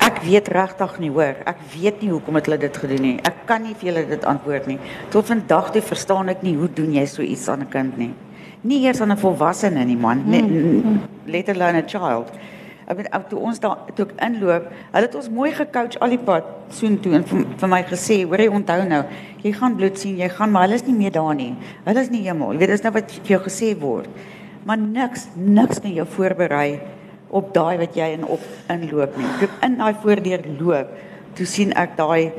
Ek 0.00 0.22
weet 0.24 0.48
regtig 0.48 0.98
nie 0.98 1.10
hoor. 1.10 1.36
Ek 1.44 1.58
weet 1.74 2.00
nie 2.02 2.10
hoekom 2.10 2.34
het 2.34 2.46
hulle 2.46 2.58
dit 2.58 2.76
gedoen 2.76 3.02
nie. 3.02 3.16
Ek 3.22 3.46
kan 3.46 3.62
nie 3.62 3.74
vir 3.74 3.92
julle 3.92 4.06
dit 4.08 4.24
antwoord 4.24 4.66
nie. 4.66 4.78
Tot 5.10 5.26
vandag 5.26 5.72
toe 5.72 5.82
verstaan 5.82 6.28
ek 6.28 6.42
nie 6.42 6.56
hoe 6.56 6.68
doen 6.68 6.92
jy 6.92 7.06
so 7.06 7.22
iets 7.22 7.48
aan 7.48 7.60
'n 7.60 7.68
kind 7.68 7.98
nie. 7.98 8.14
Nie 8.62 8.84
eers 8.86 9.00
aan 9.00 9.12
'n 9.12 9.16
volwassene 9.16 9.84
nie 9.84 9.96
man, 9.96 10.22
net 10.26 10.44
let 11.26 11.48
alone 11.48 11.78
a 11.78 11.82
child. 11.86 12.30
Ek 12.90 12.98
weet 12.98 13.10
ou 13.14 13.20
toe 13.30 13.40
ons 13.46 13.60
daar 13.62 13.84
toe 13.94 14.08
ek 14.08 14.16
inloop, 14.26 14.64
hulle 14.90 15.06
het 15.06 15.12
ons 15.14 15.28
mooi 15.30 15.50
gecoach 15.54 15.98
al 16.02 16.10
die 16.10 16.22
pad 16.26 16.46
soontoe 16.74 17.12
en 17.20 17.26
vir, 17.28 17.44
vir 17.60 17.70
my 17.70 17.78
gesê, 17.86 18.16
hoor 18.26 18.42
jy 18.42 18.48
onthou 18.50 18.80
nou, 18.88 19.04
jy 19.44 19.52
gaan 19.54 19.76
bloed 19.78 20.00
sien, 20.00 20.16
jy 20.18 20.26
gaan 20.34 20.50
maar 20.50 20.66
hulle 20.66 20.80
is 20.80 20.86
nie 20.88 20.96
meer 20.96 21.14
daar 21.14 21.36
nie. 21.38 21.52
Hulle 21.84 22.02
is 22.02 22.10
nie 22.10 22.24
hemel. 22.24 22.50
Jy 22.56 22.62
weet 22.64 22.72
dis 22.74 22.82
nou 22.86 22.92
wat 22.96 23.14
vir 23.14 23.30
jou 23.36 23.40
gesê 23.44 23.70
word. 23.78 24.10
Maar 24.66 24.82
niks 24.82 25.28
niks 25.36 25.78
kan 25.84 25.94
jou 25.94 26.08
voorberei 26.16 26.80
op 27.30 27.54
daai 27.54 27.78
wat 27.84 27.94
jy 27.94 28.10
in 28.16 28.26
op 28.26 28.42
inloop 28.74 29.14
nie. 29.20 29.30
Toe 29.38 29.48
in 29.68 29.78
daai 29.78 29.94
voordeur 30.02 30.42
loop, 30.58 30.90
toe 31.38 31.46
sien 31.46 31.70
ek 31.78 31.94
daai 32.00 32.32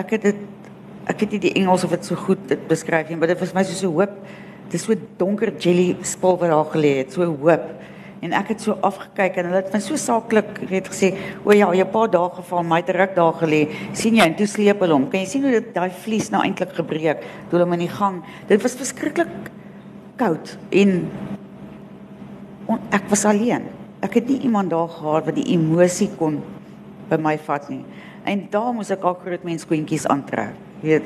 ek 0.00 0.16
het 0.16 0.26
dit 0.26 0.42
ek 1.06 1.22
het 1.22 1.34
nie 1.36 1.42
die 1.46 1.54
Engels 1.60 1.84
of 1.86 1.92
dit 1.94 2.06
so 2.08 2.18
goed 2.18 2.42
dit 2.50 2.66
beskryf 2.66 3.10
nie, 3.12 3.18
maar 3.20 3.30
dit 3.30 3.40
was 3.40 3.54
my 3.54 3.62
so 3.62 3.78
so 3.78 3.94
hoop. 3.94 4.18
Dit 4.66 4.80
is 4.80 4.86
so 4.88 4.96
donker 5.20 5.52
jelly 5.60 5.92
spul 6.02 6.38
wat 6.40 6.50
daar 6.50 6.70
gelê 6.72 6.96
het, 7.02 7.14
so 7.14 7.28
hoop. 7.28 7.70
En 8.24 8.32
ek 8.32 8.54
het 8.54 8.62
so 8.64 8.72
afgekyk 8.80 9.36
en 9.36 9.50
hulle 9.50 9.60
het 9.60 9.74
my 9.74 9.78
so 9.84 9.98
saaklik 10.00 10.62
weet 10.70 10.86
gesê, 10.88 11.12
"O 11.44 11.52
ja, 11.52 11.68
'n 11.70 11.90
paar 11.90 12.08
dae 12.08 12.30
geval, 12.30 12.62
my 12.62 12.80
het 12.80 12.88
ruk 12.88 13.14
daar 13.14 13.34
gelê. 13.34 13.68
sien 13.92 14.14
jy 14.14 14.24
en 14.24 14.34
toe 14.34 14.46
sleep 14.46 14.80
hulle 14.80 14.92
hom. 14.92 15.10
Kan 15.10 15.20
jy 15.20 15.26
sien 15.26 15.42
hoe 15.42 15.50
dit 15.50 15.74
daai 15.74 15.90
vlies 15.90 16.30
nou 16.30 16.42
eintlik 16.42 16.72
gebreek 16.72 17.20
toe 17.20 17.58
hulle 17.58 17.64
hom 17.64 17.72
in 17.72 17.86
die 17.86 17.88
gang. 17.88 18.22
Dit 18.46 18.62
was 18.62 18.74
verskriklik 18.74 19.28
koud 20.16 20.58
en 20.70 21.10
on, 22.66 22.78
ek 22.90 23.08
was 23.08 23.24
alleen. 23.24 23.62
Ek 24.00 24.14
het 24.14 24.28
nie 24.28 24.38
iemand 24.38 24.70
daar 24.70 24.88
gehad 24.88 25.26
wat 25.26 25.34
die 25.34 25.52
emosie 25.52 26.10
kon 26.18 26.42
by 27.08 27.16
my 27.16 27.38
vat 27.38 27.68
nie. 27.68 27.84
En 28.24 28.46
daar 28.50 28.72
moes 28.72 28.90
ek 28.90 29.02
al 29.02 29.14
groot 29.14 29.44
mens 29.44 29.66
koentjies 29.66 30.06
aantrek. 30.06 30.54
Weet, 30.80 31.04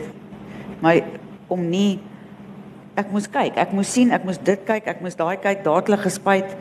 my 0.81 1.05
om 1.49 1.69
nie 1.71 2.01
ek 2.99 3.11
moes 3.11 3.27
kyk, 3.27 3.57
ek 3.57 3.73
moes 3.73 3.93
sien, 3.93 4.11
ek 4.11 4.25
moes 4.25 4.39
dit 4.39 4.65
kyk, 4.67 4.87
ek 4.87 5.01
moes 5.01 5.15
daai 5.15 5.37
kyk, 5.37 5.65
daar 5.65 5.77
het 5.77 5.87
hulle 5.87 6.03
gespuit. 6.03 6.57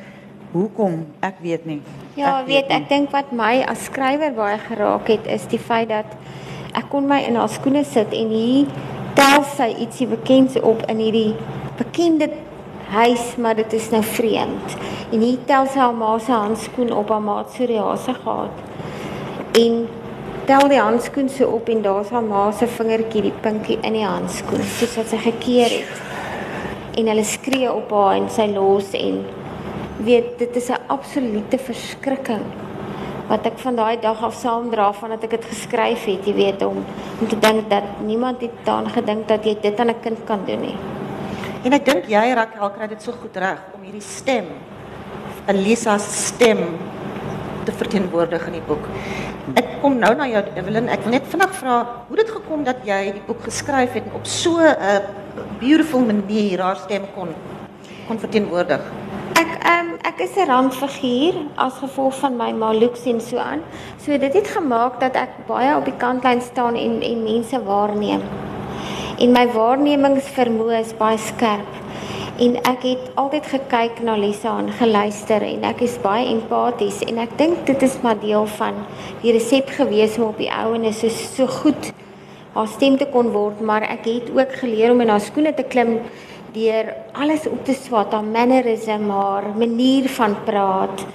Hoekom? 0.51 1.05
Ek 1.19 1.41
weet 1.43 1.65
nie. 1.65 1.81
Ja, 2.15 2.43
weet 2.45 2.69
nie. 2.69 2.77
ek 2.77 2.89
dink 2.89 3.11
wat 3.11 3.31
my 3.35 3.61
as 3.67 3.87
skrywer 3.89 4.31
baie 4.35 4.57
geraak 4.63 5.09
het 5.11 5.27
is 5.27 5.47
die 5.51 5.59
feit 5.59 5.89
dat 5.91 6.13
ek 6.77 6.87
kon 6.91 7.07
my 7.09 7.19
in 7.27 7.35
haar 7.35 7.51
skoene 7.51 7.83
sit 7.85 8.13
en 8.15 8.31
hier 8.31 8.69
tel 9.17 9.43
sy 9.57 9.73
ietsie 9.83 10.07
bekends 10.07 10.55
op 10.61 10.85
in 10.87 11.01
hierdie 11.01 11.33
bekende 11.77 12.29
huis, 12.87 13.35
maar 13.37 13.55
dit 13.55 13.73
is 13.73 13.89
nou 13.91 14.03
vreemd. 14.03 14.75
En 15.11 15.21
hier 15.21 15.39
tel 15.49 15.67
sy 15.67 15.79
haar 15.81 15.95
ma 15.95 16.17
se 16.19 16.31
handskoen 16.31 16.93
op 16.95 17.09
haar 17.11 17.23
maat 17.23 17.51
psoriase 17.51 18.13
gehad. 18.13 18.61
En 19.59 19.87
tel 20.47 20.67
die 20.71 20.79
handskoen 20.79 21.29
so 21.29 21.49
op 21.57 21.67
en 21.69 21.81
daar's 21.83 22.13
haar 22.15 22.23
ma 22.23 22.45
se 22.51 22.67
vingertjie, 22.67 23.25
die 23.27 23.33
pinkie 23.43 23.79
in 23.81 23.97
die 23.99 24.05
handskoen, 24.05 24.63
soos 24.77 24.95
wat 24.99 25.11
sy 25.11 25.19
gekeer 25.25 25.75
het. 25.81 26.03
En 26.97 27.11
hulle 27.11 27.25
skree 27.27 27.67
op 27.71 27.91
haar 27.91 28.15
en 28.21 28.29
sy 28.31 28.47
los 28.53 28.93
en 28.97 29.25
weet 30.03 30.37
dit 30.37 30.55
is 30.55 30.69
'n 30.69 30.81
absolute 30.87 31.57
verskrikking 31.57 32.45
wat 33.27 33.45
ek 33.45 33.57
van 33.59 33.75
daai 33.75 33.99
dag 33.99 34.23
af 34.23 34.35
saamdra 34.35 34.91
vandat 34.93 35.23
ek 35.23 35.29
dit 35.29 35.45
geskryf 35.45 36.05
het, 36.05 36.25
jy 36.27 36.33
weet 36.33 36.61
om 36.65 36.85
om 37.21 37.27
te 37.27 37.39
dink 37.39 37.69
dat 37.69 37.83
niemand 38.05 38.41
het 38.41 38.51
daaraan 38.63 38.89
gedink 38.89 39.27
dat 39.27 39.43
jy 39.45 39.57
dit 39.61 39.79
aan 39.79 39.89
'n 39.89 39.99
kind 40.01 40.19
kan 40.25 40.45
doen 40.45 40.61
nie. 40.61 40.77
En 41.63 41.73
ek 41.73 41.85
dink 41.85 42.05
jy 42.07 42.33
Rakel 42.33 42.69
kry 42.69 42.87
dit 42.87 43.01
so 43.01 43.11
goed 43.11 43.35
reg 43.35 43.59
om 43.75 43.81
hierdie 43.81 44.01
stem, 44.01 44.45
Elisa 45.47 45.97
se 45.97 46.11
stem 46.11 46.77
te 47.65 47.71
verteenwoordig 47.71 48.47
in 48.47 48.53
die 48.53 48.67
boek. 48.67 48.87
Ek 49.55 49.81
kom 49.81 49.99
nou 49.99 50.13
na 50.15 50.27
jou 50.27 50.43
Evelyn, 50.55 50.89
ek 50.89 51.03
wil 51.03 51.11
net 51.11 51.27
vinnig 51.27 51.51
vra 51.59 51.85
hoe 52.07 52.15
dit 52.15 52.29
gekom 52.29 52.63
dat 52.63 52.77
jy 52.85 53.11
die 53.11 53.25
boek 53.27 53.41
geskryf 53.43 53.93
het 53.93 54.05
en 54.05 54.13
op 54.13 54.25
so 54.25 54.59
'n 54.59 55.01
beautiful 55.59 55.99
manier 55.99 56.61
haar 56.61 56.75
stem 56.75 57.03
kon 57.15 57.29
kon 58.07 58.19
verteenwoordig. 58.19 58.81
Ek 59.35 59.49
ehm 59.63 59.87
um, 59.89 59.89
ek 60.07 60.21
is 60.23 60.35
'n 60.37 60.47
randfiguur 60.47 61.35
as 61.55 61.73
gevolg 61.83 62.13
van 62.19 62.37
my 62.37 62.51
ma 62.51 62.71
looks 62.73 63.05
en 63.05 63.21
so 63.21 63.37
aan. 63.37 63.61
So 64.03 64.17
dit 64.17 64.33
het 64.33 64.47
gemaak 64.47 64.99
dat 64.99 65.15
ek 65.15 65.29
baie 65.47 65.75
op 65.75 65.85
die 65.85 65.97
kantlyn 65.97 66.41
staan 66.41 66.75
en 66.75 67.01
en 67.01 67.23
mense 67.23 67.63
waarneem. 67.63 68.21
En 69.19 69.31
my 69.31 69.47
waarnemingsvermoë 69.51 70.79
is 70.79 70.93
baie 70.97 71.17
skerp. 71.17 71.71
En 72.39 72.55
ek 72.55 72.81
het 72.83 73.11
altyd 73.15 73.45
gekyk 73.45 74.01
na 74.01 74.15
Lisa 74.15 74.57
en 74.57 74.71
geluister 74.71 75.41
en 75.41 75.63
ek 75.63 75.81
is 75.81 75.97
baie 76.01 76.25
empaties 76.25 77.01
en 77.01 77.17
ek 77.17 77.37
dink 77.37 77.65
dit 77.65 77.81
is 77.81 78.01
maar 78.01 78.19
deel 78.19 78.45
van 78.45 78.73
die 79.21 79.31
resep 79.31 79.69
gewees 79.69 80.17
om 80.17 80.23
op 80.23 80.37
die 80.37 80.51
ouene 80.51 80.93
so 80.93 81.09
so 81.09 81.47
goed 81.47 81.93
haar 82.53 82.67
stem 82.67 82.97
te 82.97 83.05
kon 83.05 83.29
word, 83.33 83.59
maar 83.61 83.83
ek 83.85 84.05
het 84.05 84.29
ook 84.33 84.53
geleer 84.61 84.91
om 84.91 85.01
in 85.01 85.09
haar 85.13 85.21
skoene 85.21 85.53
te 85.53 85.63
klim 85.63 85.99
deur 86.57 86.93
alles 87.13 87.45
op 87.47 87.63
te 87.65 87.75
swat, 87.77 88.11
haar 88.11 88.25
mannerisme, 88.25 89.13
haar 89.13 89.51
manier 89.57 90.09
van 90.17 90.35
praat. 90.45 91.05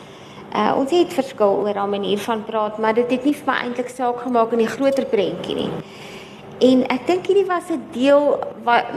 Uh 0.53 0.72
ons 0.76 0.93
het 0.93 1.14
verskil 1.16 1.62
oor 1.64 1.74
haar 1.80 1.88
manier 1.88 2.20
van 2.20 2.45
praat, 2.45 2.78
maar 2.78 2.95
dit 2.95 3.11
het 3.11 3.24
nie 3.24 3.34
vir 3.34 3.49
my 3.49 3.59
eintlik 3.64 3.88
saak 3.88 4.20
gemaak 4.26 4.53
in 4.53 4.64
die 4.64 4.72
groter 4.74 5.07
prentjie 5.09 5.57
nie. 5.57 5.70
En 6.62 6.84
ek 6.95 7.07
dink 7.09 7.26
hierdie 7.26 7.49
was 7.49 7.70
'n 7.72 7.80
deel 7.95 8.38
wat 8.64 8.93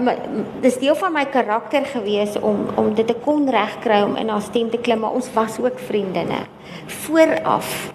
dis 0.62 0.78
deel 0.78 0.96
van 0.96 1.14
my 1.14 1.26
karakter 1.26 1.86
gewees 1.86 2.36
om 2.40 2.68
om 2.76 2.94
dit 2.94 3.08
te 3.08 3.16
kon 3.26 3.50
regkry 3.50 4.02
om 4.04 4.16
in 4.16 4.30
haar 4.30 4.42
stem 4.42 4.70
te 4.70 4.78
klim, 4.78 5.00
maar 5.00 5.16
ons 5.16 5.34
was 5.34 5.60
ook 5.60 5.80
vriendinne 5.80 6.46
vooraf. 6.86 7.94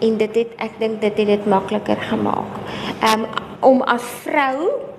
En 0.00 0.16
dit 0.16 0.34
het 0.34 0.50
ek 0.56 0.78
dink 0.78 1.00
dit 1.00 1.16
het 1.16 1.26
dit 1.26 1.46
makliker 1.46 1.96
gemaak. 1.96 2.52
Um 3.02 3.26
om 3.60 3.82
as 3.82 4.02
vrou 4.02 4.91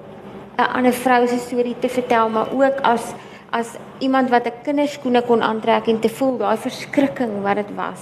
'n 0.58 0.70
ander 0.78 0.94
vrou 0.94 1.28
se 1.28 1.38
storie 1.38 1.76
te 1.80 1.90
vertel, 1.90 2.30
maar 2.30 2.48
ook 2.54 2.80
as 2.82 3.14
as 3.50 3.68
iemand 4.00 4.30
wat 4.30 4.46
'n 4.46 4.62
kinderskoene 4.64 5.22
kon 5.22 5.42
aantrek 5.42 5.88
en 5.88 6.00
te 6.00 6.10
voel 6.10 6.38
daai 6.38 6.58
verskrikking 6.58 7.42
wat 7.42 7.56
dit 7.56 7.76
was 7.76 8.02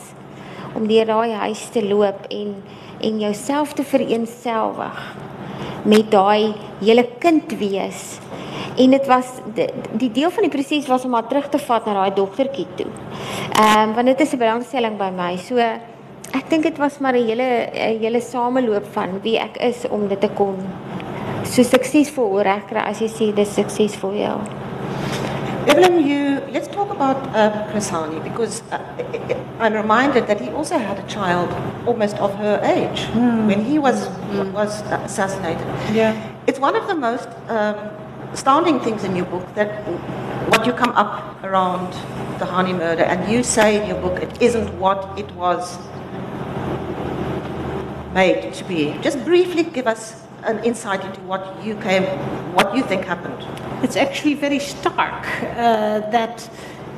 om 0.76 0.88
deur 0.88 1.06
daai 1.06 1.32
huis 1.32 1.70
te 1.70 1.88
loop 1.88 2.26
en 2.30 2.64
en 3.02 3.20
jouself 3.20 3.74
te 3.74 3.84
vereensgewig 3.84 5.16
met 5.84 6.12
daai 6.12 6.54
hele 6.80 7.08
kind 7.20 7.58
wees. 7.58 8.20
En 8.78 8.90
dit 8.90 9.06
was 9.08 9.26
die, 9.54 9.68
die 9.92 10.12
deel 10.12 10.32
van 10.32 10.44
die 10.44 10.52
proses 10.52 10.88
was 10.88 11.06
om 11.06 11.14
haar 11.14 11.28
terug 11.28 11.50
te 11.50 11.60
vat 11.60 11.86
na 11.86 11.94
daai 11.94 12.14
dogtertjie 12.14 12.68
toe. 12.76 12.92
Ehm 13.60 13.90
um, 13.90 13.94
want 13.94 14.08
dit 14.08 14.20
is 14.20 14.34
'n 14.34 14.38
belangstelling 14.38 14.98
by 14.98 15.10
my. 15.16 15.38
So 15.38 15.58
ek 16.32 16.50
dink 16.50 16.64
dit 16.64 16.78
was 16.78 17.00
maar 17.00 17.14
'n 17.14 17.26
hele 17.26 17.70
'n 17.74 18.00
hele 18.00 18.22
sameloop 18.22 18.86
van 18.92 19.20
wie 19.22 19.40
ek 19.40 19.58
is 19.58 19.88
om 19.90 20.08
dit 20.08 20.22
te 20.22 20.30
kon 20.30 20.56
so 21.46 21.64
suksesvol 21.64 22.44
regkry 22.44 22.80
as 22.80 23.02
jy 23.02 23.08
sê 23.08 23.32
dis 23.36 23.50
successful 23.50 24.14
ja. 24.14 24.40
Evelyn, 25.68 26.08
you 26.08 26.42
let's 26.52 26.68
talk 26.68 26.90
about 26.90 27.18
um, 27.36 27.54
Chris 27.72 27.90
Hani 27.90 28.22
because 28.24 28.64
uh, 28.72 28.80
I'm 29.60 29.74
reminded 29.74 30.26
that 30.28 30.42
he 30.42 30.50
also 30.50 30.78
had 30.78 30.98
a 30.98 31.08
child 31.08 31.50
almost 31.86 32.18
of 32.18 32.34
her 32.36 32.60
age 32.64 33.06
mm. 33.14 33.46
when 33.48 33.64
he 33.64 33.78
was 33.78 34.08
mm. 34.08 34.52
was 34.54 34.82
assassinated. 35.06 35.68
Yeah, 35.94 36.18
it's 36.48 36.60
one 36.60 36.76
of 36.76 36.88
the 36.88 36.96
most 36.96 37.30
um, 37.48 37.78
astounding 38.34 38.80
things 38.80 39.04
in 39.04 39.16
your 39.16 39.26
book 39.26 39.46
that 39.54 39.86
what 40.50 40.66
you 40.66 40.74
come 40.74 40.92
up 40.92 41.44
around 41.44 41.94
the 42.40 42.46
Hani 42.46 42.76
murder, 42.76 43.04
and 43.04 43.32
you 43.32 43.44
say 43.44 43.80
in 43.80 43.88
your 43.88 44.02
book 44.02 44.22
it 44.22 44.42
isn't 44.42 44.68
what 44.80 45.14
it 45.18 45.32
was 45.36 45.78
made 48.14 48.54
to 48.54 48.64
be. 48.66 48.98
Just 49.02 49.24
briefly 49.24 49.64
give 49.64 49.86
us 49.86 50.21
an 50.44 50.64
insight 50.64 51.04
into 51.06 51.20
what 51.22 51.64
you 51.64 51.76
came, 51.76 52.04
what 52.54 52.76
you 52.76 52.84
think 52.84 53.06
happened. 53.06 53.46
It's 53.84 53.96
actually 53.96 54.34
very 54.34 54.60
stark 54.60 55.26
uh, 55.42 56.00
that 56.12 56.50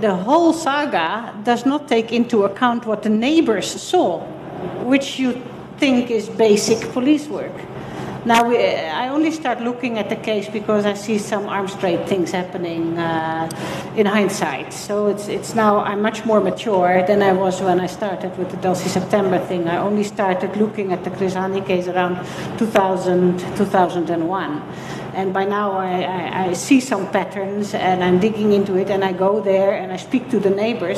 the 0.02 0.16
whole 0.16 0.54
saga 0.54 1.34
does 1.44 1.66
not 1.66 1.88
take 1.88 2.12
into 2.12 2.44
account 2.44 2.86
what 2.86 3.04
the 3.04 3.10
neighbors 3.10 3.70
saw, 3.70 4.20
which 4.84 5.20
you 5.20 5.42
think 5.78 6.12
is 6.12 6.30
basic 6.30 6.92
police 6.92 7.28
work. 7.28 7.54
Now, 8.26 8.48
we, 8.48 8.58
I 8.58 9.10
only 9.10 9.32
start 9.32 9.60
looking 9.60 10.00
at 10.00 10.08
the 10.08 10.16
case 10.16 10.48
because 10.48 10.86
I 10.86 10.94
see 10.94 11.18
some 11.18 11.50
arms 11.50 11.76
trade 11.76 12.08
things 12.08 12.32
happening 12.32 12.98
uh, 12.98 13.50
in 13.98 14.06
hindsight. 14.06 14.72
So 14.72 15.08
it's, 15.08 15.28
it's 15.28 15.54
now, 15.56 15.80
I'm 15.80 16.02
much 16.02 16.24
more 16.24 16.40
mature 16.40 17.06
than 17.06 17.22
I 17.22 17.34
was 17.34 17.62
when 17.62 17.82
I 17.82 17.88
started 17.88 18.38
with 18.38 18.50
the 18.50 18.56
Dulcie 18.58 18.88
September 18.88 19.40
thing. 19.46 19.68
I 19.68 19.76
only 19.76 20.06
started 20.06 20.56
looking 20.56 20.94
at 20.94 21.04
the 21.04 21.10
Chris 21.10 21.34
Hani 21.34 21.66
case 21.66 21.90
around 21.90 22.16
2000, 22.58 23.40
2001. 23.58 24.62
And 25.16 25.34
by 25.34 25.44
now 25.44 25.74
I, 25.74 26.02
I, 26.04 26.46
I, 26.46 26.54
see 26.54 26.80
some 26.80 27.12
patterns 27.12 27.74
and 27.76 28.04
I'm 28.04 28.20
digging 28.20 28.54
into 28.54 28.78
it 28.78 28.90
and 28.90 29.04
I 29.04 29.12
go 29.12 29.42
there 29.42 29.74
and 29.74 29.92
I 29.92 29.98
speak 29.98 30.30
to 30.32 30.40
the 30.40 30.50
neighbors. 30.50 30.98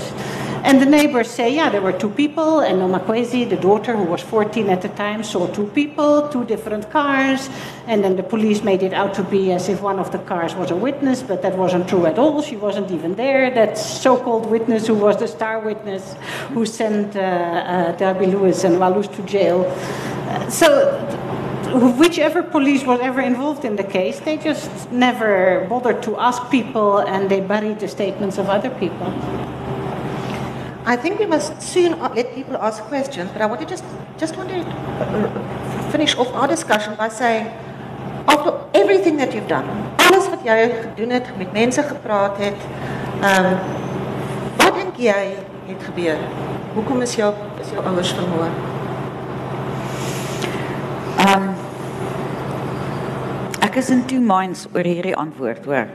And 0.66 0.82
the 0.82 0.86
neighbors 0.88 1.30
say, 1.30 1.56
yeah, 1.56 1.70
there 1.70 1.80
were 1.80 1.94
two 1.94 2.10
people 2.10 2.62
and 2.62 2.80
Nomakwezi, 2.80 3.48
the 3.48 3.56
daughter 3.56 3.96
who 3.96 4.06
was 4.06 4.24
14 4.24 4.68
at 4.72 4.82
the 4.82 4.90
time, 4.90 5.24
saw 5.24 5.46
two 5.46 5.68
people, 5.68 6.28
two 6.30 6.44
different 6.44 6.90
cars. 6.90 7.52
And 7.86 8.04
then 8.04 8.16
the 8.16 8.24
police 8.24 8.64
made 8.64 8.82
it 8.82 8.92
out 8.92 9.14
to 9.14 9.24
be 9.24 9.52
as 9.52 9.70
if 9.70 9.84
one 9.84 10.00
of 10.00 10.12
the 10.12 10.18
cars 10.18 10.56
was 10.56 10.72
a 10.72 10.76
witness, 10.76 11.22
but 11.22 11.44
that 11.44 11.56
wasn't 11.56 11.88
true 11.88 12.08
at 12.08 12.18
all. 12.18 12.42
She 12.42 12.56
wasn't 12.56 12.90
even 12.90 13.14
there. 13.14 13.52
That 13.52 13.78
so-called 13.78 14.48
witness 14.48 14.88
who 14.88 14.96
was 14.96 15.18
the 15.18 15.28
star 15.28 15.60
witness 15.60 16.16
who 16.56 16.66
sent 16.66 17.16
uh, 17.16 17.20
uh, 17.20 17.92
Derby-Lewis 17.98 18.64
and 18.64 18.80
Walus 18.80 19.08
to 19.10 19.22
jail. 19.22 19.66
Uh, 19.66 20.50
so 20.50 20.98
whichever 22.00 22.42
police 22.42 22.84
was 22.84 23.00
ever 23.02 23.22
involved 23.22 23.66
in 23.66 23.76
the 23.76 23.84
case, 23.84 24.20
they 24.22 24.38
just 24.38 24.92
never 24.92 25.68
bothered 25.70 26.02
to 26.02 26.18
ask 26.18 26.50
people 26.50 26.98
and 26.98 27.30
they 27.30 27.40
buried 27.40 27.80
the 27.80 27.88
statements 27.88 28.40
of 28.40 28.50
other 28.50 28.72
people. 28.80 29.14
I 30.88 30.96
think 30.96 31.20
we 31.20 31.26
must 31.26 31.62
soon 31.62 32.00
let 32.00 32.36
people 32.36 32.58
ask 32.58 32.84
questions, 32.84 33.32
but 33.32 33.42
I 33.42 33.48
want 33.48 33.60
to 33.62 33.66
just, 33.66 33.84
just 34.20 34.38
want 34.38 34.50
to 34.50 34.60
uh, 34.62 35.90
finish 35.92 36.16
off 36.16 36.32
our 36.34 36.48
discussion 36.48 36.94
by 36.96 37.10
saying, 37.10 37.48
after 38.28 38.54
everything 38.74 39.18
that 39.18 39.34
you've 39.34 39.48
done, 39.48 39.66
alles 39.98 40.30
wat 40.30 40.46
jy 40.46 40.70
gedoen 40.84 41.10
het, 41.10 41.32
met 41.38 41.54
mense 41.54 41.82
gepraat 41.84 42.38
het, 42.38 42.70
ehm 43.22 43.50
um, 43.50 43.60
wat 44.62 44.78
dink 44.78 44.98
jy 45.02 45.36
het 45.68 45.84
gebeur? 45.90 46.22
Hoekom 46.76 47.02
is 47.02 47.16
jou 47.18 47.34
is 47.62 47.74
jou 47.74 47.86
ouers 47.86 48.14
vermoor? 48.14 48.50
Ehm 51.26 51.50
um, 51.50 51.54
Ek 53.66 53.82
is 53.82 53.90
in 53.90 54.06
two 54.08 54.22
minds 54.24 54.68
oor 54.72 54.86
hierdie 54.88 55.16
antwoord, 55.20 55.66
hoor. 55.66 55.90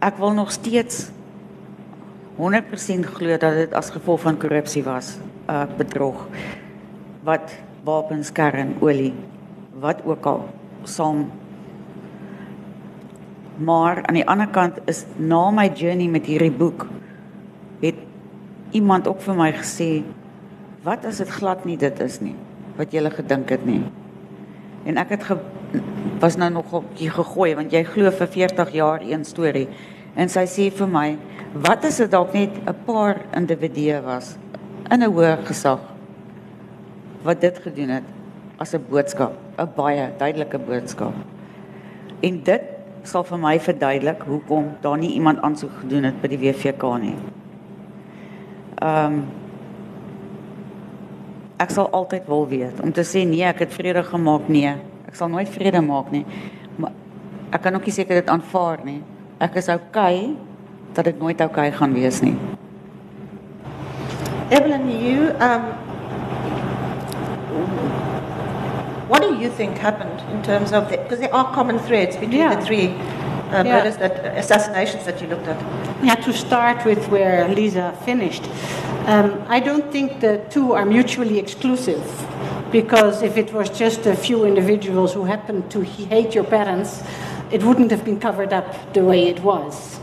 Ek 0.00 0.16
wil 0.16 0.30
nog 0.32 0.52
steeds 0.54 1.10
100% 2.36 3.08
glo 3.16 3.36
dat 3.36 3.54
dit 3.56 3.74
as 3.74 3.90
gevolg 3.90 4.20
van 4.20 4.38
korrupsie 4.38 4.84
was, 4.84 5.16
uh 5.48 5.64
bedrog 5.76 6.26
wat 7.26 7.54
wapens, 7.84 8.32
kern, 8.32 8.76
olie, 8.80 9.14
wat 9.80 10.04
ook 10.04 10.26
al 10.26 10.48
saam 10.84 11.26
Maar 13.56 14.02
aan 14.04 14.14
die 14.14 14.26
ander 14.28 14.48
kant 14.52 14.78
is 14.84 15.04
na 15.16 15.50
my 15.50 15.70
journey 15.72 16.08
met 16.12 16.26
hierdie 16.28 16.52
boek 16.52 16.84
het 17.80 17.96
iemand 18.76 19.08
ook 19.08 19.22
vir 19.24 19.36
my 19.38 19.48
gesê 19.56 19.88
wat 20.84 21.06
as 21.08 21.22
dit 21.22 21.30
glad 21.38 21.64
nie 21.64 21.78
dit 21.80 22.00
is 22.04 22.18
nie 22.20 22.34
wat 22.76 22.92
jy 22.92 23.00
gele 23.00 23.10
gedink 23.10 23.48
het 23.48 23.64
nie. 23.64 23.80
En 24.84 25.00
ek 25.00 25.14
het 25.14 25.22
ge, 25.24 25.38
was 26.20 26.36
nou 26.36 26.50
nog 26.52 26.72
op 26.76 26.84
gegooi 27.00 27.54
want 27.56 27.72
jy 27.72 27.80
glo 27.88 28.12
vir 28.12 28.28
40 28.28 28.72
jaar 28.76 29.00
een 29.00 29.24
storie. 29.24 29.68
En 30.16 30.28
sy 30.32 30.46
sê 30.48 30.70
vir 30.72 30.88
my, 30.88 31.08
wat 31.66 31.84
as 31.84 32.00
dit 32.00 32.10
dalk 32.10 32.32
net 32.34 32.52
'n 32.66 32.74
paar 32.86 33.20
individue 33.36 34.00
was 34.02 34.36
in 34.90 35.02
'n 35.02 35.12
hoë 35.12 35.44
gesag 35.44 35.80
wat 37.22 37.40
dit 37.40 37.58
gedoen 37.58 37.88
het 37.88 38.04
as 38.58 38.74
'n 38.74 38.84
boodskap, 38.88 39.32
'n 39.58 39.68
baie 39.76 40.12
duidelike 40.18 40.58
boodskap. 40.58 41.14
En 42.22 42.42
dit 42.42 42.62
sal 43.02 43.24
vir 43.24 43.38
my 43.38 43.58
verduidelik 43.60 44.22
hoekom 44.22 44.76
daar 44.80 44.98
nie 44.98 45.12
iemand 45.14 45.40
aansoek 45.40 45.72
gedoen 45.80 46.04
het 46.04 46.20
by 46.20 46.28
die 46.28 46.38
WVK 46.38 46.98
nie. 47.00 47.16
Ehm 48.82 49.12
um, 49.12 49.24
ek 51.56 51.70
sal 51.70 51.90
altyd 51.90 52.26
wil 52.28 52.48
weet 52.48 52.80
om 52.84 52.92
te 52.92 53.00
sê 53.00 53.24
nee, 53.24 53.44
ek 53.44 53.58
het 53.58 53.72
vrede 53.72 54.02
gemaak 54.02 54.48
nee. 54.48 54.74
Ek 55.08 55.14
sal 55.14 55.28
nooit 55.28 55.48
vrede 55.48 55.80
maak 55.80 56.10
nie. 56.10 56.24
Maar 56.76 56.92
ek 57.50 57.62
kan 57.62 57.74
ook 57.74 57.84
nie 57.84 57.92
seker 57.92 58.14
dit 58.20 58.28
aanvaar 58.28 58.78
nie. 58.84 59.02
Ek 59.38 59.54
is 59.60 59.68
okay 59.68 60.32
dat 60.96 61.04
dit 61.04 61.18
nooit 61.20 61.40
okay 61.40 61.70
gaan 61.70 61.92
wees 61.92 62.20
nie. 62.24 62.36
Evelyn, 64.48 64.88
you 64.88 65.32
um 65.40 65.62
What 69.08 69.22
do 69.22 69.34
you 69.34 69.50
think 69.50 69.78
happened 69.78 70.20
in 70.32 70.42
terms 70.42 70.72
of 70.72 70.88
the 70.88 70.96
because 70.96 71.20
there 71.20 71.34
are 71.34 71.52
common 71.54 71.78
threads 71.78 72.16
between 72.16 72.40
yeah. 72.40 72.54
the 72.54 72.64
three 72.64 72.88
uh, 72.88 73.62
yeah. 73.62 73.62
murders 73.62 73.96
that 73.98 74.24
assassinations 74.36 75.04
that 75.04 75.20
you 75.20 75.28
looked 75.28 75.46
at? 75.46 75.56
Yeah, 76.02 76.16
to 76.16 76.32
start 76.32 76.84
with 76.84 77.06
where 77.08 77.46
Liza 77.48 77.92
finished. 78.04 78.48
Um, 79.06 79.44
I 79.48 79.60
don't 79.60 79.92
think 79.92 80.20
the 80.20 80.40
two 80.50 80.72
are 80.72 80.84
mutually 80.84 81.38
exclusive 81.38 82.02
because 82.72 83.22
if 83.22 83.36
it 83.36 83.52
was 83.52 83.70
just 83.70 84.06
a 84.06 84.16
few 84.16 84.44
individuals 84.44 85.14
who 85.14 85.24
happened 85.24 85.70
to 85.70 85.82
hate 85.82 86.34
your 86.34 86.44
parents, 86.44 87.02
it 87.50 87.62
wouldn't 87.62 87.90
have 87.90 88.04
been 88.04 88.20
covered 88.20 88.52
up 88.52 88.94
the 88.94 89.02
way 89.02 89.28
it 89.28 89.40
was. 89.40 89.98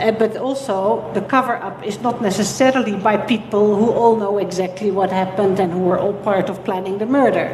Uh, 0.00 0.12
but 0.12 0.36
also, 0.36 1.10
the 1.12 1.20
cover 1.20 1.56
up 1.56 1.84
is 1.84 2.00
not 2.00 2.22
necessarily 2.22 2.94
by 2.96 3.16
people 3.16 3.76
who 3.76 3.90
all 3.90 4.16
know 4.16 4.38
exactly 4.38 4.90
what 4.90 5.10
happened 5.10 5.58
and 5.58 5.72
who 5.72 5.80
were 5.80 5.98
all 5.98 6.14
part 6.14 6.48
of 6.48 6.64
planning 6.64 6.98
the 6.98 7.06
murder. 7.06 7.48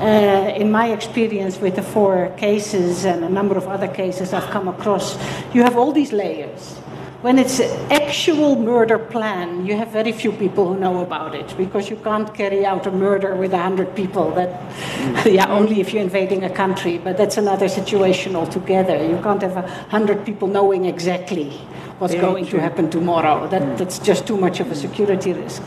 Uh, 0.00 0.52
in 0.56 0.70
my 0.70 0.92
experience 0.92 1.58
with 1.58 1.76
the 1.76 1.82
four 1.82 2.28
cases 2.36 3.04
and 3.04 3.24
a 3.24 3.28
number 3.28 3.56
of 3.56 3.66
other 3.66 3.88
cases 3.88 4.34
I've 4.34 4.50
come 4.50 4.68
across, 4.68 5.16
you 5.54 5.62
have 5.62 5.76
all 5.76 5.92
these 5.92 6.12
layers 6.12 6.80
When 7.24 7.38
it's 7.38 7.58
an 7.58 7.70
actual 7.90 8.54
murder 8.54 8.98
plan, 8.98 9.64
you 9.64 9.74
have 9.78 9.88
very 9.88 10.12
few 10.12 10.30
people 10.30 10.68
who 10.68 10.78
know 10.78 11.00
about 11.00 11.34
it 11.34 11.56
because 11.56 11.88
you 11.88 11.96
can't 11.96 12.28
carry 12.34 12.66
out 12.66 12.86
a 12.86 12.90
murder 12.90 13.34
with 13.34 13.52
100 13.52 13.96
people. 13.96 14.30
That, 14.32 15.26
yeah, 15.26 15.48
only 15.48 15.80
if 15.80 15.94
you're 15.94 16.02
invading 16.02 16.44
a 16.44 16.50
country, 16.50 16.98
but 16.98 17.16
that's 17.16 17.38
another 17.38 17.66
situation 17.66 18.36
altogether. 18.36 19.02
You 19.02 19.18
can't 19.22 19.40
have 19.40 19.54
100 19.54 20.26
people 20.26 20.48
knowing 20.48 20.84
exactly 20.84 21.58
what's 21.98 22.14
going 22.14 22.46
to 22.46 22.60
happen 22.60 22.90
tomorrow. 22.90 23.48
That, 23.48 23.62
hmm. 23.62 23.76
That's 23.76 23.98
just 23.98 24.26
too 24.26 24.36
much 24.36 24.60
of 24.60 24.70
a 24.70 24.74
security 24.74 25.32
risk. 25.32 25.62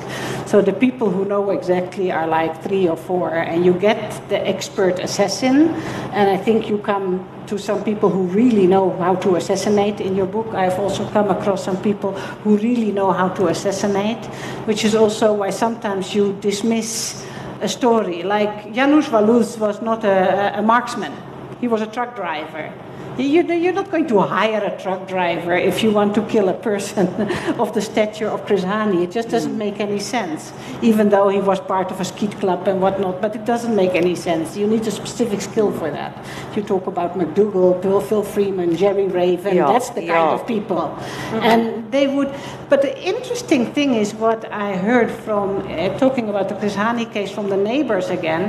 So 0.45 0.61
the 0.61 0.73
people 0.73 1.09
who 1.09 1.25
know 1.25 1.51
exactly 1.51 2.11
are 2.11 2.27
like 2.27 2.63
three 2.63 2.87
or 2.87 2.97
four, 2.97 3.29
and 3.29 3.65
you 3.65 3.73
get 3.73 3.99
the 4.29 4.39
expert 4.47 4.99
assassin, 4.99 5.69
and 6.11 6.29
I 6.29 6.37
think 6.37 6.69
you 6.69 6.77
come 6.79 7.27
to 7.47 7.57
some 7.57 7.83
people 7.83 8.09
who 8.09 8.23
really 8.23 8.67
know 8.67 8.91
how 8.97 9.15
to 9.15 9.35
assassinate 9.35 10.01
in 10.01 10.15
your 10.15 10.25
book. 10.25 10.53
I've 10.53 10.79
also 10.79 11.07
come 11.09 11.29
across 11.29 11.63
some 11.63 11.81
people 11.81 12.11
who 12.43 12.57
really 12.57 12.91
know 12.91 13.11
how 13.11 13.29
to 13.29 13.47
assassinate, 13.47 14.25
which 14.65 14.83
is 14.83 14.95
also 14.95 15.33
why 15.33 15.49
sometimes 15.49 16.13
you 16.13 16.33
dismiss 16.41 17.25
a 17.61 17.67
story. 17.67 18.23
Like 18.23 18.73
Janusz 18.73 19.09
Walus 19.09 19.57
was 19.57 19.81
not 19.81 20.03
a, 20.03 20.59
a 20.59 20.61
marksman, 20.61 21.13
he 21.61 21.67
was 21.67 21.81
a 21.81 21.87
truck 21.87 22.15
driver. 22.15 22.71
You, 23.17 23.41
you're 23.51 23.73
not 23.73 23.89
going 23.89 24.07
to 24.07 24.19
hire 24.21 24.63
a 24.63 24.79
truck 24.81 25.07
driver 25.07 25.53
if 25.53 25.81
you 25.81 25.91
want 25.91 26.13
to 26.15 26.21
kill 26.27 26.49
a 26.49 26.53
person 26.53 27.07
of 27.59 27.73
the 27.73 27.81
stature 27.81 28.27
of 28.27 28.45
Chris 28.45 28.63
Hani. 28.63 29.03
It 29.03 29.11
just 29.11 29.29
doesn't 29.29 29.57
make 29.57 29.79
any 29.79 29.99
sense, 29.99 30.53
even 30.83 31.09
though 31.09 31.27
he 31.29 31.39
was 31.39 31.59
part 31.59 31.89
of 31.89 31.99
a 31.99 32.05
skeet 32.05 32.39
club 32.39 32.67
and 32.67 32.79
whatnot. 32.79 33.19
But 33.19 33.35
it 33.35 33.43
doesn't 33.43 33.75
make 33.75 33.95
any 33.95 34.13
sense. 34.13 34.55
You 34.55 34.67
need 34.67 34.85
a 34.85 34.91
specific 34.91 35.41
skill 35.41 35.71
for 35.71 35.89
that. 35.89 36.13
You 36.55 36.61
talk 36.61 36.85
about 36.85 37.17
McDougall, 37.17 37.81
Bill, 37.81 38.01
Phil 38.01 38.21
Freeman, 38.21 38.75
Jerry 38.75 39.07
Raven. 39.07 39.55
Yeah, 39.55 39.71
that's 39.71 39.89
the 39.89 40.01
kind 40.01 40.07
yeah. 40.07 40.33
of 40.33 40.45
people. 40.45 40.95
And 41.41 41.91
they 41.91 42.05
would. 42.07 42.33
But 42.69 42.81
the 42.81 42.93
interesting 43.01 43.73
thing 43.73 43.95
is 43.95 44.13
what 44.13 44.51
I 44.51 44.75
heard 44.75 45.09
from 45.09 45.65
uh, 45.67 45.97
talking 45.97 46.29
about 46.29 46.49
the 46.49 46.55
Chris 46.55 46.75
Hani 46.75 47.11
case 47.11 47.31
from 47.31 47.49
the 47.49 47.57
neighbors 47.57 48.09
again. 48.09 48.43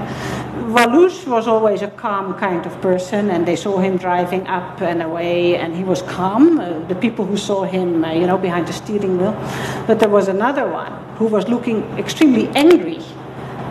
Walus 0.73 1.27
was 1.27 1.49
always 1.49 1.83
a 1.83 1.89
calm 1.89 2.35
kind 2.35 2.67
of 2.67 2.79
person, 2.83 3.31
and 3.31 3.47
they 3.47 3.57
saw 3.57 3.79
him 3.79 3.97
driving 3.97 4.47
up 4.59 4.81
and 4.83 5.03
away, 5.03 5.57
and 5.57 5.77
he 5.81 5.85
was 5.93 6.01
calm. 6.03 6.45
Uh, 6.61 6.79
the 6.93 6.99
people 7.05 7.25
who 7.25 7.37
saw 7.37 7.61
him, 7.77 8.05
uh, 8.05 8.13
you 8.21 8.27
know, 8.27 8.39
behind 8.49 8.67
the 8.67 8.73
steering 8.73 9.15
wheel. 9.19 9.35
But 9.87 10.01
there 10.01 10.13
was 10.19 10.27
another 10.29 10.67
one 10.83 10.93
who 11.19 11.27
was 11.27 11.49
looking 11.49 11.79
extremely 12.05 12.47
angry. 12.65 13.01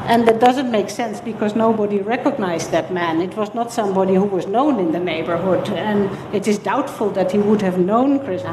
And 0.07 0.25
that 0.25 0.39
doesn't 0.39 0.71
make 0.71 0.89
sense 0.89 1.19
because 1.19 1.53
nobody 1.53 1.99
recognized 1.99 2.71
that 2.71 2.93
man. 2.93 3.19
It 3.19 3.35
was 3.35 3.53
not 3.53 3.73
somebody 3.73 4.13
who 4.13 4.23
was 4.23 4.47
known 4.47 4.79
in 4.79 4.93
the 4.93 5.01
neighborhood. 5.01 5.67
And 5.71 6.09
it 6.33 6.47
is 6.47 6.57
doubtful 6.57 7.09
that 7.09 7.33
he 7.33 7.39
would 7.39 7.61
have 7.61 7.77
known 7.77 8.19
Chris 8.23 8.43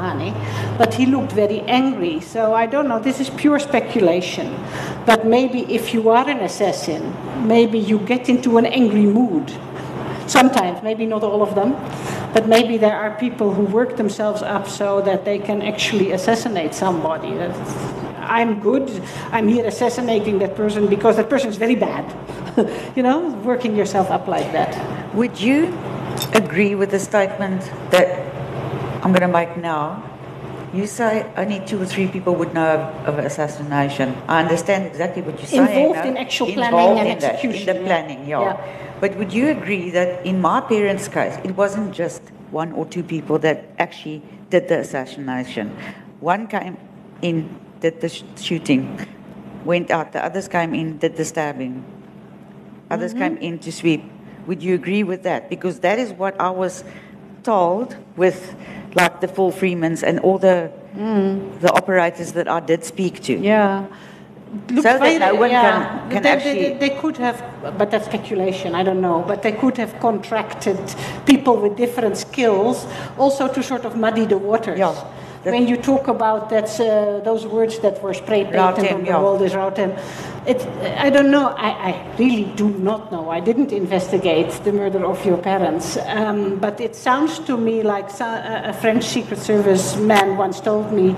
but 0.77 0.93
he 0.93 1.05
looked 1.05 1.31
very 1.31 1.61
angry. 1.61 2.19
So 2.19 2.53
I 2.53 2.65
don't 2.65 2.89
know, 2.89 2.99
this 2.99 3.21
is 3.21 3.29
pure 3.29 3.59
speculation. 3.59 4.53
But 5.05 5.25
maybe 5.25 5.61
if 5.73 5.93
you 5.93 6.09
are 6.09 6.27
an 6.29 6.39
assassin, 6.39 7.01
maybe 7.47 7.79
you 7.79 7.99
get 7.99 8.27
into 8.27 8.57
an 8.57 8.65
angry 8.65 9.05
mood. 9.05 9.49
Sometimes, 10.27 10.81
maybe 10.81 11.05
not 11.05 11.23
all 11.23 11.41
of 11.41 11.53
them, 11.55 11.73
but 12.33 12.47
maybe 12.47 12.77
there 12.77 12.95
are 12.95 13.15
people 13.17 13.53
who 13.53 13.63
work 13.63 13.95
themselves 13.95 14.41
up 14.41 14.67
so 14.67 15.01
that 15.01 15.23
they 15.23 15.39
can 15.39 15.61
actually 15.61 16.11
assassinate 16.11 16.73
somebody. 16.73 17.31
I'm 18.19 18.59
good, 18.59 18.89
I'm 19.31 19.47
here 19.47 19.65
assassinating 19.65 20.39
that 20.39 20.55
person 20.55 20.87
because 20.87 21.17
that 21.17 21.29
person 21.29 21.49
is 21.49 21.57
very 21.57 21.75
bad. 21.75 22.05
you 22.95 23.03
know, 23.03 23.29
working 23.43 23.75
yourself 23.75 24.09
up 24.09 24.27
like 24.27 24.51
that. 24.51 24.73
Would 25.13 25.39
you 25.39 25.77
agree 26.33 26.75
with 26.75 26.91
the 26.91 26.99
statement 26.99 27.61
that 27.91 28.07
I'm 29.03 29.11
going 29.11 29.21
to 29.21 29.27
make 29.27 29.57
now? 29.57 30.03
You 30.73 30.87
say 30.87 31.31
only 31.37 31.61
two 31.65 31.81
or 31.81 31.85
three 31.85 32.07
people 32.07 32.35
would 32.35 32.53
know 32.53 32.91
of, 33.05 33.17
assassination. 33.19 34.13
I 34.27 34.41
understand 34.41 34.87
exactly 34.87 35.21
what 35.21 35.37
you're 35.37 35.47
saying. 35.47 35.69
Involved 35.69 35.99
now. 35.99 36.09
in 36.09 36.17
actual 36.17 36.51
planning 36.51 36.79
Involved 36.79 36.99
and 36.99 37.09
in 37.09 37.19
that, 37.19 37.33
execution, 37.35 37.69
in 37.69 37.77
the 37.77 37.83
planning, 37.85 38.27
yeah. 38.27 38.41
Yeah. 38.41 38.94
But 38.99 39.17
would 39.17 39.33
you 39.33 39.49
agree 39.49 39.89
that 39.91 40.25
in 40.25 40.41
my 40.41 40.61
parents' 40.61 41.07
case, 41.07 41.37
it 41.43 41.55
wasn't 41.55 41.93
just 41.93 42.21
one 42.51 42.71
or 42.71 42.85
two 42.85 43.03
people 43.03 43.37
that 43.39 43.65
actually 43.77 44.21
did 44.49 44.67
the 44.67 44.79
assassination? 44.79 45.75
One 46.19 46.47
came 46.47 46.77
in, 47.21 47.59
did 47.81 48.01
the 48.01 48.09
sh- 48.09 48.23
shooting, 48.37 49.05
went 49.65 49.91
out. 49.91 50.13
The 50.13 50.23
others 50.23 50.47
came 50.47 50.73
in, 50.73 50.97
did 50.97 51.17
the 51.17 51.25
stabbing. 51.25 51.83
Others 52.89 53.13
mm-hmm. 53.13 53.35
came 53.35 53.37
in 53.37 53.59
to 53.59 53.71
sweep. 53.71 54.03
Would 54.47 54.63
you 54.63 54.75
agree 54.75 55.03
with 55.03 55.23
that? 55.23 55.49
Because 55.49 55.79
that 55.79 55.99
is 55.99 56.13
what 56.13 56.39
I 56.39 56.51
was 56.51 56.83
told 57.43 57.97
with 58.15 58.55
like 58.95 59.21
the 59.21 59.27
full 59.27 59.51
Freemans 59.51 60.03
and 60.03 60.19
all 60.19 60.37
the 60.37 60.71
mm. 60.95 61.59
the 61.59 61.71
operators 61.73 62.31
that 62.33 62.47
I 62.47 62.59
did 62.59 62.83
speak 62.83 63.21
to. 63.23 63.33
Yeah. 63.37 63.85
Look, 64.69 64.83
So 64.83 64.97
that 64.97 65.19
no 65.19 65.35
one 65.35 65.49
can- 65.49 66.09
can 66.09 66.23
they, 66.23 66.29
actually- 66.29 66.53
They, 66.53 66.73
they 66.89 66.89
could 67.01 67.17
have, 67.17 67.43
but 67.77 67.91
that's 67.91 68.05
speculation, 68.05 68.75
I 68.75 68.83
don't 68.83 69.01
know, 69.01 69.23
but 69.27 69.41
they 69.41 69.51
could 69.51 69.77
have 69.77 69.99
contracted 69.99 70.79
people 71.25 71.57
with 71.57 71.75
different 71.75 72.17
skills 72.17 72.85
also 73.17 73.47
to 73.47 73.61
sort 73.63 73.85
of 73.85 73.95
muddy 73.95 74.25
the 74.25 74.37
waters. 74.37 74.79
Yeah, 74.79 74.93
when 75.43 75.67
you 75.67 75.77
talk 75.77 76.07
about 76.07 76.49
that's, 76.49 76.79
uh, 76.79 77.21
those 77.23 77.45
words 77.45 77.79
that 77.79 78.01
were 78.01 78.13
spray 78.13 78.43
painted 78.45 78.91
on 78.93 79.03
the 79.03 79.09
yeah. 79.11 79.19
wall, 79.21 79.37
this 79.37 79.53
Rautem, 79.53 79.91
it, 80.47 80.61
I 80.99 81.09
don't 81.09 81.31
know, 81.31 81.49
I, 81.57 81.69
I 81.89 82.15
really 82.19 82.43
do 82.55 82.69
not 82.69 83.11
know. 83.11 83.29
I 83.29 83.39
didn't 83.39 83.71
investigate 83.71 84.49
the 84.63 84.71
murder 84.71 85.03
of 85.05 85.25
your 85.25 85.37
parents, 85.37 85.97
um, 86.05 86.57
but 86.59 86.79
it 86.79 86.95
sounds 86.95 87.39
to 87.47 87.57
me 87.57 87.81
like 87.83 88.09
so- 88.09 88.25
a 88.25 88.61
a 88.69 88.73
French 88.73 89.03
Secret 89.05 89.39
Service 89.39 89.95
man 89.97 90.37
once 90.37 90.59
told 90.61 90.91
me, 90.91 91.15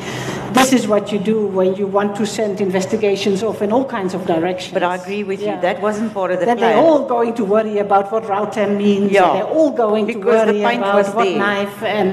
this 0.53 0.71
is 0.73 0.87
what 0.87 1.11
you 1.11 1.19
do 1.19 1.39
when 1.47 1.75
you 1.75 1.87
want 1.87 2.15
to 2.17 2.25
send 2.25 2.61
investigations 2.61 3.43
off 3.43 3.61
in 3.61 3.71
all 3.71 3.85
kinds 3.85 4.13
of 4.13 4.21
directions. 4.25 4.73
But 4.73 4.83
I 4.83 4.95
agree 4.95 5.23
with 5.31 5.41
Yeah. 5.41 5.55
you. 5.55 5.61
That 5.61 5.81
wasn't 5.81 6.13
part 6.13 6.31
of 6.31 6.39
the 6.39 6.45
that 6.45 6.57
plan. 6.57 6.71
they're 6.75 6.83
all 6.87 7.03
going 7.15 7.33
to 7.35 7.43
worry 7.55 7.77
about 7.79 8.11
what 8.11 8.23
Rautem 8.33 8.77
means. 8.77 9.11
Yeah. 9.11 9.33
They're 9.33 9.53
all 9.57 9.71
going 9.71 10.05
Because 10.05 10.41
to 10.47 10.53
the 10.53 10.59
worry 10.63 10.77
about 10.77 10.95
was 10.95 11.09
what 11.15 11.25
there. 11.25 11.39
knife 11.39 11.77
and 11.83 12.09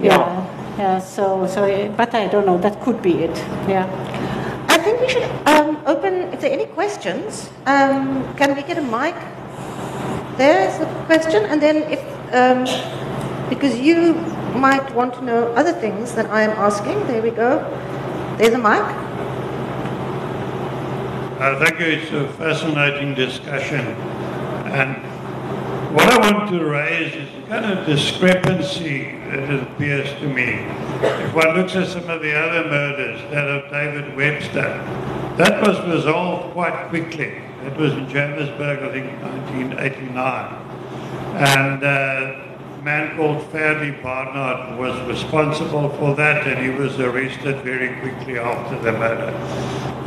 Yeah. 0.00 0.18
yeah. 0.18 0.78
yeah. 0.78 0.98
so, 1.00 1.24
so, 1.54 1.60
uh, 1.64 1.88
but 2.00 2.14
I 2.14 2.24
don't 2.32 2.46
know. 2.46 2.58
That 2.66 2.80
could 2.84 3.00
be 3.02 3.14
it. 3.26 3.36
Yeah. 3.68 3.86
I 4.74 4.78
think 4.84 4.96
we 5.00 5.08
should 5.14 5.28
um, 5.52 5.61
open, 5.86 6.32
if 6.32 6.40
there 6.40 6.50
are 6.50 6.54
any 6.54 6.66
questions, 6.66 7.50
um, 7.66 8.22
can 8.36 8.54
we 8.56 8.62
get 8.62 8.78
a 8.78 8.82
mic? 8.82 9.14
There's 10.36 10.80
a 10.80 10.86
question, 11.06 11.44
and 11.44 11.60
then 11.60 11.76
if, 11.90 12.00
um, 12.32 12.64
because 13.48 13.78
you 13.78 14.14
might 14.54 14.94
want 14.94 15.14
to 15.14 15.22
know 15.22 15.52
other 15.54 15.72
things 15.72 16.14
that 16.14 16.26
I 16.26 16.42
am 16.42 16.50
asking, 16.50 17.06
there 17.06 17.22
we 17.22 17.30
go. 17.30 17.58
There's 18.38 18.54
a 18.54 18.58
mic. 18.58 18.82
Thank 21.58 21.80
you. 21.80 21.86
it's 21.86 22.12
a 22.12 22.32
fascinating 22.34 23.14
discussion. 23.14 23.80
And 24.70 24.96
what 25.92 26.08
I 26.08 26.32
want 26.32 26.50
to 26.50 26.64
raise 26.64 27.14
is 27.14 27.28
a 27.44 27.48
kind 27.48 27.66
of 27.66 27.84
discrepancy 27.84 29.18
that 29.28 29.62
appears 29.62 30.08
to 30.20 30.28
me. 30.28 30.64
If 31.02 31.34
one 31.34 31.56
looks 31.56 31.74
at 31.74 31.88
some 31.88 32.08
of 32.08 32.22
the 32.22 32.32
other 32.32 32.68
murders, 32.68 33.20
that 33.32 33.48
of 33.48 33.70
David 33.70 34.16
Webster, 34.16 34.80
that 35.36 35.66
was 35.66 35.80
resolved 35.86 36.52
quite 36.52 36.88
quickly. 36.88 37.40
It 37.64 37.76
was 37.76 37.92
in 37.92 38.08
Johannesburg, 38.08 38.80
I 38.80 38.92
think, 38.92 39.22
1989. 39.22 40.72
And 41.36 41.82
uh, 41.82 42.78
a 42.78 42.82
man 42.82 43.16
called 43.16 43.42
Ferdi 43.52 44.02
Barnard 44.02 44.78
was 44.78 45.00
responsible 45.08 45.88
for 45.90 46.14
that, 46.16 46.46
and 46.46 46.62
he 46.62 46.70
was 46.70 46.98
arrested 46.98 47.62
very 47.62 47.98
quickly 48.00 48.38
after 48.38 48.78
the 48.80 48.92
murder. 48.92 49.30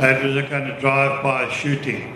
It 0.00 0.22
was 0.24 0.36
a 0.36 0.46
kind 0.46 0.70
of 0.70 0.78
drive-by 0.78 1.50
shooting 1.50 2.14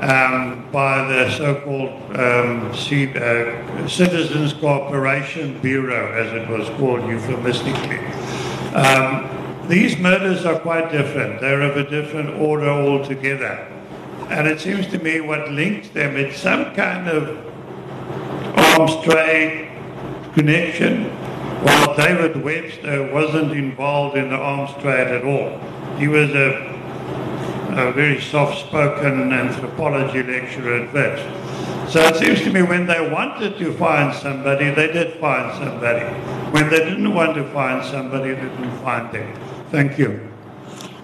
um, 0.00 0.64
by 0.70 1.04
the 1.08 1.30
so-called 1.36 1.90
um, 2.16 2.70
uh, 2.70 3.88
Citizens 3.88 4.52
Cooperation 4.54 5.60
Bureau, 5.60 6.12
as 6.12 6.32
it 6.32 6.48
was 6.48 6.68
called 6.78 7.06
euphemistically. 7.06 7.98
Um, 8.74 9.39
these 9.70 9.96
murders 9.98 10.44
are 10.44 10.58
quite 10.58 10.90
different. 10.90 11.40
They're 11.40 11.62
of 11.62 11.76
a 11.76 11.88
different 11.88 12.30
order 12.40 12.68
altogether. 12.68 13.68
And 14.28 14.48
it 14.48 14.60
seems 14.60 14.88
to 14.88 14.98
me 14.98 15.20
what 15.20 15.52
links 15.52 15.88
them, 15.90 16.16
is 16.16 16.36
some 16.36 16.74
kind 16.74 17.06
of 17.06 17.38
arms 18.58 19.04
trade 19.04 19.70
connection, 20.34 21.04
while 21.62 21.96
David 21.96 22.42
Webster 22.42 23.12
wasn't 23.12 23.52
involved 23.52 24.16
in 24.16 24.30
the 24.30 24.36
arms 24.36 24.72
trade 24.82 25.06
at 25.06 25.24
all. 25.24 25.58
He 25.98 26.08
was 26.08 26.30
a, 26.30 26.66
a 27.70 27.92
very 27.92 28.20
soft-spoken 28.20 29.32
anthropology 29.32 30.24
lecturer 30.24 30.82
at 30.82 30.92
best. 30.92 31.39
So 31.90 32.00
it 32.02 32.16
seems 32.16 32.40
to 32.42 32.52
me 32.52 32.62
when 32.62 32.86
they 32.86 33.10
wanted 33.10 33.58
to 33.58 33.72
find 33.72 34.14
somebody, 34.14 34.70
they 34.70 34.92
did 34.92 35.14
find 35.14 35.52
somebody. 35.58 36.06
When 36.52 36.70
they 36.70 36.78
didn't 36.78 37.12
want 37.12 37.34
to 37.34 37.42
find 37.50 37.84
somebody, 37.84 38.32
they 38.32 38.42
didn't 38.42 38.78
find 38.78 39.12
them. 39.12 39.34
Thank 39.72 39.98
you. 39.98 40.20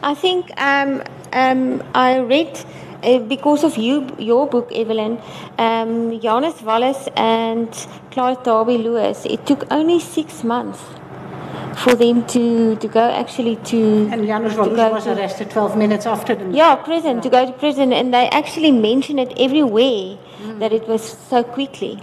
I 0.05 0.15
think 0.15 0.53
um, 0.57 1.03
um, 1.33 1.83
I 1.93 2.21
read 2.21 2.57
uh, 3.03 3.19
because 3.19 3.65
of 3.65 3.77
you, 3.77 4.07
your 4.17 4.47
book, 4.47 4.71
Evelyn, 4.73 5.21
um, 5.59 6.21
Walus 6.21 7.09
and 7.17 7.69
Clive 8.13 8.45
Derby-Lewis. 8.45 9.27
It 9.27 9.45
took 9.45 9.67
only 9.73 9.99
six 9.99 10.45
months 10.45 10.81
for 11.85 11.95
them 11.95 12.27
to, 12.27 12.77
to 12.77 12.89
go 12.89 13.01
actually 13.11 13.57
to. 13.57 14.09
And 14.13 14.27
Janusz 14.27 14.55
to 14.55 14.61
Walus 14.61 14.77
go 14.77 14.91
was 14.93 15.05
to- 15.05 15.13
arrested 15.17 15.51
12 15.51 15.77
minutes 15.77 16.07
after 16.07 16.35
the 16.35 16.51
Yeah, 16.51 16.77
prison, 16.77 17.21
to 17.21 17.29
go 17.31 17.45
to 17.47 17.53
prison. 17.53 17.93
And 17.93 18.13
they 18.13 18.29
actually 18.29 18.73
mention 18.73 19.19
it 19.19 19.33
everywhere 19.39 20.17
that 20.59 20.73
it 20.73 20.87
was 20.89 21.03
so 21.03 21.43
quickly. 21.43 21.99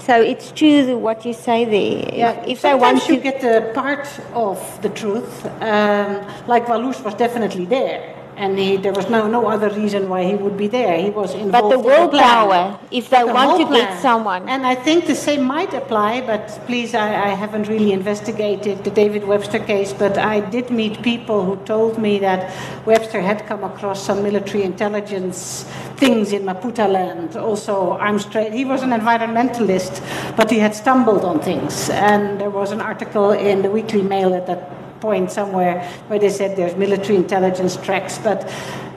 So 0.00 0.20
it's 0.20 0.52
true 0.52 0.96
what 0.98 1.24
you 1.24 1.32
say 1.32 1.64
there. 1.64 2.14
Yeah, 2.14 2.44
if, 2.46 2.62
they 2.62 2.74
want 2.74 3.00
sometimes 3.02 3.08
you 3.08 3.16
to. 3.16 3.22
get 3.22 3.40
the 3.40 3.72
part 3.74 4.06
of 4.34 4.58
the 4.82 4.88
truth, 4.90 5.46
um, 5.62 6.24
like 6.46 6.68
Walus 6.68 7.00
was 7.02 7.14
definitely 7.14 7.64
there, 7.64 8.14
and 8.36 8.58
he, 8.58 8.76
there 8.76 8.92
was 8.92 9.08
no, 9.08 9.26
no 9.26 9.48
other 9.48 9.70
reason 9.70 10.08
why 10.08 10.24
he 10.24 10.34
would 10.34 10.56
be 10.56 10.68
there. 10.68 10.96
He 10.98 11.10
was 11.10 11.34
involved. 11.34 11.52
But 11.52 11.68
the 11.70 11.78
in 11.78 12.10
plan. 12.10 12.48
willpower, 12.48 12.78
if 12.90 13.08
they 13.08 13.24
The 13.24 13.32
want 13.32 13.66
to 13.66 13.74
get 13.74 14.00
someone. 14.00 14.48
And 14.48 14.66
I 14.66 14.74
think 14.74 15.06
the 15.06 15.14
same 15.14 15.42
might 15.42 15.72
apply, 15.72 16.20
but 16.20 16.46
please, 16.66 16.94
I, 16.94 17.08
I 17.08 17.28
haven't 17.28 17.68
really 17.68 17.92
investigated 17.92 18.84
the 18.84 18.90
David 18.90 19.24
Webster 19.24 19.58
case, 19.58 19.92
but 19.92 20.18
I 20.18 20.40
did 20.40 20.70
meet 20.70 21.02
people 21.02 21.44
who 21.44 21.56
told 21.64 21.98
me 21.98 22.18
that 22.18 22.54
Webster 22.84 23.22
had 23.22 23.46
come 23.46 23.64
across 23.64 24.04
some 24.04 24.22
military 24.22 24.62
intelligence 24.64 25.64
things 25.96 26.32
in 26.32 26.42
Maputaland. 26.42 27.36
Also, 27.36 27.92
arms 27.92 28.26
trade. 28.26 28.52
He 28.52 28.66
was 28.66 28.82
an 28.82 28.90
environmentalist, 28.90 30.02
but 30.36 30.50
he 30.50 30.58
had 30.58 30.74
stumbled 30.74 31.24
on 31.24 31.40
things. 31.40 31.88
And 31.90 32.38
there 32.40 32.50
was 32.50 32.70
an 32.70 32.82
article 32.82 33.32
in 33.32 33.62
the 33.62 33.70
Weekly 33.70 34.02
Mail 34.02 34.34
at 34.34 34.46
that 34.46 34.85
point 35.00 35.30
somewhere 35.30 35.82
where 36.08 36.18
they 36.18 36.30
said 36.30 36.56
there's 36.56 36.76
military 36.76 37.16
intelligence 37.16 37.76
tracks, 37.76 38.18
but 38.18 38.50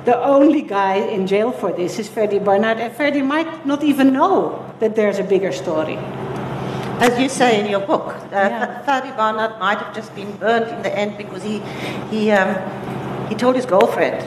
the 0.06 0.18
only 0.24 0.62
guy 0.62 0.96
in 0.96 1.28
jail 1.28 1.52
for 1.52 1.72
this 1.72 2.00
is 2.00 2.08
Ferdi 2.10 2.44
Barnard, 2.44 2.80
and 2.80 2.94
Ferdi 2.94 3.26
might 3.26 3.66
not 3.66 3.84
even 3.84 4.14
know 4.14 4.66
that 4.80 4.96
there's 4.96 5.20
a 5.20 5.24
bigger 5.24 5.52
story. 5.52 5.98
As 7.00 7.18
you 7.20 7.30
say 7.30 7.60
in 7.60 7.70
your 7.70 7.80
book, 7.80 8.08
uh, 8.08 8.28
Yeah. 8.32 8.84
Ferdi 8.86 9.16
Barnard 9.16 9.60
might 9.60 9.78
have 9.78 9.94
just 9.96 10.14
been 10.16 10.36
burnt 10.38 10.68
in 10.68 10.82
the 10.82 10.98
end 10.98 11.18
because 11.18 11.44
he, 11.44 11.60
he, 12.10 12.32
um, 12.32 12.56
he 13.30 13.36
told 13.36 13.56
his 13.56 13.66
girlfriend. 13.66 14.22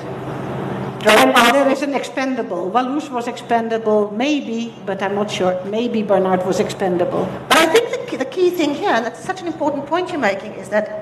And, 1.04 1.36
and 1.36 1.54
there 1.54 1.68
is 1.68 1.82
an 1.82 1.94
expendable. 1.94 2.70
Walus 2.70 3.10
was 3.10 3.26
expendable, 3.26 4.12
maybe, 4.12 4.72
but 4.86 5.02
I'm 5.02 5.16
not 5.16 5.30
sure. 5.30 5.60
Maybe 5.64 6.02
Barnard 6.02 6.46
was 6.46 6.60
expendable. 6.60 7.26
But 7.48 7.58
I 7.58 7.66
think 7.66 7.90
the 7.90 8.06
key, 8.06 8.16
the 8.16 8.24
key 8.24 8.50
thing 8.50 8.74
here, 8.74 8.90
and 8.90 9.04
that's 9.04 9.22
such 9.24 9.40
an 9.40 9.48
important 9.48 9.86
point 9.86 10.10
you're 10.10 10.20
making, 10.20 10.52
is 10.52 10.68
that 10.68 11.01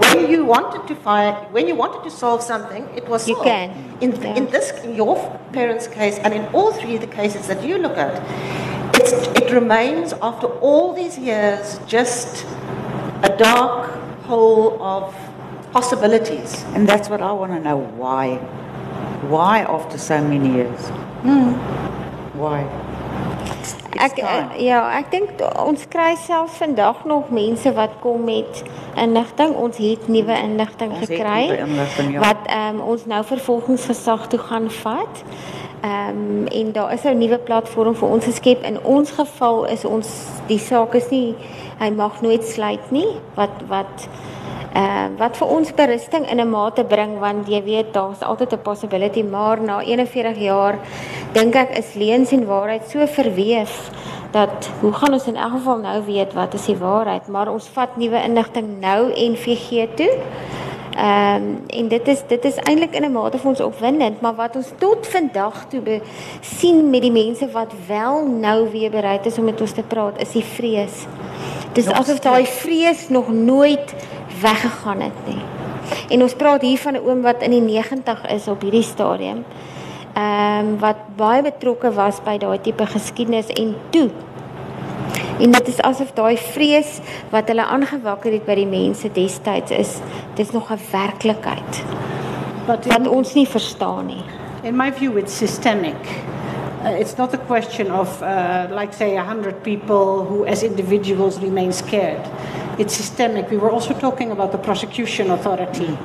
when 0.00 0.30
you 0.30 0.44
wanted 0.44 0.86
to 0.88 0.94
find, 0.94 1.36
when 1.52 1.66
you 1.68 1.74
wanted 1.74 2.02
to 2.04 2.10
solve 2.10 2.42
something, 2.42 2.88
it 2.96 3.08
was 3.08 3.28
You 3.28 3.34
solved. 3.34 3.48
can, 3.48 3.96
In, 4.00 4.12
yeah. 4.20 4.34
in 4.36 4.46
this, 4.50 4.70
in 4.84 4.94
your 4.94 5.16
parents' 5.52 5.86
case, 5.86 6.18
and 6.18 6.32
in 6.34 6.44
all 6.54 6.72
three 6.72 6.94
of 6.96 7.00
the 7.00 7.06
cases 7.06 7.46
that 7.48 7.62
you 7.64 7.78
look 7.78 7.96
at, 7.96 8.14
it's, 8.96 9.12
it 9.12 9.50
remains 9.52 10.12
after 10.22 10.46
all 10.46 10.92
these 10.94 11.18
years 11.18 11.78
just 11.86 12.44
a 13.22 13.34
dark 13.38 13.90
hole 14.24 14.82
of 14.82 15.14
possibilities. 15.72 16.64
And 16.74 16.88
that's 16.88 17.08
what 17.08 17.20
I 17.20 17.32
want 17.32 17.52
to 17.52 17.60
know. 17.60 17.76
Why? 17.76 18.36
Why 19.28 19.60
after 19.60 19.98
so 19.98 20.20
many 20.22 20.54
years? 20.54 20.80
Hmm. 21.24 21.52
Why? 22.38 22.62
Ek 23.96 24.18
ja, 24.60 24.80
ek 24.98 25.10
dink 25.10 25.40
ons 25.62 25.86
kry 25.88 26.14
selfs 26.20 26.58
vandag 26.60 27.04
nog 27.08 27.30
mense 27.34 27.72
wat 27.72 27.96
kom 28.00 28.24
met 28.24 28.62
inligting. 28.96 29.54
Ons 29.56 29.80
het 29.80 30.08
nuwe 30.08 30.36
inligting 30.42 30.92
gekry 31.00 31.46
nuwe 31.46 31.62
inligting, 31.66 32.12
ja. 32.16 32.24
wat 32.24 32.46
ehm 32.46 32.80
ons 32.80 33.06
nou 33.06 33.22
vervolgingsgesag 33.24 34.28
toe 34.32 34.40
gaan 34.48 34.70
vat. 34.82 35.22
Ehm 35.86 36.46
en 36.46 36.72
daar 36.72 36.92
is 36.92 37.04
'n 37.04 37.18
nuwe 37.18 37.38
platform 37.38 37.94
vir 37.94 38.08
ons 38.08 38.24
geskep. 38.24 38.62
In 38.62 38.78
ons 38.82 39.10
geval 39.10 39.66
is 39.66 39.84
ons 39.84 40.08
die 40.46 40.58
saak 40.58 40.94
is 40.94 41.08
nie 41.10 41.34
hy 41.78 41.90
mag 41.90 42.20
nooit 42.20 42.44
sluit 42.44 42.90
nie. 42.90 43.10
Wat 43.34 43.54
wat 43.68 44.08
uh, 44.76 45.08
wat 45.18 45.36
vir 45.36 45.48
ons 45.48 45.74
berusting 45.74 46.30
in 46.30 46.40
'n 46.40 46.50
mate 46.50 46.84
bring 46.84 47.18
want 47.18 47.48
jy 47.48 47.62
weet 47.62 47.92
daar's 47.92 48.20
altyd 48.20 48.52
'n 48.52 48.62
possibility 48.62 49.22
maar 49.22 49.60
na 49.60 49.80
41 49.80 50.38
jaar 50.38 50.78
dink 51.32 51.54
ek 51.54 51.70
is 51.78 51.94
leuns 51.94 52.32
en 52.32 52.46
waarheid 52.46 52.88
so 52.90 53.06
verweef 53.06 53.90
dat 54.30 54.70
hoe 54.80 54.92
gaan 54.92 55.12
ons 55.12 55.26
in 55.26 55.36
elk 55.36 55.52
geval 55.52 55.78
nou 55.78 56.04
weet 56.04 56.32
wat 56.32 56.54
is 56.54 56.66
die 56.66 56.76
waarheid 56.76 57.28
maar 57.28 57.48
ons 57.48 57.68
vat 57.68 57.96
nuwe 57.96 58.22
inligting 58.22 58.80
nou 58.80 59.12
NVG 59.14 59.86
toe. 59.94 60.12
Ehm 60.96 61.42
um, 61.42 61.62
en 61.66 61.88
dit 61.88 62.08
is 62.08 62.20
dit 62.26 62.44
is 62.44 62.56
eintlik 62.56 62.94
in 62.94 63.04
'n 63.04 63.12
mate 63.12 63.38
vir 63.38 63.48
ons 63.48 63.60
opwindend, 63.60 64.20
maar 64.20 64.34
wat 64.34 64.56
ons 64.56 64.70
tot 64.78 65.06
vandag 65.06 65.66
toe 65.68 66.00
sien 66.40 66.90
met 66.90 67.02
die 67.02 67.12
mense 67.12 67.50
wat 67.50 67.72
wel 67.86 68.26
nou 68.26 68.70
weer 68.70 68.90
bereid 68.90 69.26
is 69.26 69.38
om 69.38 69.44
met 69.44 69.60
ons 69.60 69.72
te 69.72 69.82
praat, 69.82 70.20
is 70.20 70.32
die 70.32 70.44
vrees. 70.44 71.06
Dis 71.72 71.86
asof 71.86 72.18
daai 72.18 72.46
vrees 72.46 73.08
nog 73.08 73.28
nooit 73.28 73.94
weggegaan 74.40 75.00
het 75.00 75.26
nie. 75.26 75.42
En 76.08 76.22
ons 76.22 76.34
praat 76.34 76.62
hier 76.62 76.78
van 76.78 76.92
'n 76.92 77.04
oom 77.06 77.22
wat 77.22 77.42
in 77.42 77.50
die 77.50 77.60
90 77.60 78.26
is 78.30 78.48
op 78.48 78.60
hierdie 78.60 78.82
stadium. 78.82 79.44
Ehm 80.14 80.58
um, 80.58 80.78
wat 80.78 80.96
baie 81.16 81.42
betrokke 81.42 81.92
was 81.92 82.22
by 82.24 82.38
daai 82.38 82.60
tipe 82.60 82.86
geskiedenis 82.86 83.46
en 83.46 83.76
toe 83.90 84.10
En 85.40 85.50
dit 85.50 85.68
is 85.68 85.80
asof 85.80 86.12
daai 86.16 86.36
vrees 86.36 87.00
wat 87.30 87.48
hulle 87.48 87.64
aangewakker 87.64 88.32
het 88.32 88.46
by 88.46 88.54
die 88.54 88.66
mense 88.66 89.08
destyds 89.12 89.70
is, 89.70 89.98
dis 90.34 90.50
nog 90.50 90.70
'n 90.72 90.80
werklikheid 90.92 91.84
But 92.66 92.86
wat 92.86 92.98
in, 92.98 93.08
ons 93.08 93.34
nie 93.34 93.48
verstaan 93.48 94.06
nie. 94.06 94.24
in 94.62 94.76
my 94.76 94.92
view, 94.92 95.16
it's 95.16 95.32
systemic. 95.32 95.96
Uh, 96.82 96.88
it's 97.00 97.16
not 97.16 97.34
a 97.34 97.38
question 97.38 97.90
of, 97.90 98.22
uh, 98.22 98.66
like, 98.70 98.92
say, 98.92 99.14
100 99.14 99.62
people 99.62 100.24
who, 100.24 100.44
as 100.44 100.62
individuals, 100.62 101.38
remain 101.38 101.72
scared. 101.72 102.20
It's 102.78 102.94
systemic. 102.94 103.50
We 103.50 103.56
were 103.56 103.70
also 103.70 103.94
talking 103.94 104.30
about 104.30 104.50
the 104.52 104.58
prosecution 104.58 105.30
authority. 105.30 105.96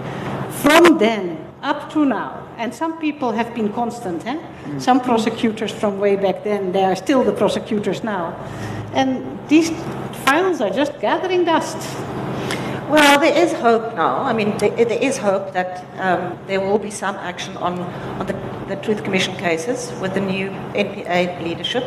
From 0.50 0.98
then 0.98 1.38
up 1.64 1.90
to 1.94 2.06
now, 2.06 2.48
and 2.62 2.72
some 2.76 3.00
people 3.00 3.32
have 3.32 3.56
been 3.56 3.74
constant, 3.74 4.24
eh? 4.28 4.38
Some 4.78 5.02
prosecutors 5.02 5.72
from 5.72 6.00
way 6.00 6.16
back 6.16 6.44
then, 6.44 6.72
they 6.72 6.84
are 6.84 6.96
still 6.96 7.24
the 7.24 7.32
prosecutors 7.32 8.04
now. 8.04 8.36
And 8.94 9.40
these 9.50 9.72
files 10.26 10.62
are 10.62 10.70
just 10.70 11.00
gathering 11.00 11.44
dust. 11.44 11.78
Well, 12.88 13.20
there 13.20 13.36
is 13.36 13.52
hope 13.54 13.96
now. 13.96 14.18
I 14.22 14.34
mean, 14.34 14.56
there, 14.60 14.86
there 14.86 15.02
is 15.02 15.18
hope 15.18 15.54
that 15.54 15.84
um, 15.98 16.38
there 16.46 16.62
will 16.62 16.78
be 16.78 16.92
some 16.92 17.16
action 17.16 17.58
on, 17.58 17.80
on 18.20 18.28
the, 18.28 18.38
the 18.68 18.76
Truth 18.76 19.04
Commission 19.04 19.36
cases 19.38 19.92
with 20.00 20.14
the 20.14 20.22
new 20.22 20.50
NPA 20.76 21.42
leadership. 21.44 21.84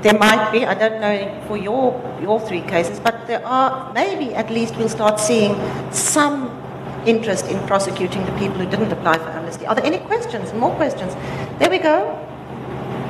There 0.00 0.16
might 0.16 0.50
be, 0.50 0.64
I 0.64 0.72
don't 0.72 0.98
know 0.98 1.44
for 1.46 1.58
your, 1.58 1.92
your 2.22 2.40
three 2.40 2.62
cases, 2.62 3.00
but 3.00 3.26
there 3.26 3.44
are, 3.44 3.92
maybe 3.92 4.34
at 4.34 4.50
least 4.50 4.76
we'll 4.76 4.88
start 4.88 5.20
seeing 5.20 5.60
some 5.92 6.65
interest 7.06 7.46
in 7.46 7.58
prosecuting 7.66 8.24
the 8.26 8.32
people 8.32 8.58
who 8.58 8.66
didn't 8.68 8.92
apply 8.92 9.18
for 9.18 9.28
amnesty. 9.30 9.66
Are 9.66 9.74
there 9.74 9.84
any 9.84 9.98
questions? 9.98 10.52
More 10.52 10.74
questions? 10.74 11.14
There 11.58 11.70
we 11.70 11.78
go. 11.78 12.14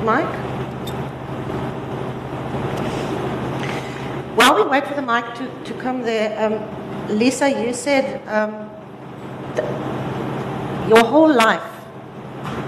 Mike? 0.03 0.25
While 4.37 4.55
we 4.55 4.63
wait 4.69 4.85
for 4.85 4.93
the 4.93 5.01
mic 5.01 5.25
to, 5.35 5.63
to 5.65 5.73
come 5.81 6.03
there, 6.03 6.29
um, 6.45 7.17
Liza, 7.17 7.49
you 7.49 7.73
said 7.73 8.21
um, 8.27 8.69
your 10.87 11.03
whole 11.03 11.33
life 11.33 11.63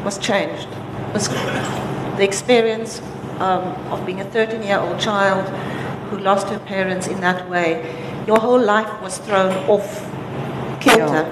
was 0.03 0.17
changed. 0.17 0.67
Was 1.13 1.27
the 1.27 2.23
experience 2.23 3.01
um, 3.39 3.63
of 3.91 4.05
being 4.05 4.19
a 4.19 4.25
13 4.25 4.63
year 4.63 4.79
old 4.79 4.99
child 4.99 5.47
who 6.09 6.17
lost 6.19 6.47
her 6.49 6.59
parents 6.59 7.07
in 7.07 7.21
that 7.21 7.49
way. 7.49 7.95
Your 8.27 8.39
whole 8.39 8.59
life 8.59 9.01
was 9.01 9.17
thrown 9.19 9.53
off 9.69 10.08
kilter. 10.79 11.25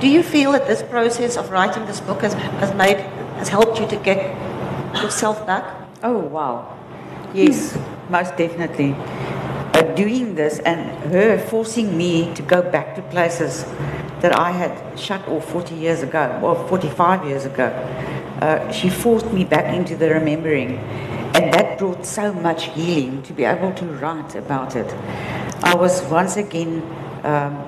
Do 0.00 0.08
you 0.08 0.22
feel 0.22 0.52
that 0.52 0.66
this 0.66 0.82
process 0.82 1.36
of 1.36 1.50
writing 1.50 1.86
this 1.86 2.00
book 2.00 2.22
has, 2.22 2.34
has 2.34 2.74
made 2.74 2.98
has 3.38 3.48
helped 3.48 3.80
you 3.80 3.86
to 3.88 3.96
get 3.96 4.18
yourself 5.02 5.46
back? 5.46 5.64
Oh, 6.02 6.18
wow. 6.18 6.76
Yes, 7.34 7.76
most 8.08 8.36
definitely. 8.36 8.94
Uh, 8.94 9.82
doing 9.94 10.34
this 10.34 10.58
and 10.60 10.80
her 11.12 11.38
forcing 11.38 11.96
me 11.96 12.34
to 12.34 12.42
go 12.42 12.62
back 12.62 12.96
to 12.96 13.02
places 13.02 13.64
that 14.20 14.36
I 14.36 14.50
had 14.50 14.98
shut 14.98 15.26
off 15.28 15.48
40 15.50 15.74
years 15.74 16.02
ago, 16.02 16.40
or 16.42 16.56
45 16.68 17.24
years 17.26 17.44
ago, 17.44 17.66
uh, 18.40 18.70
she 18.72 18.88
forced 18.88 19.32
me 19.32 19.44
back 19.44 19.74
into 19.74 19.96
the 19.96 20.10
remembering. 20.10 20.78
And 21.34 21.52
that 21.54 21.78
brought 21.78 22.04
so 22.04 22.32
much 22.32 22.64
healing 22.70 23.22
to 23.24 23.32
be 23.32 23.44
able 23.44 23.72
to 23.74 23.84
write 23.84 24.34
about 24.34 24.74
it. 24.74 24.92
I 25.62 25.74
was 25.74 26.02
once 26.10 26.36
again, 26.36 26.82
um, 27.24 27.64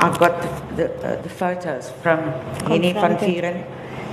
I 0.00 0.16
got 0.16 0.40
the, 0.76 0.84
the, 0.84 1.06
uh, 1.06 1.20
the 1.20 1.28
photos 1.28 1.90
from 2.02 2.20
Hennie 2.66 2.94
van. 2.94 3.18
Vuuren. 3.18 3.66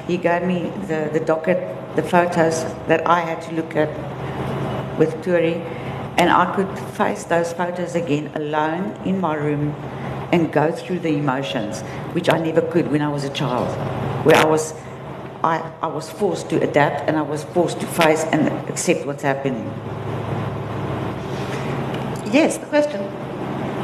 He 0.06 0.18
gave 0.18 0.44
me 0.44 0.70
the, 0.88 1.10
the 1.14 1.22
docket, 1.22 1.60
the 1.96 2.04
photos 2.04 2.66
that 2.88 3.08
I 3.08 3.22
had 3.22 3.42
to 3.44 3.54
look 3.54 3.74
at 3.74 3.90
with 5.00 5.14
Turi, 5.24 5.64
and 6.18 6.30
I 6.30 6.54
could 6.54 6.78
face 6.98 7.24
those 7.24 7.54
photos 7.54 7.96
again 7.96 8.32
alone 8.36 9.00
in 9.06 9.22
my 9.22 9.36
room 9.36 9.74
and 10.34 10.52
go 10.52 10.74
through 10.74 11.00
the 11.00 11.16
emotions, 11.16 11.82
which 12.14 12.30
I 12.30 12.38
never 12.38 12.62
could 12.62 12.92
when 12.92 13.02
I 13.02 13.08
was 13.08 13.24
a 13.24 13.30
child, 13.30 13.70
where 14.26 14.36
I 14.36 14.46
was, 14.46 14.74
I, 15.42 15.72
I 15.82 15.88
was 15.88 16.10
forced 16.10 16.50
to 16.50 16.62
adapt 16.62 17.08
and 17.08 17.16
I 17.16 17.22
was 17.22 17.46
forced 17.46 17.80
to 17.80 17.88
face 17.88 18.26
and 18.26 18.50
accept 18.70 19.06
what's 19.06 19.24
happening. 19.24 19.72
Yes, 22.34 22.58
the 22.58 22.66
question. 22.66 23.17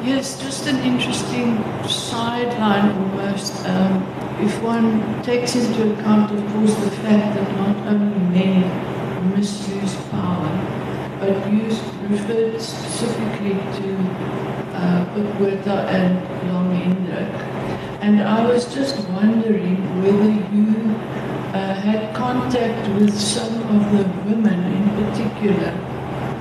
Yes, 0.04 0.38
just 0.38 0.68
an 0.68 0.80
interesting 0.84 1.64
sideline 1.88 2.92
almost. 2.92 3.66
Um, 3.66 4.04
if 4.42 4.62
one 4.62 5.24
takes 5.24 5.56
into 5.56 5.94
account, 5.94 6.30
of 6.30 6.46
course, 6.52 6.76
the 6.76 6.92
fact 6.92 7.36
that 7.36 7.56
not 7.56 7.78
only 7.88 8.20
men 8.30 9.34
misuse 9.34 9.96
power, 10.12 10.52
but 11.20 11.50
you 11.50 11.64
referred 12.10 12.62
specifically 12.62 13.54
to 13.80 13.96
uh, 14.76 15.06
Bukwerta 15.16 15.88
and 15.88 16.20
Long 16.52 16.76
Hendrik. 16.76 17.34
And 18.02 18.22
I 18.24 18.46
was 18.46 18.66
just 18.74 19.08
wondering 19.08 19.78
whether 20.04 20.32
you 20.54 20.96
uh, 21.56 21.76
had 21.76 22.14
contact 22.14 22.90
with 23.00 23.18
some 23.18 23.56
of 23.72 23.92
the 23.98 24.04
women 24.30 24.60
in 24.66 25.06
particular 25.06 25.72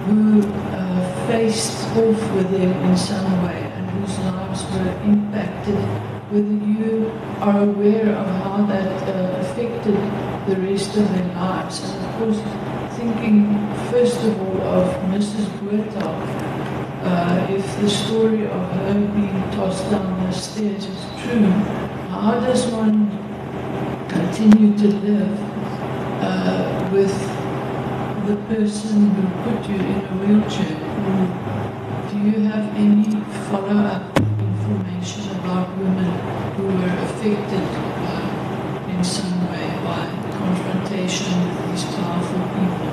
who 0.07 0.43
uh, 0.43 0.82
faced 1.27 1.87
off 1.97 2.21
with 2.35 2.51
them 2.51 2.73
in 2.85 2.97
some 2.97 3.45
way 3.45 3.61
and 3.75 3.91
whose 3.91 4.19
lives 4.21 4.65
were 4.73 4.93
impacted, 5.05 5.77
whether 6.31 6.59
you 6.67 7.11
are 7.41 7.63
aware 7.63 8.09
of 8.17 8.27
how 8.43 8.65
that 8.67 9.03
uh, 9.09 9.41
affected 9.41 9.95
the 10.47 10.57
rest 10.69 10.97
of 10.97 11.09
their 11.15 11.35
lives. 11.35 11.81
And 11.81 12.05
of 12.07 12.13
course, 12.19 12.41
thinking 12.97 13.57
first 13.91 14.23
of 14.25 14.41
all 14.41 14.61
of 14.63 14.95
Mrs. 15.11 15.47
Botha, 15.61 16.09
uh, 17.05 17.47
if 17.51 17.65
the 17.81 17.91
story 17.91 18.47
of 18.47 18.71
her 18.71 18.95
being 19.15 19.43
tossed 19.53 19.91
down 19.91 20.25
the 20.25 20.33
stairs 20.33 20.85
is 20.85 21.05
true, 21.23 21.51
how 22.11 22.41
does 22.41 22.67
one 22.67 23.11
continue 24.09 24.77
to 24.79 24.89
live 24.89 25.41
uh, 26.23 26.91
with 26.93 27.13
the 28.27 28.37
person 28.55 29.11
who 29.11 29.23
put 29.45 29.69
you 29.69 29.77
in 29.77 30.05
a 30.05 30.17
wheelchair? 30.21 30.92
Do 31.03 32.19
you 32.19 32.39
have 32.47 32.77
any 32.77 33.03
follow-up 33.51 34.17
information 34.21 35.31
about 35.41 35.77
women 35.77 36.13
who 36.55 36.67
were 36.67 36.95
affected 37.07 37.67
uh, 38.07 38.89
in 38.89 39.03
some 39.03 39.51
way 39.51 39.67
by 39.83 40.07
confrontation 40.31 41.35
with 41.43 41.71
these 41.71 41.85
powerful 41.97 42.43
people? 42.55 42.91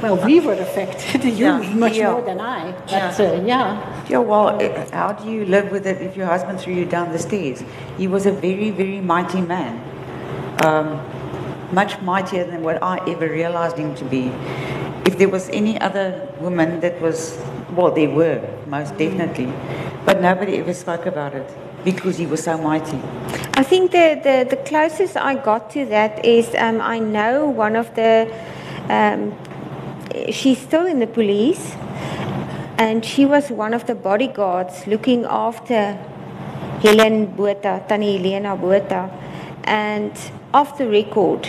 Well, 0.00 0.16
we 0.24 0.38
were 0.38 0.52
affected, 0.52 1.24
you 1.38 1.46
Yeah, 1.46 1.74
much 1.74 1.96
yeah. 1.96 2.12
more 2.12 2.22
than 2.22 2.40
I. 2.40 2.70
But 2.86 3.18
uh, 3.18 3.42
yeah. 3.44 4.06
Yeah, 4.08 4.18
well, 4.18 4.60
eh, 4.62 4.86
how 4.92 5.12
do 5.14 5.28
you 5.28 5.44
live 5.46 5.72
with 5.72 5.86
it 5.88 6.00
if 6.02 6.16
your 6.16 6.26
husband 6.26 6.60
threw 6.60 6.74
you 6.74 6.84
down 6.84 7.10
the 7.10 7.18
stairs? 7.18 7.64
He 7.98 8.06
was 8.06 8.26
a 8.26 8.32
very, 8.32 8.70
very 8.70 9.00
mighty 9.00 9.40
man. 9.40 9.82
Um, 10.64 11.00
much 11.74 12.00
mightier 12.02 12.44
than 12.44 12.62
what 12.62 12.80
I 12.80 12.98
ever 13.10 13.26
realized 13.28 13.76
him 13.76 13.96
to 13.96 14.04
be. 14.04 14.30
If 15.04 15.18
there 15.18 15.28
was 15.28 15.48
any 15.50 15.80
other 15.80 16.28
woman 16.40 16.80
that 16.80 17.00
was, 17.00 17.38
well, 17.72 17.90
there 17.90 18.10
were, 18.10 18.40
most 18.66 18.96
definitely. 18.96 19.52
But 20.04 20.20
nobody 20.20 20.58
ever 20.58 20.74
spoke 20.74 21.06
about 21.06 21.34
it 21.34 21.48
because 21.84 22.18
he 22.18 22.26
was 22.26 22.42
so 22.44 22.56
mighty. 22.58 22.98
I 23.54 23.62
think 23.62 23.90
the, 23.90 24.20
the, 24.22 24.56
the 24.56 24.62
closest 24.62 25.16
I 25.16 25.34
got 25.34 25.70
to 25.72 25.84
that 25.86 26.24
is 26.24 26.54
um, 26.56 26.80
I 26.80 26.98
know 26.98 27.48
one 27.48 27.76
of 27.76 27.94
the, 27.94 28.32
um, 28.88 29.36
she's 30.30 30.58
still 30.58 30.86
in 30.86 31.00
the 31.00 31.06
police, 31.06 31.74
and 32.78 33.04
she 33.04 33.26
was 33.26 33.50
one 33.50 33.74
of 33.74 33.86
the 33.86 33.94
bodyguards 33.94 34.86
looking 34.86 35.24
after 35.24 35.94
Helen 36.82 37.26
Botha, 37.26 37.84
Tannie 37.88 38.16
Helena 38.16 38.56
Botha. 38.56 39.10
And 39.64 40.12
off 40.52 40.78
the 40.78 40.88
record, 40.88 41.48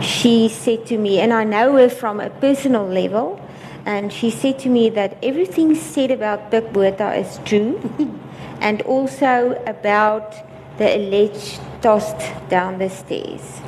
she 0.00 0.48
said 0.48 0.86
to 0.86 0.98
me, 0.98 1.20
and 1.20 1.32
I 1.32 1.44
know 1.44 1.76
her 1.76 1.88
from 1.88 2.20
a 2.20 2.30
personal 2.30 2.86
level, 2.86 3.40
and 3.86 4.12
she 4.12 4.30
said 4.30 4.58
to 4.60 4.68
me 4.68 4.90
that 4.90 5.16
everything 5.22 5.74
said 5.74 6.10
about 6.10 6.50
Pik 6.50 6.72
Botha 6.72 7.14
is 7.14 7.40
true, 7.44 7.80
and 8.60 8.82
also 8.82 9.62
about 9.66 10.34
the 10.78 10.96
alleged 10.96 11.60
tossed 11.82 12.32
down 12.48 12.78
the 12.78 12.88
stairs. 12.88 13.60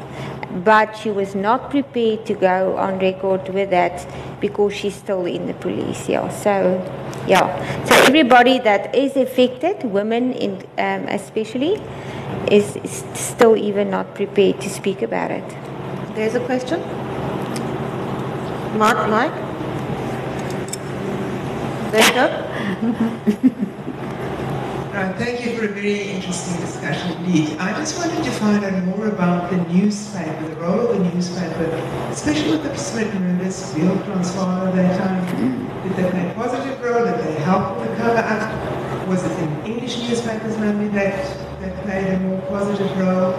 But 0.64 0.96
she 0.96 1.10
was 1.10 1.34
not 1.34 1.70
prepared 1.70 2.26
to 2.26 2.34
go 2.34 2.76
on 2.76 2.98
record 2.98 3.48
with 3.48 3.70
that 3.70 4.06
because 4.40 4.74
she's 4.74 4.94
still 4.94 5.24
in 5.24 5.46
the 5.46 5.54
police. 5.54 6.08
Yeah, 6.08 6.28
so 6.28 6.76
yeah, 7.26 7.84
so 7.84 7.94
everybody 7.94 8.58
that 8.58 8.94
is 8.94 9.16
affected, 9.16 9.84
women 9.84 10.32
in 10.32 10.56
um, 10.76 11.08
especially, 11.08 11.80
is, 12.50 12.76
is 12.76 13.04
still 13.14 13.56
even 13.56 13.90
not 13.90 14.14
prepared 14.14 14.60
to 14.60 14.68
speak 14.68 15.00
about 15.02 15.30
it. 15.30 15.71
There's 16.14 16.34
a 16.34 16.40
question. 16.40 16.80
Mark, 18.76 19.08
Mike? 19.08 19.32
There 21.90 22.06
you 22.06 22.12
go. 22.12 22.26
Right, 24.92 25.16
thank 25.16 25.42
you 25.42 25.56
for 25.56 25.64
a 25.64 25.68
very 25.68 26.02
interesting 26.10 26.60
discussion 26.60 27.12
indeed. 27.16 27.56
I 27.58 27.72
just 27.78 27.96
wanted 27.96 28.22
to 28.24 28.30
find 28.32 28.62
out 28.62 28.84
more 28.84 29.06
about 29.08 29.50
the 29.50 29.56
newspaper, 29.72 30.48
the 30.48 30.56
role 30.56 30.88
of 30.88 30.98
the 30.98 31.04
newspaper, 31.14 31.64
especially 32.10 32.50
with 32.50 32.64
the 32.64 32.76
Smitten 32.76 33.38
Rivers, 33.38 33.72
Real 33.74 33.96
Transvaal 34.04 34.66
at 34.66 34.74
that 34.74 34.98
time. 34.98 35.24
Did 35.82 35.96
they 35.96 36.10
play 36.10 36.30
a 36.30 36.34
positive 36.34 36.78
role? 36.82 37.06
Did 37.06 37.24
they 37.24 37.40
help 37.40 37.78
with 37.80 37.88
the 37.88 37.96
cover 37.96 38.18
up? 38.18 39.08
Was 39.08 39.24
it 39.24 39.38
in 39.38 39.64
English 39.64 39.96
newspapers 40.06 40.58
maybe 40.58 40.88
that, 40.88 41.24
that 41.60 41.84
played 41.84 42.08
a 42.08 42.20
more 42.20 42.42
positive 42.42 42.94
role? 42.98 43.32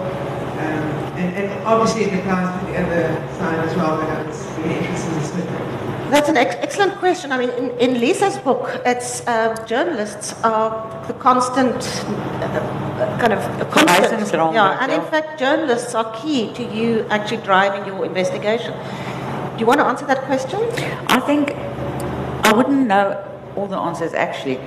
Um, 0.54 0.84
and, 1.18 1.36
and 1.36 1.66
obviously 1.66 2.04
it 2.04 2.14
applies 2.20 2.60
to 2.60 2.66
the 2.66 2.78
other 2.78 3.36
side 3.38 3.58
as 3.68 3.76
well, 3.76 3.96
but 3.96 4.08
I 4.08 4.22
was 4.26 4.46
really 4.58 4.76
interested 4.76 5.12
in 5.12 5.18
the 5.18 5.24
Smitten. 5.24 6.10
That's 6.10 6.28
an 6.28 6.36
ex- 6.36 6.54
excellent 6.60 6.96
question. 6.98 7.32
I 7.32 7.38
mean, 7.38 7.50
in, 7.50 7.70
in 7.78 8.00
Liza's 8.00 8.38
book, 8.38 8.80
it's 8.86 9.26
uh, 9.26 9.54
journalists 9.66 10.34
are 10.44 10.70
the 11.08 11.14
constant 11.14 11.74
uh, 11.74 13.18
kind 13.18 13.32
of 13.32 13.40
a 13.60 13.64
constant. 13.64 14.32
Yeah, 14.32 14.78
and 14.80 14.92
in 14.92 15.02
fact, 15.10 15.40
journalists 15.40 15.94
are 15.94 16.12
key 16.14 16.52
to 16.54 16.62
you 16.62 17.06
actually 17.10 17.42
driving 17.42 17.84
your 17.86 18.04
investigation. 18.04 18.72
Do 19.54 19.60
you 19.60 19.66
want 19.66 19.80
to 19.80 19.86
answer 19.86 20.06
that 20.06 20.22
question? 20.22 20.60
I 21.08 21.20
think 21.20 21.52
I 22.46 22.52
wouldn't 22.52 22.86
know 22.86 23.24
all 23.56 23.66
the 23.66 23.76
answers 23.78 24.14
actually. 24.14 24.60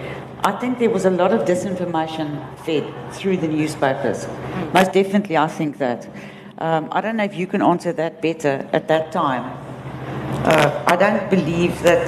I 0.43 0.51
think 0.51 0.79
there 0.79 0.89
was 0.89 1.05
a 1.05 1.09
lot 1.09 1.31
of 1.31 1.41
disinformation 1.47 2.57
fed 2.59 2.85
through 3.13 3.37
the 3.37 3.47
newspapers. 3.47 4.27
Most 4.73 4.93
definitely, 4.93 5.35
I 5.37 5.47
think 5.47 5.77
that. 5.79 6.07
Um, 6.59 6.89
I 6.91 7.01
don't 7.01 7.17
know 7.17 7.23
if 7.23 7.35
you 7.35 7.47
can 7.47 7.61
answer 7.61 7.91
that 7.93 8.21
better 8.21 8.67
at 8.71 8.87
that 8.87 9.11
time. 9.11 9.45
Uh, 10.45 10.83
I 10.87 10.95
don't 10.95 11.29
believe 11.29 11.81
that 11.83 12.07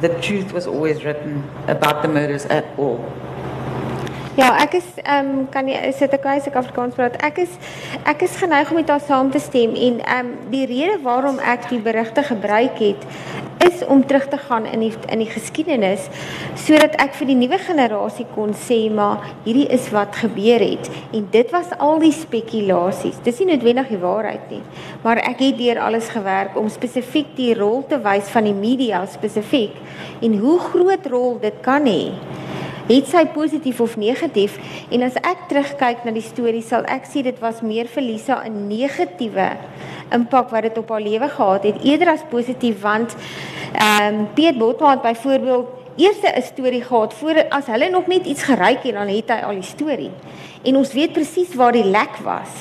the 0.00 0.08
truth 0.20 0.52
was 0.52 0.66
always 0.66 1.04
written 1.04 1.48
about 1.68 2.02
the 2.02 2.08
murders 2.08 2.44
at 2.46 2.78
all. 2.78 2.98
Ja, 4.34 4.48
ek 4.58 4.72
is 4.80 4.86
ehm 4.98 5.28
um, 5.30 5.42
kan 5.46 5.68
jy 5.70 5.78
sit 5.94 6.14
ek 6.16 6.24
as 6.26 6.48
ek 6.50 6.56
Afrikaans 6.58 6.96
praat. 6.98 7.14
Ek 7.22 7.36
is 7.44 7.52
ek 8.02 8.24
is 8.26 8.32
geneig 8.34 8.72
om 8.72 8.80
met 8.80 8.88
haar 8.90 9.02
saam 9.06 9.28
te 9.30 9.38
stem 9.38 9.76
en 9.78 10.00
ehm 10.02 10.26
um, 10.26 10.32
die 10.50 10.64
rede 10.66 10.96
waarom 11.04 11.38
ek 11.38 11.68
die 11.70 11.78
berigte 11.78 12.24
gebruik 12.26 12.80
het 12.82 13.04
is 13.62 13.84
om 13.86 14.02
terug 14.02 14.26
te 14.32 14.40
gaan 14.48 14.66
in 14.66 14.82
die 14.82 14.90
in 15.14 15.22
die 15.22 15.30
geskiedenis 15.30 16.08
sodat 16.58 16.98
ek 16.98 17.14
vir 17.20 17.30
die 17.30 17.38
nuwe 17.44 17.60
generasie 17.62 18.26
kon 18.34 18.56
sê 18.58 18.80
maar 18.90 19.22
hierdie 19.44 19.68
is 19.76 19.86
wat 19.94 20.18
gebeur 20.24 20.66
het 20.66 20.90
en 21.14 21.30
dit 21.30 21.54
was 21.54 21.70
al 21.78 22.02
die 22.02 22.12
spekulasies. 22.12 23.22
Dis 23.22 23.38
nie 23.38 23.52
noodwendig 23.52 23.94
die 23.94 24.02
waarheid 24.02 24.50
nie, 24.50 24.64
maar 25.06 25.22
ek 25.22 25.46
het 25.46 25.62
deur 25.62 25.84
alles 25.86 26.10
gewerk 26.10 26.58
om 26.58 26.66
spesifiek 26.74 27.36
die 27.38 27.52
rol 27.54 27.84
te 27.86 28.02
wys 28.02 28.34
van 28.34 28.50
die 28.50 28.58
media 28.66 29.06
spesifiek 29.06 29.78
en 30.26 30.40
hoe 30.42 30.58
groot 30.72 31.06
rol 31.14 31.38
dit 31.38 31.62
kan 31.62 31.86
hê 31.86 32.10
het 32.88 33.08
sy 33.08 33.24
positief 33.32 33.80
of 33.80 33.96
negatief 33.96 34.58
en 34.92 35.06
as 35.06 35.16
ek 35.22 35.46
terugkyk 35.48 36.04
na 36.04 36.12
die 36.12 36.24
storie 36.24 36.62
sal 36.64 36.84
ek 36.92 37.08
sê 37.08 37.22
dit 37.24 37.38
was 37.40 37.62
meer 37.64 37.88
vir 37.88 38.04
Lisa 38.04 38.42
'n 38.44 38.68
negatiewe 38.68 39.48
impak 40.12 40.50
wat 40.50 40.62
dit 40.62 40.78
op 40.78 40.90
haar 40.90 41.00
lewe 41.00 41.28
gehad 41.28 41.64
het 41.64 41.84
eerder 41.84 42.08
as 42.12 42.28
positief 42.30 42.82
want 42.82 43.16
ehm 43.72 44.14
um, 44.14 44.28
Piet 44.34 44.58
Botma 44.58 44.90
het 44.90 45.02
byvoorbeeld 45.02 45.66
eerste 45.96 46.28
'n 46.28 46.42
storie 46.42 46.82
gehad 46.82 47.14
voor 47.14 47.44
as 47.50 47.66
hulle 47.66 47.90
nog 47.90 48.06
net 48.06 48.26
iets 48.26 48.42
geryk 48.42 48.82
het 48.82 48.94
dan 48.94 49.08
het 49.08 49.28
hy 49.28 49.40
al 49.40 49.54
die 49.54 49.62
storie 49.62 50.10
en 50.64 50.76
ons 50.76 50.92
weet 50.92 51.12
presies 51.12 51.54
waar 51.54 51.72
die 51.72 51.88
lek 51.88 52.16
was 52.22 52.52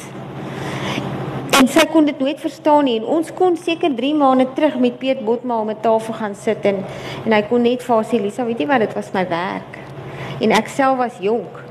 En 1.63 1.67
sy 1.69 1.85
kon 1.85 2.03
dit 2.05 2.19
nooit 2.19 2.39
verstaan 2.39 2.83
nie 2.83 2.97
en 2.99 3.05
ons 3.05 3.29
kon 3.37 3.55
seker 3.55 3.93
3 3.95 4.15
maande 4.17 4.47
terug 4.55 4.79
met 4.83 4.97
Piet 4.99 5.21
Botma 5.23 5.59
om 5.61 5.69
'n 5.69 5.79
tafel 5.81 6.13
gaan 6.13 6.35
sit 6.35 6.65
en 6.65 6.83
en 7.25 7.31
hy 7.31 7.41
kon 7.41 7.61
net 7.61 7.83
vir 7.83 7.95
haar 7.95 8.05
sê 8.05 8.19
Lisa, 8.21 8.45
weet 8.45 8.59
jy 8.59 8.67
wat, 8.67 8.79
dit 8.79 8.93
was 8.93 9.13
my 9.13 9.27
werk. 9.29 9.82
En 10.39 10.51
ek 10.51 10.67
self 10.67 10.97
was 10.97 11.17
jonk. 11.19 11.61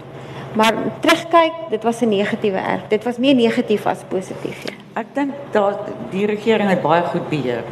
Maar 0.55 0.75
terugkyk, 1.01 1.53
dit 1.71 1.83
was 1.83 2.01
'n 2.01 2.09
negatiewe 2.09 2.59
erf. 2.59 2.81
Dit 2.89 3.05
was 3.05 3.19
meer 3.19 3.35
negatief 3.35 3.87
as 3.87 3.99
positief. 4.09 4.63
Ja. 4.63 5.01
Ek 5.01 5.07
dink 5.13 5.33
daar 5.51 5.75
die 6.11 6.27
regering 6.27 6.69
het 6.69 6.83
baie 6.83 7.03
goed 7.03 7.29
beheer. 7.29 7.65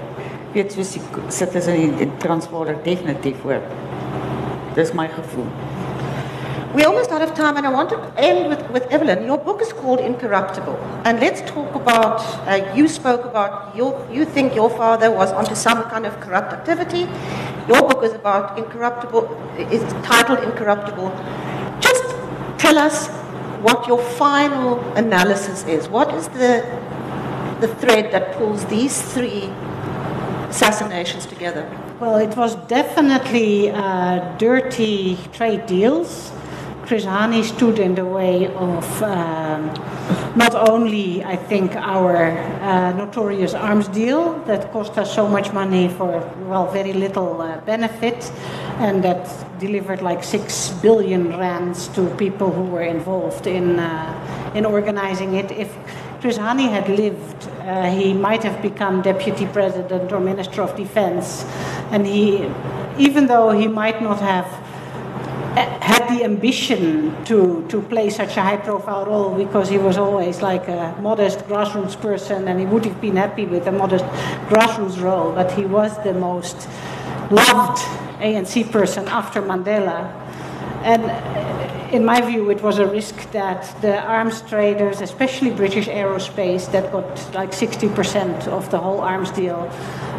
Weet 0.52 0.72
soos 0.72 0.92
die 0.92 1.02
citizens 1.28 1.78
in, 1.78 1.98
in 1.98 2.12
Transvaal 2.16 2.66
definitief 2.82 3.42
hoor. 3.42 3.60
Dis 4.74 4.92
my 4.92 5.08
gevoel. 5.08 5.46
We're 6.72 6.86
almost 6.86 7.10
out 7.10 7.20
of 7.20 7.34
time, 7.34 7.56
and 7.56 7.66
I 7.66 7.70
want 7.70 7.90
to 7.90 7.98
end 8.16 8.48
with, 8.48 8.62
with 8.70 8.86
Evelyn. 8.92 9.24
Your 9.26 9.38
book 9.38 9.60
is 9.60 9.72
called 9.72 9.98
Incorruptible, 9.98 10.78
and 11.04 11.18
let's 11.18 11.40
talk 11.42 11.74
about. 11.74 12.22
Uh, 12.46 12.62
you 12.76 12.86
spoke 12.86 13.24
about 13.24 13.74
your, 13.74 14.06
you 14.12 14.24
think 14.24 14.54
your 14.54 14.70
father 14.70 15.10
was 15.10 15.32
onto 15.32 15.56
some 15.56 15.82
kind 15.90 16.06
of 16.06 16.20
corrupt 16.20 16.52
activity. 16.52 17.08
Your 17.70 17.82
book 17.82 18.02
is 18.02 18.12
about 18.14 18.58
incorruptible, 18.58 19.30
is 19.70 19.80
titled 20.02 20.40
Incorruptible. 20.40 21.08
Just 21.78 22.02
tell 22.58 22.76
us 22.76 23.06
what 23.62 23.86
your 23.86 24.02
final 24.02 24.80
analysis 24.96 25.64
is. 25.66 25.88
What 25.88 26.12
is 26.12 26.26
the, 26.30 26.66
the 27.60 27.68
thread 27.76 28.10
that 28.10 28.32
pulls 28.36 28.64
these 28.64 29.00
three 29.12 29.44
assassinations 30.48 31.26
together? 31.26 31.64
Well, 32.00 32.16
it 32.16 32.36
was 32.36 32.56
definitely 32.66 33.70
uh, 33.70 34.36
dirty 34.36 35.16
trade 35.32 35.66
deals. 35.66 36.32
Chris 36.90 37.04
Hani 37.04 37.44
stood 37.44 37.78
in 37.78 37.94
the 37.94 38.04
way 38.04 38.48
of 38.48 39.02
um, 39.04 39.66
not 40.34 40.56
only, 40.56 41.22
I 41.22 41.36
think, 41.36 41.76
our 41.76 42.32
uh, 42.36 42.90
notorious 42.96 43.54
arms 43.54 43.86
deal 43.86 44.34
that 44.46 44.72
cost 44.72 44.98
us 44.98 45.14
so 45.14 45.28
much 45.28 45.52
money 45.52 45.86
for, 45.86 46.18
well, 46.48 46.66
very 46.72 46.92
little 46.92 47.42
uh, 47.42 47.60
benefit, 47.60 48.32
and 48.80 49.04
that 49.04 49.28
delivered 49.60 50.02
like 50.02 50.24
six 50.24 50.70
billion 50.82 51.28
rands 51.38 51.86
to 51.94 52.12
people 52.16 52.50
who 52.50 52.64
were 52.64 52.82
involved 52.82 53.46
in, 53.46 53.78
uh, 53.78 54.52
in 54.56 54.64
organizing 54.64 55.34
it. 55.34 55.52
If 55.52 55.72
Chris 56.20 56.38
Hani 56.38 56.68
had 56.68 56.88
lived, 56.88 57.48
uh, 57.60 57.88
he 57.88 58.12
might 58.12 58.42
have 58.42 58.60
become 58.62 59.00
deputy 59.00 59.46
president 59.46 60.10
or 60.10 60.18
minister 60.18 60.60
of 60.60 60.74
defense, 60.74 61.44
and 61.92 62.04
he, 62.04 62.50
even 62.98 63.28
though 63.28 63.52
he 63.52 63.68
might 63.68 64.02
not 64.02 64.18
have 64.18 64.48
had 65.56 66.08
the 66.08 66.24
ambition 66.24 67.24
to, 67.24 67.66
to 67.68 67.82
play 67.82 68.10
such 68.10 68.36
a 68.36 68.42
high 68.42 68.56
profile 68.56 69.06
role 69.06 69.34
because 69.34 69.68
he 69.68 69.78
was 69.78 69.98
always 69.98 70.42
like 70.42 70.68
a 70.68 70.96
modest 71.00 71.40
grassroots 71.40 72.00
person 72.00 72.46
and 72.48 72.60
he 72.60 72.66
would 72.66 72.84
have 72.84 73.00
been 73.00 73.16
happy 73.16 73.46
with 73.46 73.66
a 73.66 73.72
modest 73.72 74.04
grassroots 74.48 75.00
role, 75.00 75.32
but 75.32 75.50
he 75.52 75.64
was 75.64 75.96
the 76.04 76.14
most 76.14 76.68
loved 77.30 77.78
ANC 78.20 78.70
person 78.70 79.06
after 79.08 79.42
Mandela. 79.42 80.12
And 80.82 81.04
in 81.92 82.04
my 82.04 82.20
view, 82.20 82.50
it 82.50 82.62
was 82.62 82.78
a 82.78 82.86
risk 82.86 83.30
that 83.32 83.80
the 83.82 84.00
arms 84.02 84.42
traders, 84.42 85.00
especially 85.00 85.50
British 85.50 85.88
Aerospace, 85.88 86.70
that 86.72 86.92
got 86.92 87.34
like 87.34 87.50
60% 87.50 88.46
of 88.48 88.70
the 88.70 88.78
whole 88.78 89.00
arms 89.00 89.30
deal, 89.32 89.68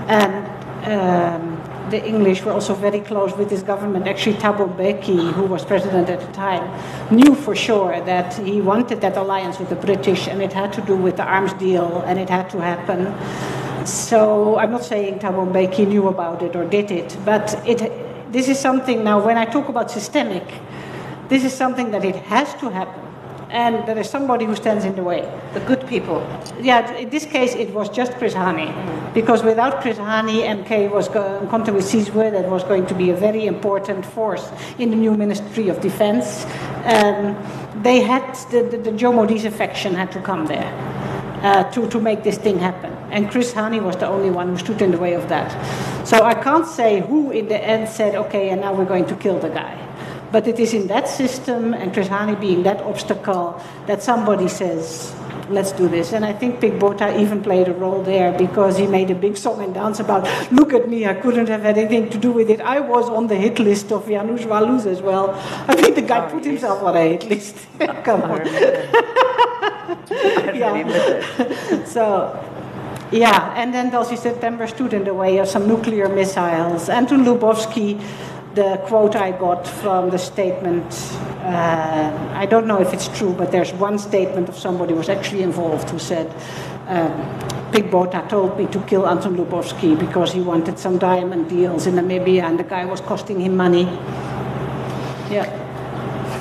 and 0.07 0.45
um, 0.85 1.50
the 1.91 2.03
English 2.03 2.43
were 2.43 2.53
also 2.53 2.73
very 2.73 3.01
close 3.01 3.35
with 3.35 3.49
his 3.51 3.61
government. 3.61 4.07
Actually, 4.07 4.37
Thabo 4.37 4.73
Mbeki, 4.75 5.33
who 5.33 5.43
was 5.43 5.63
president 5.65 6.09
at 6.09 6.21
the 6.21 6.31
time, 6.31 6.63
knew 7.11 7.35
for 7.35 7.55
sure 7.55 7.99
that 8.01 8.33
he 8.35 8.61
wanted 8.61 9.01
that 9.01 9.17
alliance 9.17 9.59
with 9.59 9.69
the 9.69 9.75
British, 9.75 10.27
and 10.27 10.41
it 10.41 10.53
had 10.53 10.71
to 10.73 10.81
do 10.81 10.95
with 10.95 11.17
the 11.17 11.23
arms 11.23 11.53
deal, 11.53 12.01
and 12.07 12.17
it 12.17 12.29
had 12.29 12.49
to 12.49 12.61
happen. 12.61 13.13
So 13.85 14.57
I'm 14.57 14.71
not 14.71 14.85
saying 14.85 15.19
Thabo 15.19 15.45
Mbeki 15.51 15.87
knew 15.87 16.07
about 16.07 16.41
it 16.41 16.55
or 16.55 16.65
did 16.65 16.91
it, 16.91 17.17
but 17.25 17.61
it, 17.67 17.79
this 18.31 18.47
is 18.47 18.57
something 18.57 19.03
now, 19.03 19.23
when 19.23 19.37
I 19.37 19.45
talk 19.45 19.67
about 19.69 19.91
systemic, 19.91 20.47
this 21.27 21.43
is 21.43 21.53
something 21.53 21.91
that 21.91 22.05
it 22.05 22.15
has 22.15 22.53
to 22.55 22.69
happen 22.69 23.10
and 23.51 23.85
there 23.85 23.97
is 23.97 24.09
somebody 24.09 24.45
who 24.45 24.55
stands 24.55 24.85
in 24.85 24.95
the 24.95 25.03
way. 25.03 25.21
The 25.53 25.59
good 25.61 25.85
people. 25.87 26.25
Yeah, 26.61 26.95
in 26.95 27.09
this 27.09 27.25
case, 27.25 27.53
it 27.53 27.73
was 27.73 27.89
just 27.89 28.13
Chris 28.13 28.33
Hani, 28.33 28.71
because 29.13 29.43
without 29.43 29.81
Chris 29.81 29.97
Hani, 29.97 30.43
MK 30.43 30.89
was 30.89 31.09
going 31.09 31.49
with 31.73 31.85
Sizwe, 31.85 32.31
that 32.31 32.49
was 32.49 32.63
going 32.63 32.85
to 32.87 32.95
be 32.95 33.09
a 33.09 33.15
very 33.15 33.45
important 33.45 34.05
force 34.05 34.49
in 34.79 34.89
the 34.89 34.95
new 34.95 35.15
Ministry 35.15 35.67
of 35.67 35.81
Defense. 35.81 36.45
Um, 36.85 37.35
they 37.83 37.99
had 37.99 38.35
the, 38.51 38.63
the, 38.63 38.77
the 38.77 38.91
Joe 38.93 39.11
Modise 39.11 39.45
affection 39.45 39.95
had 39.95 40.11
to 40.13 40.21
come 40.21 40.45
there. 40.45 40.71
Uh, 41.41 41.63
to, 41.71 41.89
to 41.89 41.99
make 41.99 42.21
this 42.23 42.37
thing 42.37 42.59
happen. 42.59 42.93
And 43.09 43.31
Chris 43.31 43.51
Hani 43.51 43.81
was 43.81 43.97
the 43.97 44.05
only 44.05 44.29
one 44.29 44.49
who 44.49 44.57
stood 44.59 44.79
in 44.79 44.91
the 44.91 44.99
way 44.99 45.13
of 45.15 45.27
that. 45.29 45.49
So 46.07 46.23
I 46.23 46.35
can't 46.35 46.67
say 46.67 47.01
who 47.01 47.31
in 47.31 47.47
the 47.47 47.57
end 47.57 47.89
said, 47.89 48.13
okay, 48.13 48.51
and 48.51 48.61
now 48.61 48.75
we're 48.75 48.85
going 48.85 49.07
to 49.07 49.15
kill 49.15 49.39
the 49.39 49.49
guy. 49.49 49.73
But 50.31 50.47
it 50.47 50.59
is 50.59 50.73
in 50.73 50.87
that 50.87 51.07
system, 51.07 51.73
and 51.73 51.93
Chris 51.93 52.07
Hani 52.07 52.39
being 52.39 52.63
that 52.63 52.81
obstacle, 52.81 53.61
that 53.87 54.01
somebody 54.01 54.47
says, 54.47 55.13
let's 55.51 55.71
do 55.73 55.87
this. 55.87 56.13
And 56.13 56.25
I 56.25 56.33
think 56.33 56.59
Pik 56.59 56.79
Botha 56.79 57.19
even 57.19 57.43
played 57.43 57.67
a 57.67 57.73
role 57.73 58.01
there 58.01 58.31
because 58.37 58.77
he 58.77 58.87
made 58.87 59.11
a 59.11 59.15
big 59.15 59.37
song 59.37 59.61
and 59.61 59.73
dance 59.73 59.99
about, 59.99 60.27
look 60.51 60.73
at 60.73 60.89
me, 60.89 61.05
I 61.05 61.13
couldn't 61.13 61.47
have 61.47 61.61
had 61.61 61.77
anything 61.77 62.09
to 62.09 62.17
do 62.17 62.31
with 62.31 62.49
it. 62.49 62.61
I 62.61 62.79
was 62.79 63.09
on 63.09 63.27
the 63.27 63.35
hit 63.35 63.59
list 63.59 63.91
of 63.91 64.07
Janusz 64.07 64.45
Walus 64.45 64.85
as 64.85 65.01
well. 65.01 65.31
I 65.67 65.75
think 65.75 65.95
the 65.95 66.01
guy 66.01 66.25
oh, 66.25 66.31
put 66.31 66.45
himself 66.45 66.81
on 66.83 66.95
a 66.95 67.09
hit 67.09 67.29
list. 67.29 67.55
Come 68.03 68.21
on. 68.23 68.45
yeah. 70.55 71.85
so, 71.85 72.37
yeah, 73.11 73.53
and 73.57 73.73
then 73.73 73.89
Dulcie 73.91 74.15
September 74.15 74.67
stood 74.67 74.93
in 74.93 75.03
the 75.03 75.13
way 75.13 75.37
of 75.39 75.47
some 75.47 75.67
nuclear 75.67 76.07
missiles. 76.07 76.87
Anton 76.87 77.25
Lubowski 77.25 77.99
the 78.55 78.77
quote 78.85 79.15
I 79.15 79.31
got 79.31 79.65
from 79.65 80.09
the 80.09 80.17
statement, 80.17 80.85
uh, 81.43 82.31
I 82.33 82.45
don't 82.45 82.67
know 82.67 82.81
if 82.81 82.93
it's 82.93 83.07
true, 83.17 83.33
but 83.33 83.51
there's 83.51 83.71
one 83.73 83.97
statement 83.97 84.49
of 84.49 84.57
somebody 84.57 84.91
who 84.91 84.97
was 84.97 85.09
actually 85.09 85.43
involved 85.43 85.89
who 85.89 85.99
said, 85.99 86.27
um, 86.87 87.11
Pik 87.71 87.89
Botha 87.89 88.25
told 88.27 88.57
me 88.57 88.67
to 88.67 88.81
kill 88.81 89.07
Anton 89.07 89.37
Lubowski 89.37 89.97
because 89.97 90.33
he 90.33 90.41
wanted 90.41 90.77
some 90.77 90.97
diamond 90.97 91.49
deals 91.49 91.87
in 91.87 91.95
Namibia 91.95 92.43
and 92.43 92.59
the 92.59 92.63
guy 92.63 92.83
was 92.83 92.99
costing 92.99 93.39
him 93.39 93.55
money. 93.55 93.83
Yeah. 95.31 95.57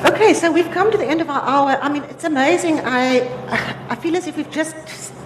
Okay, 0.04 0.34
so 0.34 0.50
we've 0.50 0.70
come 0.72 0.90
to 0.90 0.96
the 0.96 1.04
end 1.04 1.20
of 1.20 1.30
our 1.30 1.42
hour. 1.42 1.78
I 1.80 1.88
mean, 1.88 2.02
it's 2.04 2.24
amazing. 2.24 2.80
I, 2.80 3.20
I 3.88 3.94
feel 3.94 4.16
as 4.16 4.26
if 4.26 4.36
we've 4.36 4.50
just 4.50 4.74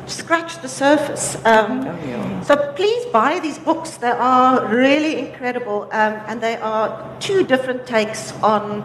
scratched 0.07 0.63
the 0.63 0.69
surface. 0.69 1.37
Um, 1.45 1.87
oh, 1.87 1.99
yeah. 2.07 2.41
So 2.43 2.57
please 2.75 3.07
buy 3.07 3.41
these 3.41 3.59
books. 3.59 3.97
They 3.97 4.11
are 4.11 4.67
really 4.67 5.19
incredible, 5.19 5.89
um, 5.93 6.15
and 6.29 6.41
they 6.41 6.57
are 6.57 6.89
two 7.21 7.45
different 7.45 7.87
takes 7.87 8.33
on 8.43 8.85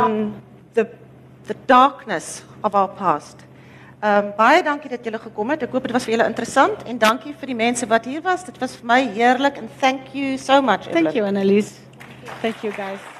on 0.00 0.40
the 0.74 0.88
the 1.46 1.54
darkness 1.66 2.42
of 2.62 2.74
our 2.74 2.88
past. 2.88 3.46
Um, 4.02 4.32
baie 4.36 4.62
dankie 4.62 4.90
dat 4.92 5.04
julle 5.04 5.18
gekom 5.18 5.50
het. 5.50 5.62
Ek 5.64 5.72
hoop 5.72 5.88
dit 5.88 5.96
was 5.96 6.04
vir 6.04 6.18
julle 6.18 6.28
interessant 6.28 6.84
en 6.84 6.98
dankie 7.00 7.32
vir 7.32 7.54
die 7.54 7.58
mense 7.58 7.88
wat 7.88 8.04
hier 8.04 8.22
was. 8.22 8.44
Dit 8.44 8.60
was 8.60 8.76
vir 8.76 8.92
my 8.92 9.00
heerlik 9.16 9.58
and 9.58 9.72
thank 9.80 10.14
you 10.14 10.36
so 10.38 10.60
much. 10.60 10.86
Thank 10.92 11.16
you 11.16 11.24
Anneliese. 11.24 11.80
Thank 12.42 12.62
you 12.62 12.72
guys. 12.76 13.15